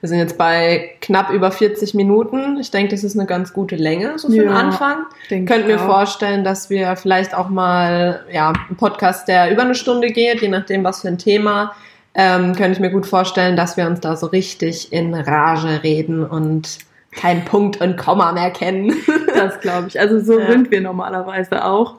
Wir 0.00 0.08
sind 0.08 0.18
jetzt 0.18 0.38
bei 0.38 0.90
knapp 1.00 1.30
über 1.30 1.50
40 1.50 1.94
Minuten. 1.94 2.58
Ich 2.60 2.70
denke, 2.70 2.92
das 2.92 3.04
ist 3.04 3.16
eine 3.18 3.26
ganz 3.26 3.52
gute 3.52 3.76
Länge, 3.76 4.18
so 4.18 4.28
für 4.28 4.34
den 4.34 4.44
Ja, 4.50 4.54
Anfang. 4.56 4.98
denke 5.30 5.52
Könnten 5.52 5.68
wir 5.68 5.78
vorstellen, 5.78 6.44
dass 6.44 6.70
wir 6.70 6.96
vielleicht 6.96 7.34
auch 7.34 7.48
mal 7.48 8.24
ja, 8.32 8.48
einen 8.68 8.76
Podcast, 8.76 9.28
der 9.28 9.50
über 9.52 9.62
eine 9.62 9.74
Stunde 9.74 10.08
geht, 10.08 10.40
je 10.42 10.48
nachdem, 10.48 10.84
was 10.84 11.02
für 11.02 11.08
ein 11.08 11.18
Thema, 11.18 11.72
ähm, 12.14 12.54
könnte 12.56 12.72
ich 12.72 12.80
mir 12.80 12.90
gut 12.90 13.06
vorstellen, 13.06 13.56
dass 13.56 13.76
wir 13.76 13.86
uns 13.86 14.00
da 14.00 14.16
so 14.16 14.26
richtig 14.26 14.92
in 14.92 15.14
Rage 15.14 15.82
reden 15.82 16.24
und 16.24 16.78
kein 17.12 17.44
Punkt 17.44 17.80
und 17.80 17.96
Komma 17.96 18.32
mehr 18.32 18.50
kennen. 18.50 18.92
Das 19.32 19.60
glaube 19.60 19.86
ich. 19.88 19.98
Also 19.98 20.18
so 20.20 20.38
Ja. 20.38 20.50
sind 20.50 20.70
wir 20.70 20.80
normalerweise 20.82 21.64
auch. 21.64 21.94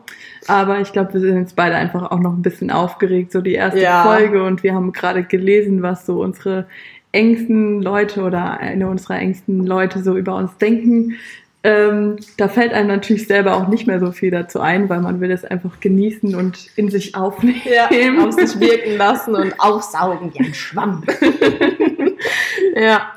Aber 0.47 0.79
ich 0.79 0.91
glaube, 0.91 1.13
wir 1.13 1.21
sind 1.21 1.39
jetzt 1.39 1.55
beide 1.55 1.75
einfach 1.75 2.11
auch 2.11 2.19
noch 2.19 2.33
ein 2.33 2.41
bisschen 2.43 2.69
aufgeregt, 2.69 3.31
so 3.31 3.41
die 3.41 3.53
erste 3.53 3.79
Ja. 3.81 4.03
Folge. 4.03 4.43
Und 4.43 4.61
wir 4.63 4.75
haben 4.75 4.91
gerade 4.91 5.23
gelesen, 5.23 5.81
was 5.81 6.05
so 6.05 6.21
unsere 6.21 6.67
engsten 7.11 7.81
Leute 7.81 8.23
oder 8.23 8.59
eine 8.59 8.87
unserer 8.87 9.19
engsten 9.19 9.65
Leute 9.65 10.01
so 10.01 10.17
über 10.17 10.35
uns 10.35 10.57
denken. 10.57 11.15
Ähm, 11.63 12.17
da 12.37 12.47
fällt 12.47 12.73
einem 12.73 12.87
natürlich 12.87 13.27
selber 13.27 13.55
auch 13.55 13.67
nicht 13.67 13.85
mehr 13.85 13.99
so 13.99 14.11
viel 14.11 14.31
dazu 14.31 14.59
ein, 14.59 14.89
weil 14.89 15.01
man 15.01 15.21
will 15.21 15.29
es 15.29 15.45
einfach 15.45 15.79
genießen 15.79 16.33
und 16.33 16.69
in 16.75 16.89
sich 16.89 17.13
aufnehmen. 17.13 17.61
Ja, 17.65 17.89
auf 18.23 18.33
sich 18.33 18.59
wirken 18.59 18.97
lassen 18.97 19.35
und 19.35 19.59
aufsaugen 19.59 20.33
wie 20.33 20.45
ein 20.45 20.53
Schwamm. 20.55 21.03
ja. 22.75 23.11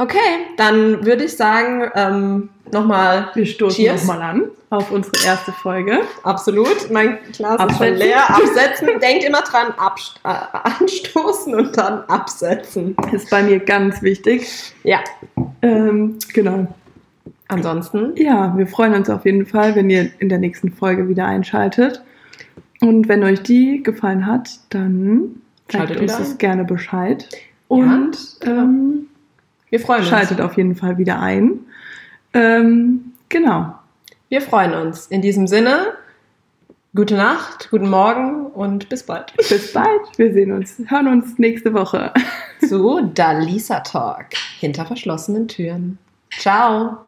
Okay, 0.00 0.46
dann 0.56 1.04
würde 1.04 1.24
ich 1.24 1.36
sagen, 1.36 1.90
ähm, 1.94 2.48
nochmal 2.72 3.28
Wir 3.34 3.44
stoßen 3.44 3.84
nochmal 3.84 4.22
an 4.22 4.44
auf 4.70 4.90
unsere 4.90 5.22
erste 5.26 5.52
Folge. 5.52 6.00
absolut. 6.22 6.90
Mein 6.90 7.18
Glas 7.34 7.56
ist 7.56 7.60
schon 7.60 7.68
Absetzen. 7.68 7.96
leer. 7.98 8.30
Absetzen. 8.30 8.88
Denkt 9.02 9.24
immer 9.24 9.42
dran, 9.42 9.74
äh, 10.24 10.28
anstoßen 10.80 11.54
und 11.54 11.76
dann 11.76 12.04
absetzen. 12.04 12.96
Ist 13.12 13.28
bei 13.28 13.42
mir 13.42 13.60
ganz 13.60 14.00
wichtig. 14.00 14.72
Ja. 14.84 15.00
Ähm, 15.60 16.18
genau. 16.32 16.66
Ansonsten, 17.48 18.16
Ja, 18.16 18.56
wir 18.56 18.68
freuen 18.68 18.94
uns 18.94 19.10
auf 19.10 19.26
jeden 19.26 19.44
Fall, 19.44 19.76
wenn 19.76 19.90
ihr 19.90 20.08
in 20.18 20.30
der 20.30 20.38
nächsten 20.38 20.72
Folge 20.72 21.08
wieder 21.08 21.26
einschaltet. 21.26 22.02
Und 22.80 23.06
wenn 23.06 23.22
euch 23.22 23.42
die 23.42 23.82
gefallen 23.82 24.24
hat, 24.24 24.48
dann 24.70 25.42
sagt 25.70 25.88
Schaltet 25.88 26.00
uns 26.00 26.16
das 26.16 26.38
gerne 26.38 26.64
Bescheid. 26.64 27.28
Und 27.68 28.16
ähm, 28.46 29.09
wir 29.70 29.80
freuen 29.80 30.00
uns. 30.00 30.08
schaltet 30.08 30.40
auf 30.40 30.56
jeden 30.56 30.76
Fall 30.76 30.98
wieder 30.98 31.20
ein. 31.20 31.60
Ähm, 32.34 33.12
genau. 33.28 33.74
Wir 34.28 34.42
freuen 34.42 34.74
uns. 34.74 35.06
In 35.06 35.22
diesem 35.22 35.46
Sinne, 35.46 35.94
gute 36.94 37.14
Nacht, 37.14 37.68
guten 37.70 37.88
Morgen 37.88 38.46
und 38.46 38.88
bis 38.88 39.04
bald. 39.04 39.34
Bis 39.36 39.72
bald. 39.72 40.00
Wir 40.16 40.32
sehen 40.32 40.52
uns, 40.52 40.80
hören 40.86 41.08
uns 41.08 41.38
nächste 41.38 41.72
Woche. 41.72 42.12
zu 42.68 43.00
Dalisa 43.14 43.80
Talk 43.80 44.26
hinter 44.58 44.86
verschlossenen 44.86 45.48
Türen. 45.48 45.98
Ciao. 46.38 46.98